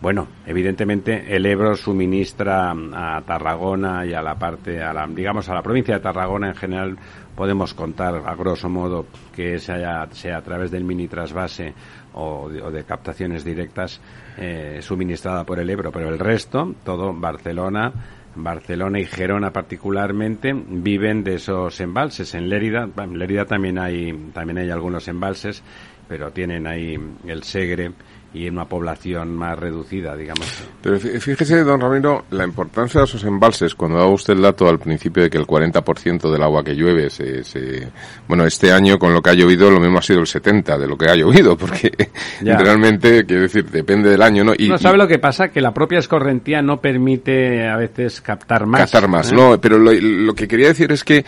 Bueno, 0.00 0.28
evidentemente 0.46 1.36
el 1.36 1.44
Ebro 1.44 1.76
suministra 1.76 2.70
a 2.70 3.20
Tarragona 3.20 4.06
y 4.06 4.14
a 4.14 4.22
la 4.22 4.34
parte, 4.34 4.82
a 4.82 4.94
la, 4.94 5.06
digamos 5.06 5.46
a 5.50 5.54
la 5.54 5.62
provincia 5.62 5.94
de 5.94 6.00
Tarragona 6.00 6.48
en 6.48 6.54
general, 6.54 6.96
podemos 7.36 7.74
contar 7.74 8.14
a 8.26 8.34
grosso 8.34 8.70
modo 8.70 9.04
que 9.34 9.58
sea, 9.58 10.08
sea 10.12 10.38
a 10.38 10.42
través 10.42 10.70
del 10.70 10.84
mini 10.84 11.06
trasvase 11.06 11.74
o 12.14 12.48
de, 12.48 12.82
captaciones 12.84 13.44
directas 13.44 14.00
eh, 14.38 14.78
suministrada 14.80 15.44
por 15.44 15.58
el 15.58 15.68
Ebro, 15.68 15.92
pero 15.92 16.08
el 16.08 16.18
resto, 16.18 16.74
todo 16.82 17.12
Barcelona, 17.12 17.92
Barcelona 18.36 19.00
y 19.00 19.04
Gerona 19.04 19.52
particularmente 19.52 20.54
viven 20.54 21.22
de 21.24 21.34
esos 21.34 21.78
embalses. 21.78 22.34
En 22.34 22.48
Lérida, 22.48 22.88
en 22.96 23.18
Lérida 23.18 23.44
también 23.44 23.78
hay 23.78 24.30
también 24.32 24.58
hay 24.58 24.70
algunos 24.70 25.08
embalses, 25.08 25.62
pero 26.08 26.30
tienen 26.30 26.66
ahí 26.66 26.96
el 27.26 27.42
Segre 27.42 27.92
y 28.32 28.46
en 28.46 28.54
una 28.54 28.64
población 28.64 29.36
más 29.36 29.58
reducida, 29.58 30.14
digamos. 30.16 30.46
Pero 30.82 30.98
fíjese, 30.98 31.64
don 31.64 31.80
Ramiro, 31.80 32.26
la 32.30 32.44
importancia 32.44 33.00
de 33.00 33.04
esos 33.04 33.24
embalses, 33.24 33.74
cuando 33.74 33.98
daba 33.98 34.10
usted 34.10 34.34
el 34.34 34.42
dato 34.42 34.68
al 34.68 34.78
principio 34.78 35.22
de 35.22 35.30
que 35.30 35.38
el 35.38 35.46
40% 35.46 36.30
del 36.30 36.42
agua 36.42 36.62
que 36.62 36.74
llueve 36.74 37.10
se, 37.10 37.42
se, 37.42 37.88
Bueno, 38.28 38.44
este 38.46 38.70
año 38.70 38.98
con 38.98 39.12
lo 39.12 39.20
que 39.20 39.30
ha 39.30 39.34
llovido 39.34 39.70
lo 39.70 39.80
mismo 39.80 39.98
ha 39.98 40.02
sido 40.02 40.20
el 40.20 40.26
70% 40.26 40.78
de 40.78 40.86
lo 40.86 40.96
que 40.96 41.10
ha 41.10 41.16
llovido, 41.16 41.56
porque 41.56 41.90
realmente, 42.40 43.24
quiero 43.26 43.42
decir, 43.42 43.64
depende 43.68 44.10
del 44.10 44.22
año, 44.22 44.44
¿no? 44.44 44.52
Y, 44.56 44.68
no, 44.68 44.78
¿sabe 44.78 44.96
lo 44.96 45.08
que 45.08 45.18
pasa? 45.18 45.48
Que 45.48 45.60
la 45.60 45.74
propia 45.74 45.98
escorrentía 45.98 46.62
no 46.62 46.80
permite 46.80 47.68
a 47.68 47.76
veces 47.76 48.20
captar 48.20 48.66
más. 48.66 48.82
Captar 48.82 49.08
más, 49.08 49.32
¿eh? 49.32 49.34
no, 49.34 49.60
pero 49.60 49.78
lo, 49.78 49.92
lo 49.92 50.34
que 50.34 50.46
quería 50.46 50.68
decir 50.68 50.92
es 50.92 51.02
que 51.02 51.24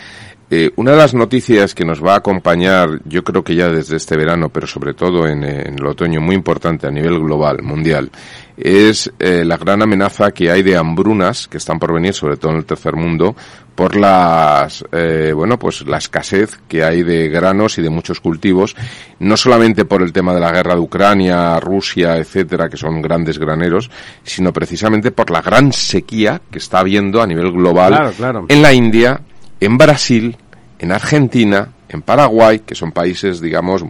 eh, 0.55 0.71
una 0.77 0.91
de 0.91 0.99
las 0.99 1.15
noticias 1.15 1.75
que 1.75 1.83
nos 1.83 2.05
va 2.05 2.13
a 2.13 2.19
acompañar, 2.19 3.01
yo 3.07 3.25
creo 3.25 3.43
que 3.43 3.55
ya 3.55 3.71
desde 3.71 3.97
este 3.97 4.19
verano, 4.19 4.51
pero 4.51 4.67
sobre 4.67 4.93
todo 4.93 5.27
en, 5.27 5.43
el 5.45 5.87
otoño, 5.87 6.21
muy 6.21 6.35
importante 6.35 6.87
a 6.87 6.91
nivel 6.91 7.21
global, 7.21 7.63
mundial, 7.63 8.11
es 8.55 9.11
eh, 9.19 9.47
la 9.47 9.57
gran 9.57 9.81
amenaza 9.81 10.31
que 10.33 10.51
hay 10.51 10.63
de 10.63 10.77
hambrunas 10.77 11.49
que 11.49 11.57
están 11.57 11.79
por 11.79 11.95
venir, 11.95 12.13
sobre 12.13 12.37
todo 12.37 12.53
en 12.53 12.59
el 12.59 12.67
tercer 12.67 12.95
mundo, 12.97 13.35
por 13.75 13.97
las, 13.97 14.85
eh, 14.93 15.33
bueno, 15.35 15.59
pues 15.59 15.87
la 15.87 15.97
escasez 15.97 16.61
que 16.69 16.85
hay 16.85 17.03
de 17.03 17.31
granos 17.31 17.79
y 17.79 17.83
de 17.83 17.89
muchos 17.89 18.21
cultivos, 18.21 18.77
no 19.21 19.39
solamente 19.39 19.87
por 19.87 20.03
el 20.03 20.13
tema 20.13 20.35
de 20.35 20.41
la 20.41 20.53
guerra 20.53 20.75
de 20.75 20.81
Ucrania, 20.81 21.59
Rusia, 21.61 22.19
etcétera, 22.19 22.69
que 22.69 22.77
son 22.77 23.01
grandes 23.01 23.39
graneros, 23.39 23.91
sino 24.23 24.53
precisamente 24.53 25.13
por 25.13 25.31
la 25.31 25.41
gran 25.41 25.73
sequía 25.73 26.43
que 26.51 26.59
está 26.59 26.81
habiendo 26.81 27.23
a 27.23 27.27
nivel 27.27 27.53
global 27.53 28.13
en 28.49 28.61
la 28.61 28.75
India, 28.75 29.19
en 29.59 29.79
Brasil, 29.79 30.37
en 30.83 30.91
Argentina, 30.91 31.69
en 31.89 32.03
Paraguay, 32.03 32.59
que 32.67 32.75
son 32.75 32.91
países, 32.91 33.41
digamos, 33.41 33.85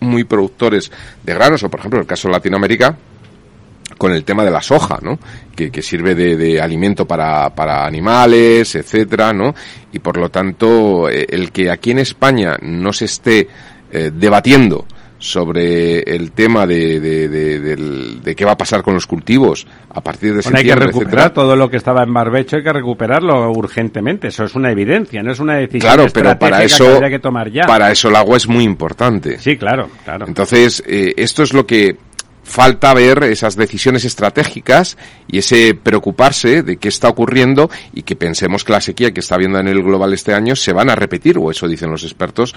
muy 0.00 0.24
productores 0.24 0.92
de 1.24 1.34
granos, 1.34 1.62
o 1.62 1.70
por 1.70 1.80
ejemplo, 1.80 1.98
en 1.98 2.02
el 2.02 2.06
caso 2.06 2.28
de 2.28 2.32
Latinoamérica, 2.32 2.94
con 3.96 4.12
el 4.12 4.22
tema 4.22 4.44
de 4.44 4.50
la 4.50 4.60
soja, 4.60 4.98
¿no? 5.00 5.18
Que, 5.54 5.70
sirve 5.80 6.14
de, 6.14 6.60
alimento 6.60 7.06
para, 7.06 7.54
para, 7.54 7.86
animales, 7.86 8.74
etcétera, 8.74 9.32
¿no? 9.32 9.54
Y 9.92 9.98
por 10.00 10.18
lo 10.18 10.28
tanto, 10.28 11.08
eh, 11.08 11.26
el 11.30 11.50
que 11.50 11.70
aquí 11.70 11.92
en 11.92 12.00
España 12.00 12.58
no 12.60 12.92
se 12.92 13.06
esté 13.06 13.48
eh, 13.90 14.10
debatiendo 14.12 14.84
sobre 15.18 16.00
el 16.00 16.32
tema 16.32 16.66
de, 16.66 17.00
de, 17.00 18.34
qué 18.34 18.44
va 18.44 18.52
a 18.52 18.56
pasar 18.56 18.82
con 18.82 18.94
los 18.94 19.06
cultivos 19.06 19.66
a 19.90 20.00
partir 20.00 20.34
de 20.34 20.42
bueno, 20.42 20.58
hay 20.58 20.64
que 20.64 20.74
recuperar 20.74 21.32
todo 21.32 21.56
lo 21.56 21.70
que 21.70 21.78
estaba 21.78 22.02
en 22.02 22.12
barbecho 22.12 22.56
hay 22.56 22.62
que 22.62 22.72
recuperarlo 22.72 23.50
urgentemente 23.50 24.28
eso 24.28 24.44
es 24.44 24.54
una 24.54 24.70
evidencia 24.70 25.22
no 25.22 25.32
es 25.32 25.40
una 25.40 25.54
decisión 25.54 25.94
claro 25.94 26.06
pero 26.12 26.38
para 26.38 26.62
eso 26.62 27.00
que, 27.00 27.10
que 27.10 27.18
tomar 27.18 27.50
ya. 27.50 27.66
para 27.66 27.90
eso 27.90 28.08
el 28.08 28.16
agua 28.16 28.36
es 28.36 28.46
muy 28.46 28.64
importante. 28.64 29.38
Sí 29.38 29.56
claro 29.56 29.88
claro. 30.04 30.26
Entonces 30.28 30.82
eh, 30.86 31.14
esto 31.16 31.42
es 31.42 31.52
lo 31.52 31.66
que 31.66 31.96
falta 32.46 32.94
ver 32.94 33.24
esas 33.24 33.56
decisiones 33.56 34.04
estratégicas 34.04 34.96
y 35.26 35.38
ese 35.38 35.74
preocuparse 35.74 36.62
de 36.62 36.76
qué 36.76 36.88
está 36.88 37.08
ocurriendo 37.08 37.68
y 37.92 38.02
que 38.02 38.14
pensemos 38.14 38.64
que 38.64 38.72
la 38.72 38.80
sequía 38.80 39.12
que 39.12 39.20
está 39.20 39.34
habiendo 39.34 39.58
en 39.58 39.68
el 39.68 39.82
global 39.82 40.14
este 40.14 40.32
año 40.32 40.54
se 40.54 40.72
van 40.72 40.88
a 40.88 40.94
repetir, 40.94 41.38
o 41.38 41.50
eso 41.50 41.66
dicen 41.66 41.90
los 41.90 42.04
expertos, 42.04 42.54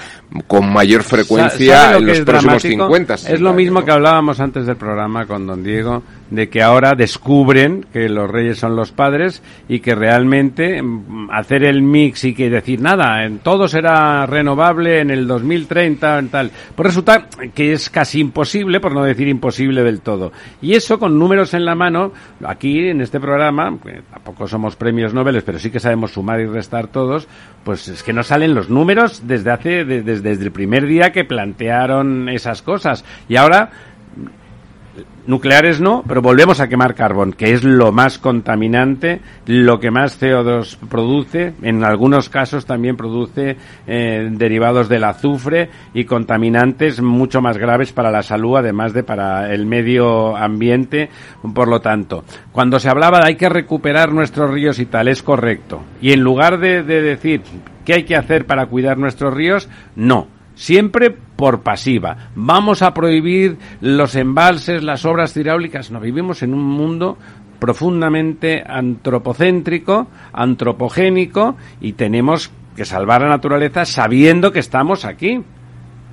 con 0.47 0.71
mayor 0.71 1.03
frecuencia 1.03 1.97
en 1.97 2.05
los 2.05 2.19
próximos 2.21 2.61
50. 2.61 3.13
Es 3.15 3.41
lo 3.41 3.53
mismo 3.53 3.83
que 3.83 3.91
hablábamos 3.91 4.39
antes 4.39 4.65
del 4.65 4.77
programa 4.77 5.25
con 5.25 5.47
don 5.47 5.63
Diego 5.63 6.03
de 6.29 6.49
que 6.49 6.61
ahora 6.61 6.95
descubren 6.95 7.85
que 7.91 8.09
los 8.09 8.29
reyes 8.29 8.59
son 8.59 8.75
los 8.75 8.91
padres 8.91 9.41
y 9.67 9.79
que 9.79 9.95
realmente 9.95 10.81
mm, 10.81 11.29
hacer 11.31 11.63
el 11.63 11.81
mix 11.81 12.23
y 12.23 12.33
que 12.33 12.49
decir 12.49 12.81
nada, 12.81 13.25
en 13.25 13.39
todo 13.39 13.67
será 13.67 14.25
renovable 14.25 14.99
en 14.99 15.11
el 15.11 15.27
2030 15.27 16.19
en 16.19 16.29
tal. 16.29 16.51
Pues 16.75 16.87
resulta 16.87 17.27
que 17.53 17.73
es 17.73 17.89
casi 17.89 18.19
imposible, 18.19 18.79
por 18.79 18.93
no 18.93 19.03
decir 19.03 19.27
imposible 19.27 19.83
del 19.83 20.01
todo. 20.01 20.31
Y 20.61 20.73
eso 20.73 20.99
con 20.99 21.17
números 21.17 21.53
en 21.53 21.65
la 21.65 21.75
mano, 21.75 22.13
aquí 22.43 22.89
en 22.89 23.01
este 23.01 23.19
programa, 23.19 23.77
tampoco 24.11 24.47
somos 24.47 24.75
premios 24.75 25.13
Nobel, 25.13 25.41
pero 25.43 25.59
sí 25.59 25.71
que 25.71 25.79
sabemos 25.79 26.11
sumar 26.11 26.39
y 26.39 26.45
restar 26.45 26.87
todos, 26.87 27.27
pues 27.63 27.87
es 27.87 28.03
que 28.03 28.13
no 28.13 28.23
salen 28.23 28.55
los 28.55 28.69
números 28.69 29.27
desde 29.27 29.51
hace 29.51 29.85
desde, 29.85 30.21
desde 30.21 30.43
el 30.43 30.51
primer 30.51 30.85
día 30.85 31.11
que 31.11 31.25
plantearon 31.25 32.29
esas 32.29 32.61
cosas. 32.61 33.05
Y 33.27 33.35
ahora 33.35 33.71
Nucleares 35.29 35.79
no, 35.79 36.03
pero 36.07 36.23
volvemos 36.23 36.59
a 36.59 36.67
quemar 36.67 36.95
carbón, 36.95 37.33
que 37.33 37.51
es 37.51 37.63
lo 37.63 37.91
más 37.91 38.17
contaminante, 38.17 39.21
lo 39.45 39.79
que 39.79 39.91
más 39.91 40.19
CO2 40.19 40.77
produce, 40.89 41.53
en 41.61 41.83
algunos 41.83 42.29
casos 42.29 42.65
también 42.65 42.97
produce 42.97 43.55
eh, 43.85 44.27
derivados 44.31 44.89
del 44.89 45.03
azufre 45.03 45.69
y 45.93 46.05
contaminantes 46.05 47.01
mucho 47.01 47.41
más 47.41 47.59
graves 47.59 47.91
para 47.91 48.09
la 48.09 48.23
salud, 48.23 48.57
además 48.57 48.93
de 48.93 49.03
para 49.03 49.53
el 49.53 49.67
medio 49.67 50.35
ambiente. 50.35 51.09
Por 51.53 51.67
lo 51.67 51.79
tanto, 51.79 52.23
cuando 52.51 52.79
se 52.79 52.89
hablaba 52.89 53.19
de 53.19 53.27
hay 53.27 53.35
que 53.35 53.49
recuperar 53.49 54.11
nuestros 54.11 54.49
ríos 54.49 54.79
y 54.79 54.87
tal, 54.87 55.07
es 55.07 55.21
correcto. 55.21 55.83
Y 56.01 56.11
en 56.11 56.21
lugar 56.21 56.57
de, 56.59 56.81
de 56.81 57.03
decir 57.03 57.41
qué 57.85 57.93
hay 57.93 58.03
que 58.03 58.15
hacer 58.15 58.47
para 58.47 58.65
cuidar 58.65 58.97
nuestros 58.97 59.31
ríos, 59.31 59.69
no 59.95 60.38
siempre 60.59 61.09
por 61.09 61.61
pasiva. 61.61 62.31
Vamos 62.35 62.81
a 62.81 62.93
prohibir 62.93 63.57
los 63.79 64.15
embalses, 64.15 64.83
las 64.83 65.05
obras 65.05 65.35
hidráulicas. 65.37 65.89
No, 65.89 66.01
vivimos 66.01 66.43
en 66.43 66.53
un 66.53 66.65
mundo 66.65 67.17
profundamente 67.59 68.61
antropocéntrico, 68.67 70.07
antropogénico 70.33 71.55
y 71.79 71.93
tenemos 71.93 72.51
que 72.75 72.83
salvar 72.83 73.21
la 73.21 73.29
naturaleza 73.29 73.85
sabiendo 73.85 74.51
que 74.51 74.59
estamos 74.59 75.05
aquí 75.05 75.41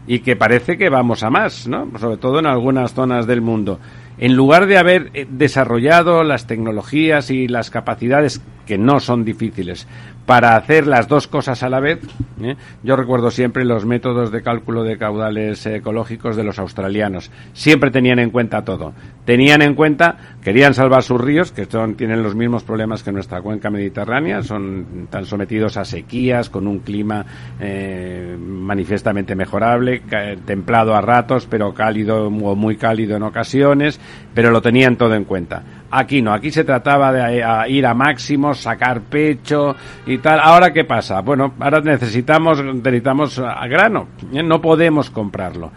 y 0.07 0.21
que 0.21 0.37
parece 0.37 0.79
que 0.79 0.91
vamos 0.91 1.25
a 1.25 1.31
más, 1.31 1.67
¿no? 1.67 1.91
Sobre 1.99 2.17
todo 2.17 2.39
en 2.39 2.47
algunas 2.47 2.95
zonas 2.95 3.27
del 3.27 3.41
mundo. 3.43 3.81
en 4.19 4.35
lugar 4.35 4.67
de 4.67 4.79
haber 4.79 5.11
eh, 5.13 5.27
desarrollado 5.29 6.23
las 6.25 6.47
tecnologías 6.47 7.31
y 7.31 7.49
las 7.49 7.69
capacidades 7.69 8.41
que 8.65 8.79
no 8.79 8.99
son 8.99 9.27
difíciles 9.27 9.87
para 10.27 10.57
hacer 10.57 10.87
las 10.87 11.09
dos 11.09 11.29
cosas 11.29 11.63
a 11.63 11.71
la 11.71 11.81
vez. 11.81 12.01
¿eh? 12.43 12.57
Yo 12.83 12.97
recuerdo 12.97 13.31
siempre 13.31 13.65
los 13.65 13.87
métodos 13.87 14.33
de 14.33 14.43
cálculo 14.43 14.83
de 14.83 14.99
caudales 14.99 15.65
ecológicos 15.67 16.37
de 16.37 16.45
los 16.45 16.59
australianos. 16.59 17.31
Siempre 17.53 17.91
tenían 17.91 18.19
en 18.19 18.31
cuenta 18.31 18.65
todo. 18.65 18.93
Tenían 19.25 19.63
en 19.63 19.75
cuenta, 19.75 20.17
querían 20.43 20.75
salvar 20.75 21.03
sus 21.03 21.21
ríos, 21.21 21.53
que 21.53 21.65
son, 21.67 21.95
tienen 21.95 22.23
los 22.23 22.35
mismos 22.35 22.65
problemas 22.65 23.03
que 23.03 23.13
nuestra 23.13 23.41
cuenca 23.41 23.71
mediterránea, 23.71 24.43
son 24.43 25.07
tan 25.11 25.25
sometidos 25.25 25.77
a 25.77 25.85
sequías, 25.85 26.51
con 26.51 26.67
un 26.67 26.81
clima 26.81 27.25
eh, 27.61 28.37
manifiestamente 28.39 29.35
mejorable, 29.35 30.03
templado 30.45 30.95
a 30.95 31.01
ratos, 31.01 31.47
pero 31.49 31.73
cálido 31.73 32.27
o 32.27 32.57
muy 32.57 32.77
cálido 32.77 33.17
en 33.17 33.23
ocasiones, 33.23 34.01
pero 34.35 34.51
lo 34.51 34.61
tenían 34.61 34.97
todo 34.97 35.15
en 35.15 35.25
cuenta. 35.25 35.63
Aquí 35.91 36.21
no, 36.21 36.33
aquí 36.33 36.51
se 36.51 36.65
trataba 36.65 37.13
de 37.13 37.41
eh, 37.41 37.45
ir 37.69 37.87
a 37.87 37.95
máximos, 37.95 38.61
sacar 38.61 39.03
pecho 39.03 39.77
y 40.05 40.19
tal. 40.19 40.41
Ahora 40.41 40.73
qué 40.73 40.85
pasa? 40.85 41.21
Bueno, 41.21 41.55
ahora 41.61 41.81
necesitamos 41.81 42.63
necesitamos 42.63 43.39
a 43.39 43.67
grano, 43.69 44.09
¿eh? 44.33 44.43
no 44.43 44.61
podemos 44.61 45.11
comprarlo. 45.11 45.71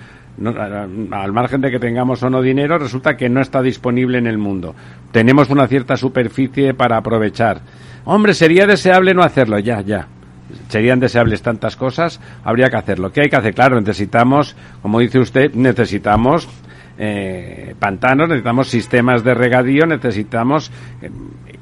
al 1.12 1.32
margen 1.32 1.62
de 1.62 1.70
que 1.70 1.80
tengamos 1.80 2.24
o 2.24 2.30
no 2.30 2.41
dinero, 2.41 2.78
resulta 2.80 3.16
que 3.16 3.30
no 3.30 3.41
está 3.41 3.62
disponible 3.62 4.18
en 4.18 4.28
el 4.28 4.38
mundo. 4.38 4.74
Tenemos 5.12 5.49
una 5.49 5.68
cierta 5.68 5.95
superficie 5.95 6.74
para 6.74 6.97
aprovechar. 6.97 7.62
Hombre, 8.05 8.34
sería 8.34 8.66
deseable 8.66 9.14
no 9.14 9.22
hacerlo, 9.22 9.60
ya, 9.60 9.82
ya. 9.82 10.07
Serían 10.70 10.99
deseables 10.99 11.43
tantas 11.43 11.76
cosas, 11.76 12.20
habría 12.43 12.70
que 12.70 12.78
hacerlo. 12.78 13.12
¿Qué 13.12 13.22
hay 13.22 13.30
que 13.30 13.36
hacer? 13.36 13.53
Claro, 13.53 13.80
necesitamos, 13.80 14.55
como 14.82 14.99
dice 14.99 15.20
usted, 15.20 15.53
necesitamos 15.53 16.47
eh, 17.02 17.76
pantanos, 17.80 18.28
necesitamos 18.28 18.68
sistemas 18.68 19.24
de 19.24 19.34
regadío, 19.34 19.86
necesitamos 19.86 20.70
eh, 21.02 21.10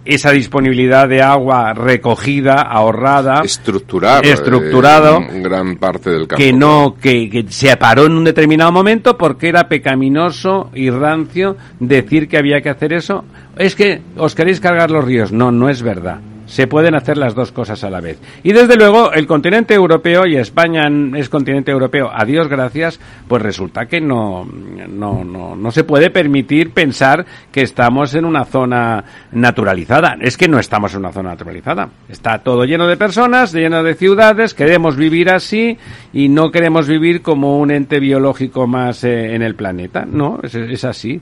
esa 0.03 0.31
disponibilidad 0.31 1.07
de 1.07 1.21
agua 1.21 1.73
recogida, 1.73 2.61
ahorrada, 2.61 3.41
estructurado, 3.43 4.23
estructurado, 4.23 5.19
eh, 5.19 5.41
gran 5.41 5.77
parte 5.77 6.09
del 6.09 6.27
campo. 6.27 6.43
que 6.43 6.51
no, 6.51 6.95
que, 6.99 7.29
que, 7.29 7.45
se 7.49 7.77
paró 7.77 8.07
en 8.07 8.13
un 8.13 8.23
determinado 8.23 8.71
momento 8.71 9.15
porque 9.15 9.49
era 9.49 9.69
pecaminoso 9.69 10.71
y 10.73 10.89
rancio 10.89 11.55
decir 11.79 12.27
que 12.27 12.37
había 12.37 12.61
que 12.61 12.69
hacer 12.69 12.93
eso. 12.93 13.23
Es 13.57 13.75
que 13.75 14.01
os 14.15 14.33
queréis 14.33 14.59
cargar 14.59 14.89
los 14.89 15.05
ríos. 15.05 15.31
No, 15.31 15.51
no 15.51 15.69
es 15.69 15.83
verdad 15.83 16.19
se 16.47 16.65
pueden 16.65 16.95
hacer 16.95 17.17
las 17.17 17.35
dos 17.35 17.51
cosas 17.51 17.83
a 17.83 17.89
la 17.89 18.01
vez. 18.01 18.17
Y 18.41 18.53
desde 18.53 18.75
luego, 18.75 19.11
el 19.13 19.27
continente 19.27 19.75
europeo, 19.75 20.25
y 20.25 20.37
España 20.37 20.89
es 21.15 21.29
continente 21.29 21.71
europeo, 21.71 22.09
a 22.11 22.25
Dios 22.25 22.47
gracias, 22.47 22.99
pues 23.27 23.41
resulta 23.41 23.85
que 23.85 24.01
no, 24.01 24.45
no, 24.45 25.23
no, 25.23 25.55
no 25.55 25.71
se 25.71 25.83
puede 25.83 26.09
permitir 26.09 26.71
pensar 26.71 27.25
que 27.51 27.61
estamos 27.61 28.15
en 28.15 28.25
una 28.25 28.45
zona 28.45 29.03
naturalizada. 29.31 30.17
Es 30.19 30.37
que 30.37 30.47
no 30.47 30.57
estamos 30.57 30.93
en 30.93 31.01
una 31.01 31.11
zona 31.11 31.29
naturalizada. 31.31 31.89
Está 32.09 32.39
todo 32.39 32.63
lleno 32.65 32.87
de 32.87 32.97
personas, 32.97 33.53
lleno 33.53 33.83
de 33.83 33.95
ciudades, 33.95 34.53
queremos 34.53 34.95
vivir 34.95 35.29
así 35.29 35.77
y 36.13 36.29
no 36.29 36.51
queremos 36.51 36.87
vivir 36.87 37.21
como 37.21 37.59
un 37.59 37.71
ente 37.71 37.99
biológico 37.99 38.67
más 38.67 39.03
eh, 39.03 39.35
en 39.35 39.41
el 39.41 39.55
planeta. 39.55 40.05
No, 40.05 40.39
es, 40.41 40.55
es 40.55 40.85
así. 40.85 41.21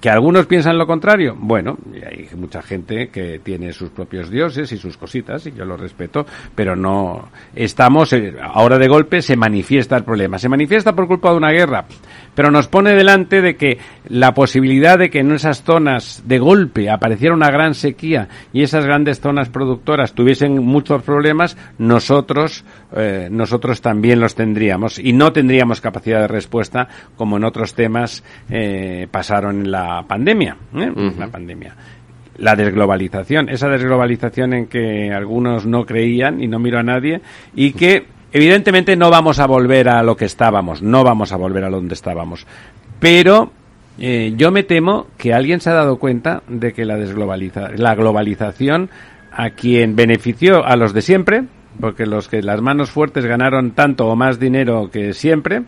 ¿Que 0.00 0.10
algunos 0.10 0.46
piensan 0.46 0.78
lo 0.78 0.86
contrario? 0.86 1.36
Bueno, 1.38 1.76
hay 1.94 2.28
mucha 2.36 2.62
gente 2.62 3.08
que 3.08 3.40
tiene 3.42 3.72
sus 3.72 3.90
propios 3.90 4.30
dioses 4.30 4.70
y 4.72 4.76
sus 4.76 4.96
cositas, 4.96 5.46
y 5.46 5.52
yo 5.52 5.64
lo 5.64 5.76
respeto, 5.76 6.26
pero 6.54 6.76
no 6.76 7.28
estamos, 7.54 8.12
eh, 8.12 8.34
ahora 8.42 8.78
de 8.78 8.88
golpe 8.88 9.22
se 9.22 9.36
manifiesta 9.36 9.96
el 9.96 10.04
problema. 10.04 10.38
Se 10.38 10.48
manifiesta 10.48 10.94
por 10.94 11.06
culpa 11.06 11.30
de 11.30 11.36
una 11.36 11.50
guerra, 11.50 11.84
pero 12.34 12.50
nos 12.50 12.68
pone 12.68 12.94
delante 12.94 13.40
de 13.40 13.56
que 13.56 13.78
la 14.08 14.34
posibilidad 14.34 14.98
de 14.98 15.10
que 15.10 15.20
en 15.20 15.32
esas 15.32 15.62
zonas 15.62 16.22
de 16.26 16.38
golpe 16.38 16.90
apareciera 16.90 17.34
una 17.34 17.50
gran 17.50 17.74
sequía 17.74 18.28
y 18.52 18.62
esas 18.62 18.84
grandes 18.84 19.20
zonas 19.20 19.48
productoras 19.48 20.12
tuviesen 20.12 20.62
muchos 20.64 21.02
problemas, 21.02 21.56
nosotros, 21.78 22.64
eh, 22.96 23.28
nosotros 23.30 23.80
también 23.80 24.20
los 24.20 24.34
tendríamos 24.34 24.98
y 24.98 25.12
no 25.12 25.32
tendríamos 25.32 25.80
capacidad 25.80 26.20
de 26.20 26.28
respuesta 26.28 26.88
como 27.16 27.36
en 27.36 27.44
otros 27.44 27.74
temas 27.74 28.24
eh, 28.50 29.08
pasaron 29.10 29.60
en 29.60 29.70
la 29.70 29.83
pandemia, 30.06 30.56
¿eh? 30.74 30.92
la 31.18 31.28
pandemia. 31.28 31.74
La 32.38 32.56
desglobalización, 32.56 33.48
esa 33.48 33.68
desglobalización 33.68 34.54
en 34.54 34.66
que 34.66 35.12
algunos 35.12 35.66
no 35.66 35.86
creían 35.86 36.42
y 36.42 36.48
no 36.48 36.58
miro 36.58 36.78
a 36.78 36.82
nadie 36.82 37.20
y 37.54 37.72
que 37.72 38.06
evidentemente 38.32 38.96
no 38.96 39.10
vamos 39.10 39.38
a 39.38 39.46
volver 39.46 39.88
a 39.88 40.02
lo 40.02 40.16
que 40.16 40.24
estábamos, 40.24 40.82
no 40.82 41.04
vamos 41.04 41.32
a 41.32 41.36
volver 41.36 41.62
a 41.62 41.70
donde 41.70 41.94
estábamos, 41.94 42.44
pero 42.98 43.52
eh, 43.98 44.34
yo 44.36 44.50
me 44.50 44.64
temo 44.64 45.06
que 45.16 45.32
alguien 45.32 45.60
se 45.60 45.70
ha 45.70 45.74
dado 45.74 45.98
cuenta 45.98 46.42
de 46.48 46.72
que 46.72 46.84
la 46.84 46.96
desglobaliza 46.96 47.68
la 47.76 47.94
globalización 47.94 48.90
a 49.30 49.50
quien 49.50 49.94
benefició 49.94 50.64
a 50.64 50.76
los 50.76 50.92
de 50.92 51.02
siempre, 51.02 51.44
porque 51.80 52.06
los 52.06 52.28
que 52.28 52.42
las 52.42 52.60
manos 52.60 52.90
fuertes 52.90 53.26
ganaron 53.26 53.72
tanto 53.72 54.08
o 54.08 54.16
más 54.16 54.38
dinero 54.38 54.90
que 54.90 55.12
siempre, 55.12 55.62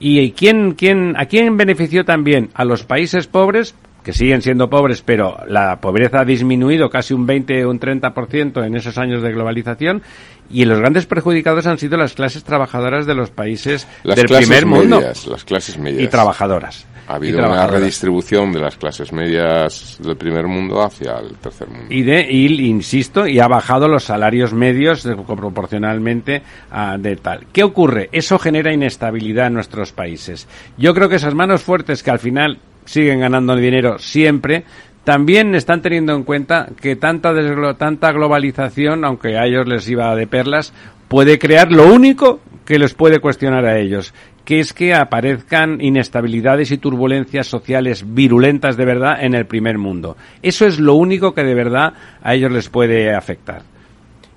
¿Y 0.00 0.32
quién, 0.32 0.72
quién, 0.72 1.14
a 1.16 1.26
quién 1.26 1.56
benefició 1.56 2.04
también? 2.04 2.50
A 2.54 2.64
los 2.64 2.84
países 2.84 3.26
pobres, 3.26 3.74
que 4.04 4.12
siguen 4.12 4.42
siendo 4.42 4.70
pobres, 4.70 5.02
pero 5.02 5.38
la 5.48 5.80
pobreza 5.80 6.20
ha 6.20 6.24
disminuido 6.24 6.88
casi 6.88 7.14
un 7.14 7.26
20 7.26 7.64
o 7.64 7.70
un 7.70 7.80
30% 7.80 8.64
en 8.64 8.76
esos 8.76 8.96
años 8.96 9.22
de 9.22 9.32
globalización, 9.32 10.02
y 10.50 10.64
los 10.64 10.78
grandes 10.78 11.06
perjudicados 11.06 11.66
han 11.66 11.78
sido 11.78 11.96
las 11.96 12.14
clases 12.14 12.44
trabajadoras 12.44 13.06
de 13.06 13.14
los 13.14 13.30
países 13.30 13.86
del 14.04 14.26
primer 14.26 14.66
mundo. 14.66 15.00
Las 15.00 15.44
clases 15.44 15.78
medias. 15.78 16.02
Y 16.02 16.08
trabajadoras. 16.08 16.86
Ha 17.08 17.14
habido 17.14 17.38
una 17.38 17.66
redistribución 17.66 18.52
de 18.52 18.60
las 18.60 18.76
clases 18.76 19.14
medias 19.14 19.96
del 19.98 20.16
primer 20.16 20.46
mundo 20.46 20.82
hacia 20.82 21.18
el 21.18 21.36
tercer 21.36 21.66
mundo. 21.66 21.86
Y, 21.88 22.02
de, 22.02 22.30
y 22.30 22.66
insisto, 22.66 23.26
y 23.26 23.40
ha 23.40 23.48
bajado 23.48 23.88
los 23.88 24.04
salarios 24.04 24.52
medios 24.52 25.08
proporcionalmente 25.26 26.42
a, 26.70 26.98
de 26.98 27.16
tal. 27.16 27.46
¿Qué 27.50 27.64
ocurre? 27.64 28.10
Eso 28.12 28.38
genera 28.38 28.74
inestabilidad 28.74 29.46
en 29.46 29.54
nuestros 29.54 29.92
países. 29.92 30.46
Yo 30.76 30.92
creo 30.92 31.08
que 31.08 31.16
esas 31.16 31.34
manos 31.34 31.62
fuertes 31.62 32.02
que 32.02 32.10
al 32.10 32.18
final 32.18 32.58
siguen 32.84 33.20
ganando 33.20 33.56
dinero 33.56 33.98
siempre, 33.98 34.64
también 35.04 35.54
están 35.54 35.80
teniendo 35.80 36.14
en 36.14 36.24
cuenta 36.24 36.68
que 36.78 36.94
tanta, 36.94 37.32
tanta 37.78 38.12
globalización, 38.12 39.06
aunque 39.06 39.38
a 39.38 39.46
ellos 39.46 39.66
les 39.66 39.88
iba 39.88 40.14
de 40.14 40.26
perlas, 40.26 40.74
puede 41.08 41.38
crear 41.38 41.72
lo 41.72 41.86
único 41.86 42.40
que 42.66 42.78
les 42.78 42.92
puede 42.92 43.18
cuestionar 43.18 43.64
a 43.64 43.78
ellos, 43.78 44.12
que 44.48 44.60
es 44.60 44.72
que 44.72 44.94
aparezcan 44.94 45.78
inestabilidades 45.82 46.70
y 46.70 46.78
turbulencias 46.78 47.46
sociales 47.46 48.02
virulentas 48.14 48.78
de 48.78 48.86
verdad 48.86 49.22
en 49.22 49.34
el 49.34 49.44
primer 49.44 49.76
mundo. 49.76 50.16
Eso 50.40 50.64
es 50.64 50.80
lo 50.80 50.94
único 50.94 51.34
que 51.34 51.44
de 51.44 51.52
verdad 51.52 51.92
a 52.22 52.34
ellos 52.34 52.50
les 52.50 52.70
puede 52.70 53.14
afectar. 53.14 53.60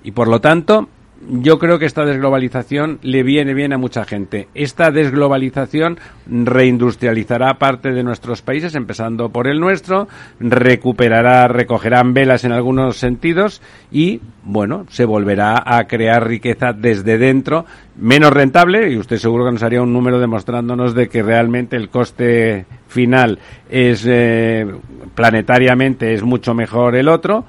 Y 0.04 0.10
por 0.10 0.28
lo 0.28 0.38
tanto, 0.38 0.90
yo 1.28 1.58
creo 1.58 1.78
que 1.78 1.86
esta 1.86 2.04
desglobalización 2.04 2.98
le 3.02 3.22
viene 3.22 3.54
bien 3.54 3.72
a 3.72 3.78
mucha 3.78 4.04
gente. 4.04 4.48
Esta 4.54 4.90
desglobalización 4.90 5.98
reindustrializará 6.26 7.54
parte 7.58 7.92
de 7.92 8.02
nuestros 8.02 8.42
países, 8.42 8.74
empezando 8.74 9.30
por 9.30 9.46
el 9.46 9.60
nuestro, 9.60 10.08
recuperará, 10.40 11.48
recogerán 11.48 12.12
velas 12.14 12.44
en 12.44 12.52
algunos 12.52 12.96
sentidos 12.96 13.62
y, 13.90 14.20
bueno, 14.42 14.86
se 14.88 15.04
volverá 15.04 15.62
a 15.64 15.84
crear 15.84 16.26
riqueza 16.26 16.72
desde 16.72 17.18
dentro, 17.18 17.66
menos 17.96 18.32
rentable, 18.32 18.90
y 18.90 18.96
usted 18.96 19.18
seguro 19.18 19.44
que 19.44 19.52
nos 19.52 19.62
haría 19.62 19.82
un 19.82 19.92
número 19.92 20.18
demostrándonos 20.18 20.94
de 20.94 21.08
que 21.08 21.22
realmente 21.22 21.76
el 21.76 21.88
coste 21.88 22.66
final 22.88 23.38
es 23.70 24.04
eh, 24.06 24.66
planetariamente 25.14 26.14
es 26.14 26.22
mucho 26.22 26.54
mejor 26.54 26.96
el 26.96 27.08
otro, 27.08 27.44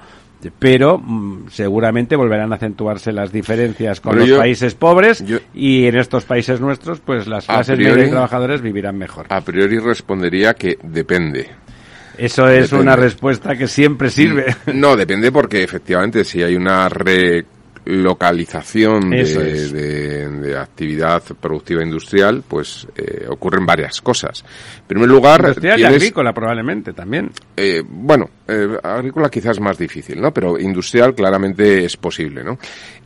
pero 0.51 0.97
mm, 0.97 1.49
seguramente 1.49 2.15
volverán 2.15 2.51
a 2.51 2.55
acentuarse 2.55 3.11
las 3.11 3.31
diferencias 3.31 4.01
con 4.01 4.17
los 4.17 4.29
países 4.31 4.75
pobres 4.75 5.23
y 5.53 5.85
en 5.85 5.97
estos 5.97 6.25
países 6.25 6.59
nuestros, 6.59 6.99
pues 6.99 7.27
las 7.27 7.45
clases 7.45 7.77
medias 7.77 8.07
y 8.07 8.11
trabajadores 8.11 8.61
vivirán 8.61 8.97
mejor. 8.97 9.27
A 9.29 9.41
priori 9.41 9.79
respondería 9.79 10.53
que 10.53 10.77
depende. 10.81 11.49
Eso 12.17 12.47
es 12.47 12.71
una 12.71 12.95
respuesta 12.95 13.55
que 13.55 13.67
siempre 13.67 14.09
sirve. 14.09 14.55
Mm, 14.65 14.79
no, 14.79 14.95
depende 14.95 15.31
porque 15.31 15.61
efectivamente 15.63 16.23
si 16.23 16.41
hay 16.43 16.55
una 16.55 16.87
relocalización 16.89 19.09
de, 19.09 20.55
actividad 20.57 21.21
productiva 21.39 21.83
industrial, 21.83 22.43
pues 22.47 22.87
eh, 22.95 23.25
ocurren 23.27 23.65
varias 23.65 23.99
cosas. 24.01 24.45
En 24.81 24.87
primer 24.87 25.09
lugar... 25.09 25.41
Industrial 25.41 25.79
y 25.79 25.83
agrícola 25.83 26.33
probablemente 26.33 26.93
también. 26.93 27.31
Eh, 27.57 27.83
bueno, 27.85 28.29
eh, 28.47 28.77
agrícola 28.83 29.29
quizás 29.29 29.59
más 29.59 29.77
difícil, 29.77 30.19
¿no? 30.21 30.33
Pero 30.33 30.59
industrial 30.59 31.15
claramente 31.15 31.85
es 31.85 31.95
posible, 31.95 32.43
¿no? 32.43 32.57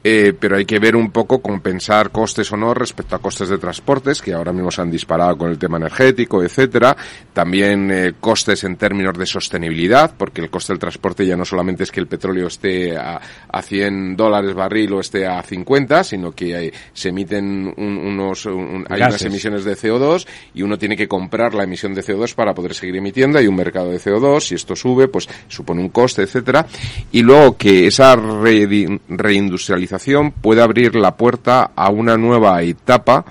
Eh, 0.03 0.33
pero 0.39 0.55
hay 0.55 0.65
que 0.65 0.79
ver 0.79 0.95
un 0.95 1.11
poco 1.11 1.41
compensar 1.41 2.11
costes 2.11 2.51
o 2.53 2.57
no 2.57 2.73
respecto 2.73 3.15
a 3.15 3.19
costes 3.19 3.49
de 3.49 3.57
transportes 3.57 4.21
que 4.21 4.33
ahora 4.33 4.53
mismo 4.53 4.71
se 4.71 4.81
han 4.81 4.89
disparado 4.89 5.37
con 5.37 5.49
el 5.49 5.59
tema 5.59 5.77
energético, 5.77 6.41
etcétera. 6.41 6.95
También 7.33 7.91
eh, 7.91 8.13
costes 8.19 8.63
en 8.63 8.77
términos 8.77 9.17
de 9.17 9.25
sostenibilidad, 9.25 10.13
porque 10.17 10.41
el 10.41 10.49
coste 10.49 10.73
del 10.73 10.79
transporte 10.79 11.25
ya 11.25 11.35
no 11.35 11.45
solamente 11.45 11.83
es 11.83 11.91
que 11.91 11.99
el 11.99 12.07
petróleo 12.07 12.47
esté 12.47 12.95
a, 12.95 13.19
a 13.49 13.61
100 13.61 14.15
dólares 14.15 14.53
barril 14.53 14.93
o 14.93 14.99
esté 14.99 15.27
a 15.27 15.43
50, 15.43 16.03
sino 16.03 16.31
que 16.31 16.55
hay, 16.55 16.71
se 16.93 17.09
emiten 17.09 17.73
un, 17.75 17.97
unos 17.97 18.45
un, 18.45 18.85
hay 18.89 19.01
unas 19.01 19.21
emisiones 19.23 19.65
de 19.65 19.75
CO2 19.75 20.25
y 20.53 20.61
uno 20.61 20.77
tiene 20.77 20.95
que 20.95 21.07
comprar 21.07 21.53
la 21.53 21.63
emisión 21.63 21.93
de 21.93 22.01
CO2 22.01 22.33
para 22.33 22.53
poder 22.53 22.73
seguir 22.73 22.95
emitiendo. 22.95 23.39
Hay 23.39 23.47
un 23.47 23.55
mercado 23.55 23.91
de 23.91 23.99
CO2, 23.99 24.39
si 24.39 24.55
esto 24.55 24.75
sube, 24.75 25.07
pues 25.07 25.26
supone 25.47 25.81
un 25.81 25.89
coste, 25.89 26.23
etcétera. 26.23 26.65
Y 27.11 27.21
luego 27.21 27.57
que 27.57 27.87
esa 27.87 28.15
re 28.15 28.99
reindustrialización 29.09 30.31
puede 30.31 30.61
abrir 30.61 30.95
la 30.95 31.15
puerta 31.15 31.71
a 31.75 31.89
una 31.89 32.17
nueva 32.17 32.61
etapa 32.61 33.25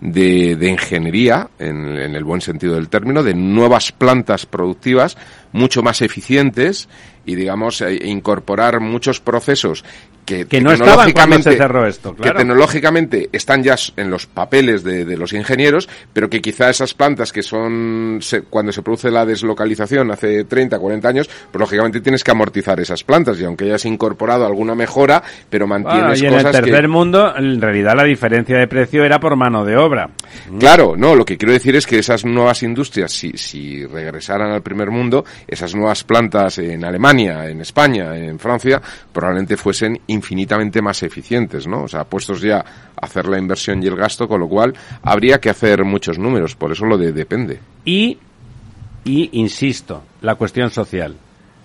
de, 0.00 0.56
ingeniería, 0.68 1.48
en, 1.58 1.96
en, 1.96 2.14
el 2.14 2.24
buen 2.24 2.40
sentido 2.40 2.74
del 2.74 2.88
término, 2.88 3.22
de 3.22 3.34
nuevas 3.34 3.92
plantas 3.92 4.46
productivas 4.46 5.16
mucho 5.52 5.82
más 5.82 6.02
eficientes 6.02 6.88
y, 7.26 7.34
digamos, 7.34 7.80
eh, 7.80 7.98
incorporar 8.04 8.80
muchos 8.80 9.20
procesos 9.20 9.84
que, 10.24 10.46
que 10.46 10.60
no 10.60 10.72
estaban 10.72 11.12
cuando 11.12 11.42
se 11.42 11.56
cerró 11.56 11.86
esto, 11.86 12.14
claro. 12.14 12.32
que 12.32 12.38
tecnológicamente 12.38 13.28
están 13.32 13.62
ya 13.62 13.74
en 13.96 14.10
los 14.10 14.26
papeles 14.26 14.84
de, 14.84 15.04
de, 15.04 15.16
los 15.16 15.32
ingenieros, 15.32 15.88
pero 16.12 16.30
que 16.30 16.40
quizá 16.40 16.70
esas 16.70 16.94
plantas 16.94 17.32
que 17.32 17.42
son 17.42 18.18
se, 18.20 18.42
cuando 18.42 18.72
se 18.72 18.82
produce 18.82 19.10
la 19.10 19.26
deslocalización 19.26 20.10
hace 20.10 20.44
30, 20.44 20.78
40 20.78 21.08
años, 21.08 21.30
pues 21.50 21.60
lógicamente 21.60 22.00
tienes 22.00 22.22
que 22.22 22.30
amortizar 22.30 22.78
esas 22.78 23.02
plantas 23.02 23.40
y 23.40 23.44
aunque 23.44 23.64
hayas 23.64 23.84
incorporado 23.86 24.46
alguna 24.46 24.74
mejora, 24.74 25.22
pero 25.48 25.66
mantienes 25.66 26.20
bueno, 26.20 26.24
y 26.24 26.26
en 26.26 26.32
cosas 26.34 26.54
el 26.54 26.62
tercer 26.62 26.82
que... 26.82 26.88
mundo, 26.88 27.34
en 27.36 27.60
realidad 27.60 27.94
la 27.96 28.04
diferencia 28.04 28.56
de 28.56 28.68
precio 28.68 29.04
era 29.04 29.18
por 29.18 29.34
mano 29.36 29.64
de 29.64 29.76
obra. 29.76 30.10
Claro, 30.58 30.94
no, 30.96 31.16
lo 31.16 31.24
que 31.24 31.36
quiero 31.36 31.52
decir 31.52 31.74
es 31.74 31.86
que 31.86 31.98
esas 31.98 32.24
nuevas 32.24 32.62
industrias, 32.62 33.10
si, 33.10 33.32
si 33.32 33.84
regresaran 33.84 34.52
al 34.52 34.62
primer 34.62 34.90
mundo, 34.90 35.24
esas 35.46 35.74
nuevas 35.74 36.04
plantas 36.04 36.58
en 36.58 36.84
Alemania, 36.84 37.48
en 37.48 37.60
España, 37.60 38.16
en 38.16 38.38
Francia, 38.38 38.80
probablemente 39.12 39.56
fuesen 39.56 40.00
infinitamente 40.06 40.82
más 40.82 41.02
eficientes, 41.02 41.66
¿no? 41.66 41.84
O 41.84 41.88
sea, 41.88 42.04
puestos 42.04 42.40
ya 42.40 42.58
a 42.58 43.06
hacer 43.06 43.26
la 43.26 43.38
inversión 43.38 43.82
y 43.82 43.86
el 43.86 43.96
gasto, 43.96 44.28
con 44.28 44.40
lo 44.40 44.48
cual 44.48 44.74
habría 45.02 45.38
que 45.38 45.50
hacer 45.50 45.84
muchos 45.84 46.18
números, 46.18 46.54
por 46.54 46.72
eso 46.72 46.84
lo 46.84 46.98
de 46.98 47.12
depende. 47.12 47.60
Y, 47.84 48.18
y 49.04 49.30
insisto, 49.32 50.02
la 50.20 50.34
cuestión 50.34 50.70
social. 50.70 51.16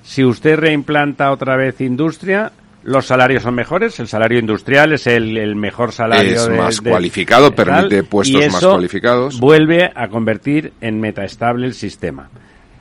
Si 0.03 0.23
usted 0.23 0.57
reimplanta 0.57 1.32
otra 1.32 1.57
vez 1.57 1.82
industria, 1.82 2.51
los 2.86 3.07
salarios 3.07 3.41
son 3.41 3.55
mejores, 3.55 3.99
el 3.99 4.07
salario 4.07 4.39
industrial 4.39 4.93
es 4.93 5.07
el, 5.07 5.36
el 5.38 5.55
mejor 5.55 5.91
salario. 5.91 6.36
Es 6.36 6.47
de, 6.47 6.55
más 6.55 6.84
de, 6.84 6.91
cualificado, 6.91 7.49
de 7.49 7.55
permite 7.55 8.01
tal, 8.01 8.05
puestos 8.05 8.41
y 8.41 8.43
eso 8.43 8.51
más 8.51 8.65
cualificados. 8.65 9.39
Vuelve 9.39 9.91
a 9.95 10.07
convertir 10.07 10.73
en 10.82 10.99
metaestable 10.99 11.65
el 11.65 11.73
sistema. 11.73 12.30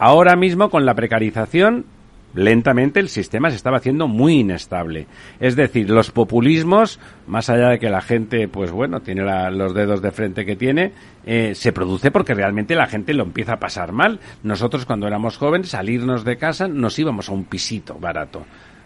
Ahora 0.07 0.37
mismo 0.37 0.69
con 0.69 0.85
la 0.85 0.93
precarización 0.93 1.87
lentamente 2.35 3.01
el 3.01 3.09
sistema 3.09 3.49
se 3.49 3.57
estaba 3.57 3.79
haciendo 3.79 4.07
muy 4.07 4.41
inestable. 4.41 5.07
Es 5.41 5.57
decir, 5.57 5.89
los 5.89 6.11
populismos, 6.11 7.01
más 7.27 7.49
allá 7.49 7.71
de 7.71 7.79
que 7.79 7.89
la 7.89 8.03
gente, 8.03 8.47
pues 8.47 8.71
bueno, 8.71 9.01
tiene 9.01 9.23
la, 9.23 9.51
los 9.51 9.73
dedos 9.73 10.03
de 10.03 10.11
frente 10.11 10.45
que 10.45 10.57
tiene, 10.57 10.93
eh, 11.25 11.55
se 11.55 11.73
produce 11.73 12.11
porque 12.11 12.35
realmente 12.35 12.75
la 12.75 12.87
gente 12.87 13.15
lo 13.15 13.23
empieza 13.23 13.55
a 13.55 13.59
pasar 13.59 13.93
mal. 13.93 14.21
Nosotros 14.43 14.85
cuando 14.85 15.07
éramos 15.07 15.39
jóvenes, 15.39 15.71
salirnos 15.71 16.23
de 16.23 16.37
casa, 16.37 16.69
nos 16.69 16.99
íbamos 16.99 17.31
a 17.31 17.33
un 17.33 17.47
pisito 17.47 17.95
barato. 17.99 18.45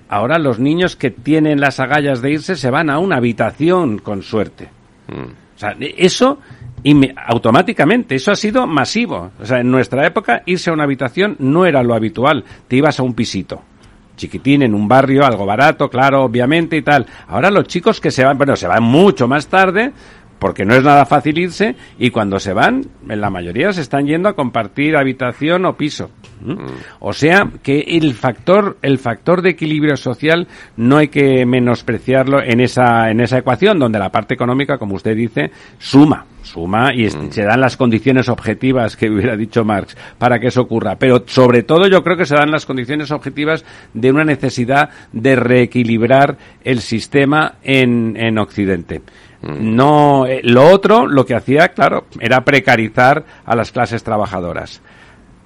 Ahora 0.09 0.39
los 0.39 0.61
niños 0.61 0.95
que 0.95 1.11
tienen 1.11 1.59
las 1.59 1.81
agallas 1.81 2.23
de 2.23 2.31
irse 2.31 2.55
se 2.55 2.71
van 2.71 2.91
a 2.91 3.01
una 3.01 3.17
habitación 3.17 3.99
con 3.99 4.23
suerte. 4.23 4.69
Mm. 5.09 5.48
O 5.59 5.61
sea, 5.61 5.77
eso 5.97 6.39
y 6.85 6.95
me, 6.95 7.13
automáticamente, 7.27 8.15
eso 8.15 8.31
ha 8.31 8.37
sido 8.37 8.65
masivo. 8.69 9.33
O 9.41 9.45
sea, 9.45 9.59
en 9.59 9.73
nuestra 9.73 10.07
época 10.07 10.43
irse 10.47 10.71
a 10.71 10.73
una 10.73 10.85
habitación 10.85 11.35
no 11.41 11.67
era 11.67 11.83
lo 11.83 11.95
habitual, 11.95 12.45
te 12.69 12.77
ibas 12.77 13.01
a 13.01 13.03
un 13.03 13.15
pisito 13.15 13.61
chiquitín 14.19 14.63
en 14.63 14.75
un 14.75 14.87
barrio, 14.87 15.25
algo 15.25 15.47
barato, 15.47 15.89
claro, 15.89 16.25
obviamente 16.25 16.77
y 16.77 16.83
tal. 16.83 17.07
Ahora 17.29 17.51
los 17.51 17.69
chicos 17.69 18.01
que 18.01 18.11
se 18.11 18.25
van, 18.25 18.37
bueno, 18.37 18.57
se 18.57 18.67
van 18.67 18.83
mucho 18.83 19.27
más 19.27 19.47
tarde, 19.47 19.93
porque 20.39 20.65
no 20.65 20.75
es 20.75 20.85
nada 20.85 21.07
fácil 21.07 21.39
irse, 21.39 21.77
y 21.99 22.11
cuando 22.11 22.39
se 22.39 22.53
van, 22.53 22.83
en 23.09 23.21
la 23.21 23.31
mayoría 23.31 23.73
se 23.73 23.81
están 23.81 24.07
yendo 24.07 24.29
a 24.29 24.35
compartir 24.35 24.97
habitación 24.97 25.65
o 25.67 25.77
piso. 25.77 26.11
¿Mm? 26.41 26.57
O 27.01 27.13
sea 27.13 27.49
que 27.63 27.81
el 27.81 28.15
factor, 28.15 28.79
el 28.83 28.99
factor 28.99 29.43
de 29.43 29.51
equilibrio 29.51 29.97
social 29.97 30.47
no 30.77 30.99
hay 30.99 31.09
que 31.09 31.45
menospreciarlo 31.45 32.43
en 32.43 32.61
esa, 32.61 33.11
en 33.11 33.21
esa 33.21 33.39
ecuación, 33.39 33.79
donde 33.79 33.99
la 33.99 34.11
parte 34.11 34.35
económica, 34.35 34.79
como 34.79 34.95
usted 34.95 35.17
dice, 35.17 35.51
suma 35.79 36.27
suma 36.49 36.95
y 36.95 37.07
mm. 37.07 37.31
se 37.31 37.43
dan 37.43 37.61
las 37.61 37.77
condiciones 37.77 38.29
objetivas 38.29 38.97
que 38.97 39.11
hubiera 39.11 39.37
dicho 39.37 39.65
Marx 39.65 39.97
para 40.19 40.39
que 40.39 40.49
eso 40.49 40.63
ocurra. 40.63 40.97
Pero 40.97 41.25
sobre 41.27 41.63
todo 41.63 41.87
yo 41.89 42.03
creo 42.03 42.17
que 42.17 42.25
se 42.25 42.35
dan 42.35 42.51
las 42.51 42.67
condiciones 42.67 43.11
objetivas 43.11 43.65
de 43.93 44.11
una 44.11 44.25
necesidad 44.25 44.91
de 45.13 45.37
reequilibrar 45.37 46.39
el 46.65 46.81
sistema 46.81 47.57
en, 47.63 48.17
en 48.17 48.39
Occidente. 48.39 49.03
Mm. 49.43 49.77
No, 49.77 50.27
eh, 50.27 50.41
lo 50.43 50.67
otro, 50.67 51.07
lo 51.07 51.25
que 51.25 51.35
hacía, 51.35 51.69
claro, 51.69 52.07
era 52.21 52.45
precarizar 52.45 53.25
a 53.45 53.55
las 53.55 53.73
clases 53.73 54.03
trabajadoras. 54.03 54.81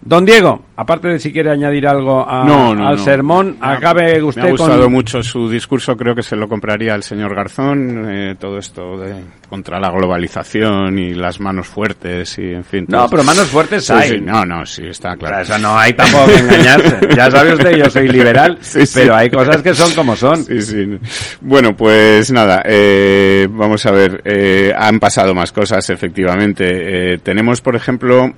Don 0.05 0.25
Diego, 0.25 0.65
aparte 0.75 1.07
de 1.07 1.21
si 1.21 1.33
quiere 1.33 1.51
añadir 1.51 1.87
algo 1.87 2.29
a, 2.29 2.45
no, 2.45 2.75
no, 2.75 2.89
al 2.89 2.97
no. 2.97 3.05
sermón, 3.05 3.57
me 3.61 3.69
acabe 3.69 4.21
usted 4.21 4.43
Me 4.43 4.49
ha 4.49 4.51
gustado 4.51 4.83
con... 4.83 4.93
mucho 4.93 5.23
su 5.23 5.49
discurso, 5.49 5.97
creo 5.97 6.13
que 6.13 6.25
se 6.25 6.35
lo 6.35 6.49
compraría 6.49 6.97
el 6.97 7.05
señor 7.05 7.37
Garzón, 7.37 8.11
eh, 8.11 8.35
todo 8.37 8.59
esto 8.59 8.99
de 8.99 9.15
contra 9.49 9.79
la 9.79 9.91
globalización 9.91 10.99
y 10.99 11.15
las 11.15 11.39
manos 11.39 11.69
fuertes 11.69 12.37
y 12.39 12.53
en 12.53 12.65
fin. 12.65 12.87
No, 12.89 13.09
pero 13.09 13.23
manos 13.23 13.47
fuertes 13.49 13.85
sí, 13.85 13.93
hay. 13.93 14.09
Sí, 14.09 14.21
no, 14.21 14.45
no, 14.45 14.67
sí, 14.67 14.87
está 14.87 15.15
claro. 15.17 15.43
Eso 15.43 15.57
no 15.59 15.79
hay 15.79 15.93
tampoco 15.93 16.27
que 16.27 16.39
engañarse. 16.39 16.99
ya 17.17 17.31
sabe 17.31 17.55
usted, 17.55 17.77
yo 17.77 17.89
soy 17.89 18.09
liberal, 18.09 18.59
sí, 18.61 18.81
pero 18.95 19.15
hay 19.15 19.31
cosas 19.31 19.63
que 19.63 19.73
son 19.73 19.93
como 19.95 20.17
son. 20.17 20.43
Sí, 20.45 20.61
sí. 20.63 20.99
Bueno, 21.43 21.77
pues 21.77 22.33
nada, 22.33 22.63
eh, 22.65 23.47
vamos 23.49 23.87
a 23.87 23.93
ver, 23.93 24.21
eh, 24.25 24.73
han 24.77 24.99
pasado 24.99 25.33
más 25.33 25.53
cosas, 25.53 25.89
efectivamente. 25.91 27.13
Eh, 27.13 27.19
tenemos, 27.19 27.61
por 27.61 27.77
ejemplo, 27.77 28.33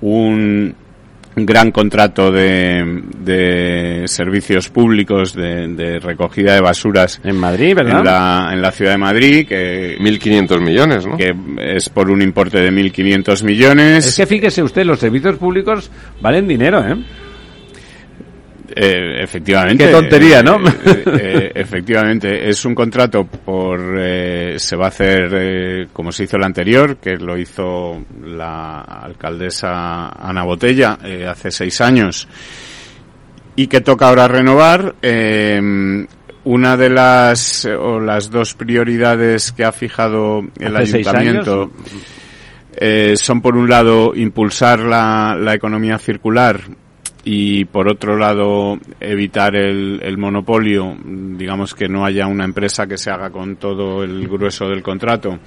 un, 0.00 0.74
gran 1.36 1.70
contrato 1.70 2.30
de, 2.30 3.02
de 3.18 4.02
servicios 4.06 4.68
públicos 4.68 5.34
de, 5.34 5.68
de, 5.68 5.98
recogida 5.98 6.54
de 6.54 6.60
basuras 6.60 7.20
en 7.24 7.36
Madrid, 7.36 7.74
¿verdad? 7.74 7.98
En 7.98 8.04
la, 8.04 8.50
en 8.52 8.62
la 8.62 8.72
ciudad 8.72 8.92
de 8.92 8.98
Madrid, 8.98 9.46
que 9.46 9.96
1.500 9.98 10.60
millones, 10.60 11.06
¿no? 11.06 11.16
Que 11.16 11.34
es 11.58 11.88
por 11.88 12.10
un 12.10 12.22
importe 12.22 12.58
de 12.60 12.70
1.500 12.70 13.44
millones. 13.44 14.06
Es 14.06 14.16
que 14.16 14.26
fíjese 14.26 14.62
usted, 14.62 14.84
los 14.84 14.98
servicios 14.98 15.36
públicos 15.36 15.90
valen 16.20 16.46
dinero, 16.46 16.84
¿eh? 16.86 16.96
Eh, 18.74 19.22
efectivamente. 19.22 19.86
Qué 19.86 19.92
tontería, 19.92 20.42
¿no? 20.42 20.58
Eh, 20.66 21.04
eh, 21.06 21.52
efectivamente, 21.54 22.48
es 22.48 22.64
un 22.64 22.74
contrato 22.74 23.24
por. 23.24 23.80
Eh, 23.98 24.54
se 24.58 24.76
va 24.76 24.86
a 24.86 24.88
hacer 24.88 25.88
como 25.92 26.12
se 26.12 26.24
hizo 26.24 26.36
el 26.36 26.44
anterior, 26.44 26.96
que 26.96 27.16
lo 27.16 27.36
hizo 27.36 28.04
la 28.24 28.80
alcaldesa 28.80 30.08
Ana 30.08 30.44
Botella 30.44 30.98
hace 31.28 31.50
seis 31.50 31.80
años, 31.80 32.28
y 33.56 33.66
que 33.66 33.80
toca 33.80 34.08
ahora 34.08 34.28
renovar. 34.28 34.94
una 36.44 36.76
de 36.76 36.90
las 36.90 37.64
o 37.66 38.00
las 38.00 38.30
dos 38.30 38.54
prioridades 38.54 39.52
que 39.52 39.64
ha 39.64 39.72
fijado 39.72 40.42
el 40.58 40.76
¿Hace 40.76 40.98
ayuntamiento 40.98 41.70
son 43.14 43.40
por 43.40 43.56
un 43.56 43.68
lado 43.68 44.12
impulsar 44.14 44.80
la, 44.80 45.36
la 45.38 45.54
economía 45.54 45.98
circular 45.98 46.60
y 47.24 47.64
por 47.66 47.88
otro 47.88 48.16
lado 48.16 48.78
evitar 49.00 49.54
el, 49.54 50.00
el, 50.02 50.18
monopolio, 50.18 50.96
digamos 51.04 51.74
que 51.74 51.88
no 51.88 52.04
haya 52.04 52.26
una 52.26 52.44
empresa 52.44 52.86
que 52.86 52.98
se 52.98 53.10
haga 53.10 53.30
con 53.30 53.56
todo 53.56 54.02
el 54.02 54.26
grueso 54.26 54.68
del 54.68 54.82
contrato, 54.82 55.38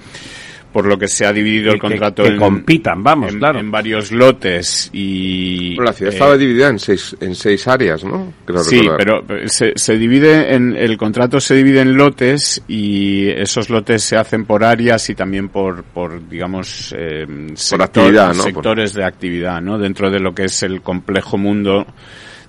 por 0.72 0.86
lo 0.86 0.98
que 0.98 1.08
se 1.08 1.24
ha 1.24 1.32
dividido 1.32 1.70
que, 1.70 1.74
el 1.76 1.80
contrato 1.80 2.22
que, 2.22 2.28
que 2.28 2.34
en, 2.34 2.40
compitan, 2.40 3.02
vamos, 3.02 3.32
en, 3.32 3.38
claro. 3.38 3.58
en 3.58 3.70
varios 3.70 4.12
lotes 4.12 4.90
y 4.92 5.74
pero 5.74 5.84
la 5.84 5.92
ciudad 5.92 6.12
eh, 6.12 6.16
estaba 6.16 6.36
dividida 6.36 6.68
en 6.68 6.78
seis 6.78 7.16
en 7.20 7.34
seis 7.34 7.66
áreas, 7.66 8.04
¿no? 8.04 8.32
Creo 8.44 8.62
sí, 8.62 8.80
recordar. 8.80 9.24
pero 9.26 9.48
se, 9.48 9.72
se 9.76 9.96
divide 9.96 10.54
en 10.54 10.76
el 10.76 10.96
contrato 10.96 11.40
se 11.40 11.54
divide 11.54 11.80
en 11.80 11.96
lotes 11.96 12.62
y 12.68 13.28
esos 13.28 13.70
lotes 13.70 14.02
se 14.02 14.16
hacen 14.16 14.44
por 14.44 14.64
áreas 14.64 15.08
y 15.10 15.14
también 15.14 15.48
por 15.48 15.82
por 15.84 16.28
digamos 16.28 16.94
eh, 16.96 17.26
por 17.26 17.58
sector, 17.58 17.82
actividad, 17.82 18.34
¿no? 18.34 18.42
sectores 18.42 18.92
por... 18.92 19.00
de 19.00 19.06
actividad, 19.06 19.60
¿no? 19.60 19.78
Dentro 19.78 20.10
de 20.10 20.20
lo 20.20 20.34
que 20.34 20.44
es 20.44 20.62
el 20.62 20.82
complejo 20.82 21.38
mundo 21.38 21.86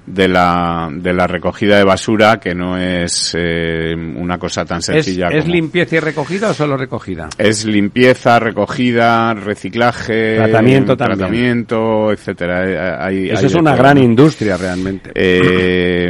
de 0.07 0.27
la, 0.29 0.89
de 0.89 1.13
la 1.13 1.27
recogida 1.27 1.77
de 1.77 1.83
basura, 1.83 2.39
que 2.39 2.55
no 2.55 2.77
es 2.77 3.35
eh, 3.37 3.93
una 3.93 4.37
cosa 4.39 4.63
tan 4.63 4.81
sencilla. 4.81 5.27
¿Es, 5.27 5.45
limpieza 5.47 5.97
y 5.97 5.99
recogida 5.99 6.51
o 6.51 6.53
solo 6.53 6.77
recogida? 6.77 7.29
Es 7.37 7.65
limpieza, 7.65 8.39
recogida, 8.39 9.33
reciclaje, 9.33 10.37
tratamiento, 10.37 10.95
tratamiento 10.95 12.11
etcétera. 12.11 13.09
Eso 13.11 13.47
es 13.47 13.55
una 13.55 13.75
gran 13.75 13.97
industria 13.97 14.55
realmente. 14.55 15.11
Eh, 15.13 16.09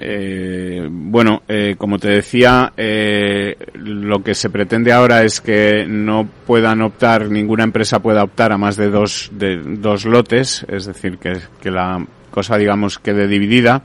eh, 0.00 0.88
bueno, 0.90 1.42
como 1.78 1.98
te 1.98 2.08
decía, 2.08 2.72
lo 2.76 4.18
que 4.22 4.34
se 4.34 4.50
pretende 4.50 4.92
ahora 4.92 5.22
es 5.22 5.40
que 5.40 5.86
no 5.88 6.28
puedan 6.44 6.82
optar, 6.82 7.30
ninguna 7.30 7.62
empresa 7.62 8.00
pueda 8.00 8.24
optar 8.24 8.50
a 8.50 8.58
más 8.58 8.76
de 8.76 8.90
dos, 8.90 9.30
de 9.32 9.58
dos 9.58 10.04
lotes, 10.06 10.66
es 10.68 10.86
decir, 10.86 11.18
que, 11.18 11.34
que 11.60 11.70
la 11.70 12.04
cosa 12.36 12.58
digamos 12.58 12.98
quede 12.98 13.26
dividida. 13.26 13.82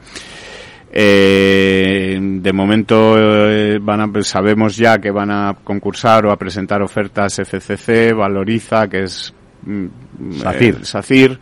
Eh, 0.92 2.20
de 2.20 2.52
momento 2.52 3.16
eh, 3.18 3.80
van 3.82 4.02
a, 4.02 4.24
sabemos 4.24 4.76
ya 4.76 5.00
que 5.00 5.10
van 5.10 5.32
a 5.32 5.56
concursar 5.64 6.26
o 6.26 6.32
a 6.32 6.36
presentar 6.36 6.82
ofertas 6.82 7.40
FCC, 7.40 8.14
Valoriza, 8.14 8.90
que 8.90 9.04
es 9.04 9.34
mm, 9.64 10.42
SACIR, 10.42 10.76
eh, 10.76 10.84
SACIR 10.84 11.40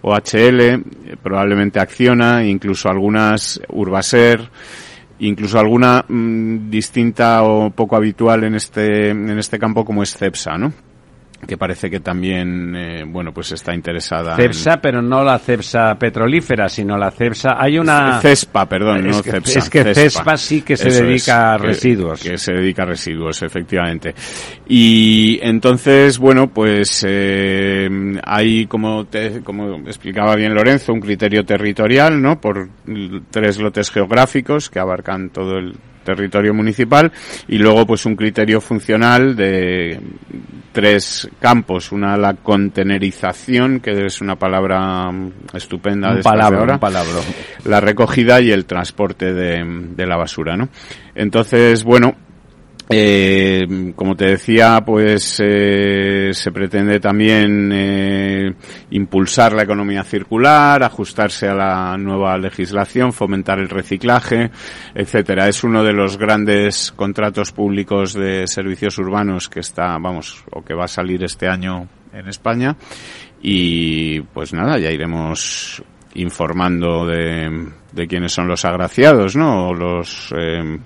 OHL, 0.00 0.82
probablemente 1.22 1.78
Acciona, 1.78 2.42
incluso 2.42 2.88
algunas 2.88 3.60
Urbaser, 3.68 4.48
incluso 5.18 5.58
alguna 5.58 6.06
mm, 6.08 6.70
distinta 6.70 7.42
o 7.42 7.68
poco 7.68 7.96
habitual 7.96 8.44
en 8.44 8.54
este 8.54 9.10
en 9.10 9.38
este 9.38 9.58
campo 9.58 9.84
como 9.84 10.02
es 10.02 10.16
CEPSA, 10.16 10.56
¿no? 10.56 10.72
Que 11.46 11.56
parece 11.56 11.90
que 11.90 12.00
también, 12.00 12.74
eh, 12.74 13.04
bueno, 13.06 13.32
pues 13.32 13.52
está 13.52 13.74
interesada. 13.74 14.36
CEPSA, 14.36 14.80
pero 14.80 15.02
no 15.02 15.22
la 15.22 15.38
CEPSA 15.38 15.96
petrolífera, 15.98 16.68
sino 16.68 16.96
la 16.96 17.10
CEPSA. 17.10 17.56
Hay 17.58 17.78
una. 17.78 18.20
CESPA, 18.20 18.66
perdón, 18.66 19.06
no 19.06 19.22
que, 19.22 19.32
CEPSA. 19.32 19.58
Es 19.58 19.70
que 19.70 19.94
CESPA, 19.94 20.36
sí 20.36 20.62
que 20.62 20.76
se 20.76 20.90
dedica 20.90 21.54
a 21.54 21.58
residuos. 21.58 22.22
Que, 22.22 22.38
se 22.38 22.52
dedica 22.52 22.82
a 22.82 22.86
residuos, 22.86 23.42
efectivamente. 23.42 24.14
Y 24.68 25.38
entonces, 25.42 26.18
bueno, 26.18 26.48
pues 26.48 27.04
eh, 27.06 27.88
hay, 28.24 28.66
como, 28.66 29.04
te, 29.06 29.42
como 29.42 29.76
explicaba 29.86 30.34
bien 30.36 30.54
Lorenzo, 30.54 30.92
un 30.92 31.00
criterio 31.00 31.44
territorial, 31.44 32.20
¿no? 32.20 32.40
Por 32.40 32.68
tres 33.30 33.58
lotes 33.58 33.90
geográficos 33.90 34.70
que 34.70 34.78
abarcan 34.78 35.30
todo 35.30 35.58
el 35.58 35.76
territorio 36.06 36.54
municipal 36.54 37.12
y 37.48 37.58
luego 37.58 37.84
pues 37.84 38.06
un 38.06 38.16
criterio 38.16 38.62
funcional 38.62 39.36
de 39.36 40.00
tres 40.72 41.28
campos. 41.40 41.92
Una, 41.92 42.16
la 42.16 42.34
contenerización, 42.34 43.80
que 43.80 44.06
es 44.06 44.20
una 44.22 44.36
palabra 44.36 45.10
estupenda 45.52 46.14
de 46.14 46.22
palabra, 46.22 46.78
palabra. 46.78 47.20
La 47.64 47.80
recogida 47.80 48.40
y 48.40 48.50
el 48.50 48.64
transporte 48.64 49.34
de, 49.34 49.64
de 49.94 50.06
la 50.06 50.16
basura, 50.16 50.56
¿no? 50.56 50.68
Entonces, 51.14 51.82
bueno, 51.84 52.14
eh, 52.88 53.92
como 53.96 54.14
te 54.14 54.26
decía, 54.26 54.80
pues 54.86 55.40
eh, 55.44 56.30
se 56.32 56.52
pretende 56.52 57.00
también 57.00 57.70
eh, 57.72 58.54
impulsar 58.90 59.54
la 59.54 59.64
economía 59.64 60.04
circular, 60.04 60.82
ajustarse 60.84 61.48
a 61.48 61.54
la 61.54 61.96
nueva 61.98 62.38
legislación, 62.38 63.12
fomentar 63.12 63.58
el 63.58 63.68
reciclaje, 63.68 64.50
etcétera. 64.94 65.48
Es 65.48 65.64
uno 65.64 65.82
de 65.82 65.92
los 65.92 66.16
grandes 66.16 66.92
contratos 66.92 67.50
públicos 67.50 68.14
de 68.14 68.46
servicios 68.46 68.98
urbanos 68.98 69.48
que 69.48 69.60
está, 69.60 69.98
vamos, 69.98 70.44
o 70.52 70.62
que 70.62 70.74
va 70.74 70.84
a 70.84 70.88
salir 70.88 71.24
este 71.24 71.48
año 71.48 71.88
en 72.12 72.28
España. 72.28 72.76
Y 73.42 74.20
pues 74.20 74.52
nada, 74.52 74.78
ya 74.78 74.90
iremos 74.90 75.82
informando 76.14 77.04
de, 77.04 77.68
de 77.92 78.06
quiénes 78.06 78.32
son 78.32 78.48
los 78.48 78.64
agraciados, 78.64 79.36
¿no? 79.36 79.74
Los 79.74 80.32
eh, 80.36 80.78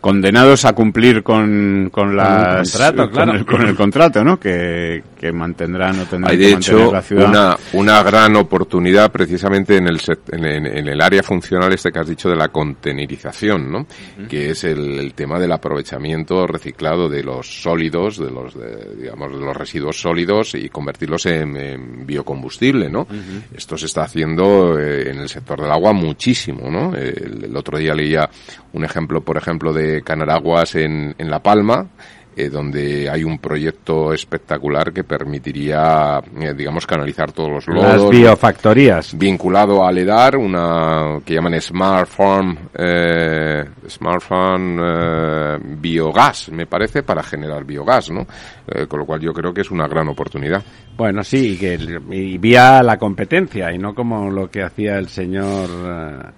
condenados 0.00 0.64
a 0.64 0.72
cumplir 0.72 1.22
con, 1.22 1.90
con, 1.92 2.16
las, 2.16 2.70
contrato, 2.72 3.10
con, 3.10 3.28
el, 3.30 3.44
con, 3.44 3.62
el, 3.62 3.76
contrato, 3.76 4.24
¿no? 4.24 4.40
Que, 4.40 5.02
que 5.18 5.30
mantendrán 5.30 6.00
o 6.00 6.06
tendrán 6.06 6.32
Hay 6.32 6.38
de 6.38 6.46
que 6.46 6.52
hecho 6.52 6.92
la 6.92 7.02
ciudad. 7.02 7.28
Una, 7.28 7.56
una 7.74 8.02
gran 8.02 8.34
oportunidad 8.36 9.12
precisamente 9.12 9.76
en 9.76 9.86
el, 9.88 10.00
en, 10.32 10.66
en, 10.66 10.88
el 10.88 11.00
área 11.00 11.22
funcional 11.22 11.72
este 11.72 11.92
que 11.92 11.98
has 11.98 12.08
dicho 12.08 12.30
de 12.30 12.36
la 12.36 12.48
contenerización, 12.48 13.70
¿no? 13.70 13.80
Uh 13.80 14.22
-huh. 14.22 14.28
Que 14.28 14.50
es 14.50 14.64
el, 14.64 14.98
el, 14.98 15.12
tema 15.12 15.38
del 15.38 15.52
aprovechamiento 15.52 16.46
reciclado 16.46 17.08
de 17.08 17.22
los 17.22 17.62
sólidos, 17.62 18.18
de 18.18 18.30
los, 18.30 18.54
de, 18.54 18.96
digamos, 18.96 19.32
de 19.32 19.40
los 19.40 19.56
residuos 19.56 20.00
sólidos 20.00 20.54
y 20.54 20.68
convertirlos 20.70 21.26
en, 21.26 21.56
en 21.56 22.06
biocombustible, 22.06 22.88
¿no? 22.88 23.00
Uh 23.02 23.14
-huh. 23.14 23.42
Esto 23.56 23.76
se 23.76 23.86
está 23.86 24.04
haciendo 24.04 24.78
eh, 24.78 25.10
en 25.10 25.18
el 25.20 25.28
sector 25.28 25.60
del 25.60 25.70
agua 25.70 25.92
muchísimo, 25.92 26.70
¿no? 26.70 26.94
El, 26.94 27.44
el 27.44 27.56
otro 27.56 27.78
día 27.78 27.94
leía 27.94 28.30
un 28.72 28.84
ejemplo, 28.84 29.20
por 29.20 29.36
ejemplo, 29.36 29.72
de 29.72 29.89
Canaraguas 30.02 30.74
en, 30.76 31.14
en 31.18 31.30
La 31.30 31.42
Palma, 31.42 31.88
eh, 32.36 32.48
donde 32.48 33.08
hay 33.10 33.24
un 33.24 33.38
proyecto 33.38 34.12
espectacular 34.12 34.92
que 34.92 35.04
permitiría, 35.04 36.20
eh, 36.40 36.54
digamos, 36.54 36.86
canalizar 36.86 37.32
todos 37.32 37.50
los 37.50 37.66
lodos. 37.68 37.84
Las 38.02 38.10
biofactorías. 38.10 39.16
Vinculado 39.18 39.84
a 39.86 39.92
LEDAR, 39.92 40.36
una 40.36 41.18
que 41.24 41.34
llaman 41.34 41.60
Smart 41.60 42.08
Farm, 42.08 42.56
eh, 42.74 43.64
Smart 43.88 44.22
Farm 44.22 44.78
eh, 44.82 45.58
Biogás, 45.78 46.50
me 46.50 46.66
parece, 46.66 47.02
para 47.02 47.22
generar 47.22 47.64
biogás, 47.64 48.10
¿no? 48.10 48.26
Eh, 48.72 48.86
con 48.86 49.00
lo 49.00 49.06
cual 49.06 49.20
yo 49.20 49.32
creo 49.32 49.52
que 49.52 49.62
es 49.62 49.70
una 49.70 49.88
gran 49.88 50.08
oportunidad. 50.08 50.62
Bueno, 50.96 51.24
sí, 51.24 51.56
que 51.58 51.78
y 52.10 52.36
vía 52.36 52.82
la 52.82 52.98
competencia 52.98 53.72
y 53.72 53.78
no 53.78 53.94
como 53.94 54.30
lo 54.30 54.50
que 54.50 54.62
hacía 54.62 54.98
el 54.98 55.08
señor 55.08 55.70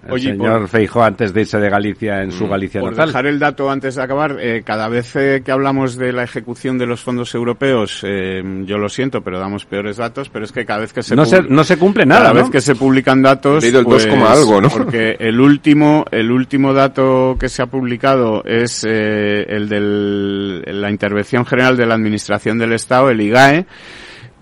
el 0.07 0.11
Oye, 0.11 0.29
señor 0.31 0.59
por- 0.61 0.69
Feijó 0.69 1.03
antes 1.03 1.33
de 1.33 1.41
irse 1.41 1.59
de 1.59 1.69
Galicia 1.69 2.21
en 2.23 2.31
su 2.31 2.47
Galicia 2.47 2.79
Por 2.79 2.91
natal. 2.91 3.07
dejar 3.07 3.25
el 3.25 3.39
dato 3.39 3.69
antes 3.69 3.95
de 3.95 4.03
acabar, 4.03 4.37
eh, 4.39 4.63
cada 4.65 4.87
vez 4.87 5.13
eh, 5.17 5.41
que 5.43 5.51
hablamos 5.51 5.82
de 5.91 6.13
la 6.13 6.23
ejecución 6.23 6.77
de 6.77 6.85
los 6.85 7.01
fondos 7.01 7.35
europeos, 7.35 8.01
eh, 8.03 8.41
yo 8.65 8.77
lo 8.77 8.89
siento, 8.89 9.21
pero 9.21 9.39
damos 9.39 9.65
peores 9.65 9.97
datos, 9.97 10.29
pero 10.29 10.45
es 10.45 10.51
que 10.51 10.65
cada 10.65 10.79
vez 10.79 10.93
que 10.93 11.03
se 11.03 11.15
No 11.15 11.25
se, 11.25 11.41
no 11.43 11.63
se 11.63 11.77
cumple 11.77 12.05
nada, 12.05 12.21
cada 12.21 12.33
¿no? 12.33 12.41
vez 12.41 12.49
que 12.49 12.61
se 12.61 12.75
publican 12.75 13.21
datos, 13.21 13.61
Leído 13.61 13.79
el 13.79 13.85
pues, 13.85 14.07
2, 14.07 14.17
algo, 14.29 14.61
¿no? 14.61 14.69
Porque 14.69 15.17
el 15.19 15.39
último, 15.39 16.05
el 16.11 16.31
último 16.31 16.73
dato 16.73 17.35
que 17.39 17.49
se 17.49 17.61
ha 17.61 17.67
publicado 17.67 18.43
es 18.45 18.85
eh, 18.87 19.45
el 19.47 19.69
de 19.69 20.73
la 20.73 20.89
intervención 20.89 21.45
general 21.45 21.77
de 21.77 21.85
la 21.85 21.95
Administración 21.95 22.57
del 22.57 22.73
Estado, 22.73 23.09
el 23.09 23.21
IGAE, 23.21 23.65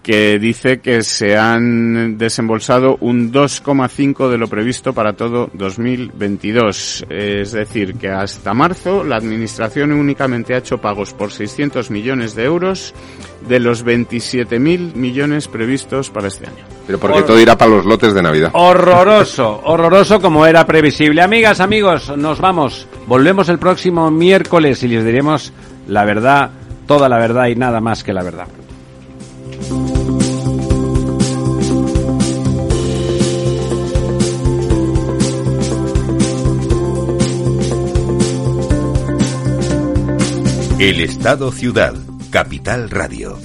que 0.04 0.40
dice 0.40 0.80
que 0.80 1.04
se 1.04 1.38
han 1.38 2.18
desembolsado 2.18 2.98
un 3.02 3.32
2,5 3.32 4.30
de 4.30 4.38
lo 4.38 4.48
previsto 4.48 4.94
para 4.94 5.14
todo 5.14 5.50
2022. 5.54 7.06
Es 7.10 7.52
decir, 7.52 7.96
que 7.96 8.10
hasta 8.10 8.54
marzo 8.54 9.04
la 9.04 9.18
Administración 9.18 9.92
únicamente 9.92 10.56
ha 10.56 10.58
hecho 10.58 10.80
pagos 10.80 11.14
por 11.14 11.32
600 11.32 11.92
millones 11.92 12.34
de 12.34 12.46
euros 12.46 12.96
de 13.48 13.60
los 13.60 13.86
27.000 13.86 14.96
millones 14.96 15.48
previstos 15.48 16.10
para 16.10 16.28
este 16.28 16.48
año. 16.48 16.64
Pero 16.88 17.00
porque 17.00 17.22
todo 17.22 17.40
irá 17.40 17.58
para 17.58 17.72
los 17.72 17.86
lotes 17.86 18.14
de 18.14 18.24
Navidad. 18.24 18.50
Horroroso, 18.54 19.62
horroroso 19.66 20.20
como 20.20 20.46
era 20.48 20.66
previsible. 20.66 21.22
Amigas, 21.22 21.60
amigos, 21.60 22.16
nos 22.18 22.40
vamos. 22.40 22.88
Volvemos 23.08 23.50
el 23.50 23.60
próximo 23.60 24.10
miércoles 24.10 24.82
y 24.84 24.88
les 24.88 25.06
diremos 25.06 25.54
la 25.88 26.06
verdad, 26.06 26.50
toda 26.88 27.08
la 27.08 27.18
verdad 27.18 27.48
y 27.48 27.56
nada 27.56 27.82
más 27.82 28.04
que 28.04 28.14
la 28.14 28.24
verdad. 28.24 28.48
El 40.82 41.00
Estado 41.00 41.52
Ciudad, 41.52 41.94
Capital 42.32 42.90
Radio. 42.90 43.38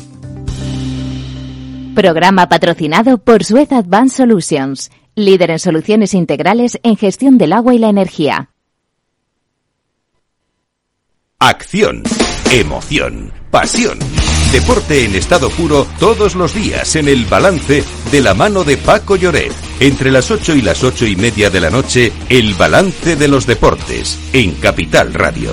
Programa 1.95 2.49
patrocinado 2.49 3.19
por 3.19 3.45
Suez 3.45 3.73
Advanced 3.73 4.17
Solutions, 4.17 4.91
líder 5.17 5.51
en 5.51 5.59
soluciones 5.59 6.15
integrales 6.15 6.79
en 6.83 6.97
gestión 6.97 7.37
del 7.37 7.53
agua 7.53 7.75
y 7.75 7.79
la 7.79 7.91
energía. 7.91 8.49
Acción, 11.39 12.05
emoción, 12.51 13.31
pasión. 13.51 13.99
Deporte 14.51 15.05
en 15.05 15.15
estado 15.15 15.51
puro 15.51 15.87
todos 16.01 16.37
los 16.37 16.55
días 16.55 16.97
en 16.97 17.07
el 17.07 17.27
balance 17.27 17.85
de 18.13 18.21
la 18.23 18.33
mano 18.33 18.65
de 18.65 18.79
Paco 18.79 19.15
Lloret. 19.15 19.53
Entre 19.81 20.11
las 20.11 20.31
8 20.31 20.55
y 20.57 20.63
las 20.63 20.83
ocho 20.83 21.05
y 21.05 21.17
media 21.17 21.51
de 21.51 21.61
la 21.61 21.69
noche, 21.69 22.15
el 22.31 22.55
balance 22.55 23.15
de 23.15 23.29
los 23.29 23.47
deportes 23.47 24.19
en 24.33 24.55
Capital 24.55 25.13
Radio. 25.13 25.53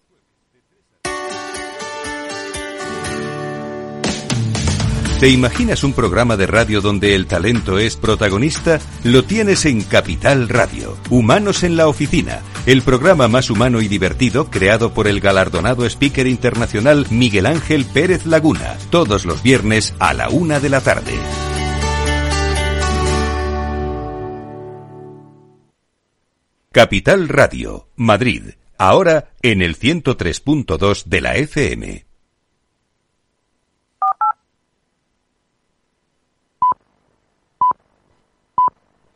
¿Te 5.21 5.29
imaginas 5.29 5.83
un 5.83 5.93
programa 5.93 6.35
de 6.35 6.47
radio 6.47 6.81
donde 6.81 7.13
el 7.13 7.27
talento 7.27 7.77
es 7.77 7.95
protagonista? 7.95 8.79
Lo 9.03 9.23
tienes 9.23 9.67
en 9.67 9.83
Capital 9.83 10.49
Radio. 10.49 10.97
Humanos 11.11 11.61
en 11.61 11.77
la 11.77 11.87
Oficina, 11.87 12.41
el 12.65 12.81
programa 12.81 13.27
más 13.27 13.51
humano 13.51 13.81
y 13.81 13.87
divertido 13.87 14.49
creado 14.49 14.95
por 14.95 15.07
el 15.07 15.19
galardonado 15.19 15.85
speaker 15.85 16.25
internacional 16.25 17.05
Miguel 17.11 17.45
Ángel 17.45 17.85
Pérez 17.85 18.25
Laguna, 18.25 18.75
todos 18.89 19.25
los 19.25 19.43
viernes 19.43 19.93
a 19.99 20.15
la 20.15 20.29
una 20.29 20.59
de 20.59 20.69
la 20.69 20.81
tarde. 20.81 21.13
Capital 26.71 27.29
Radio, 27.29 27.89
Madrid, 27.95 28.55
ahora 28.79 29.33
en 29.43 29.61
el 29.61 29.77
103.2 29.77 31.03
de 31.05 31.21
la 31.21 31.35
FM. 31.35 32.10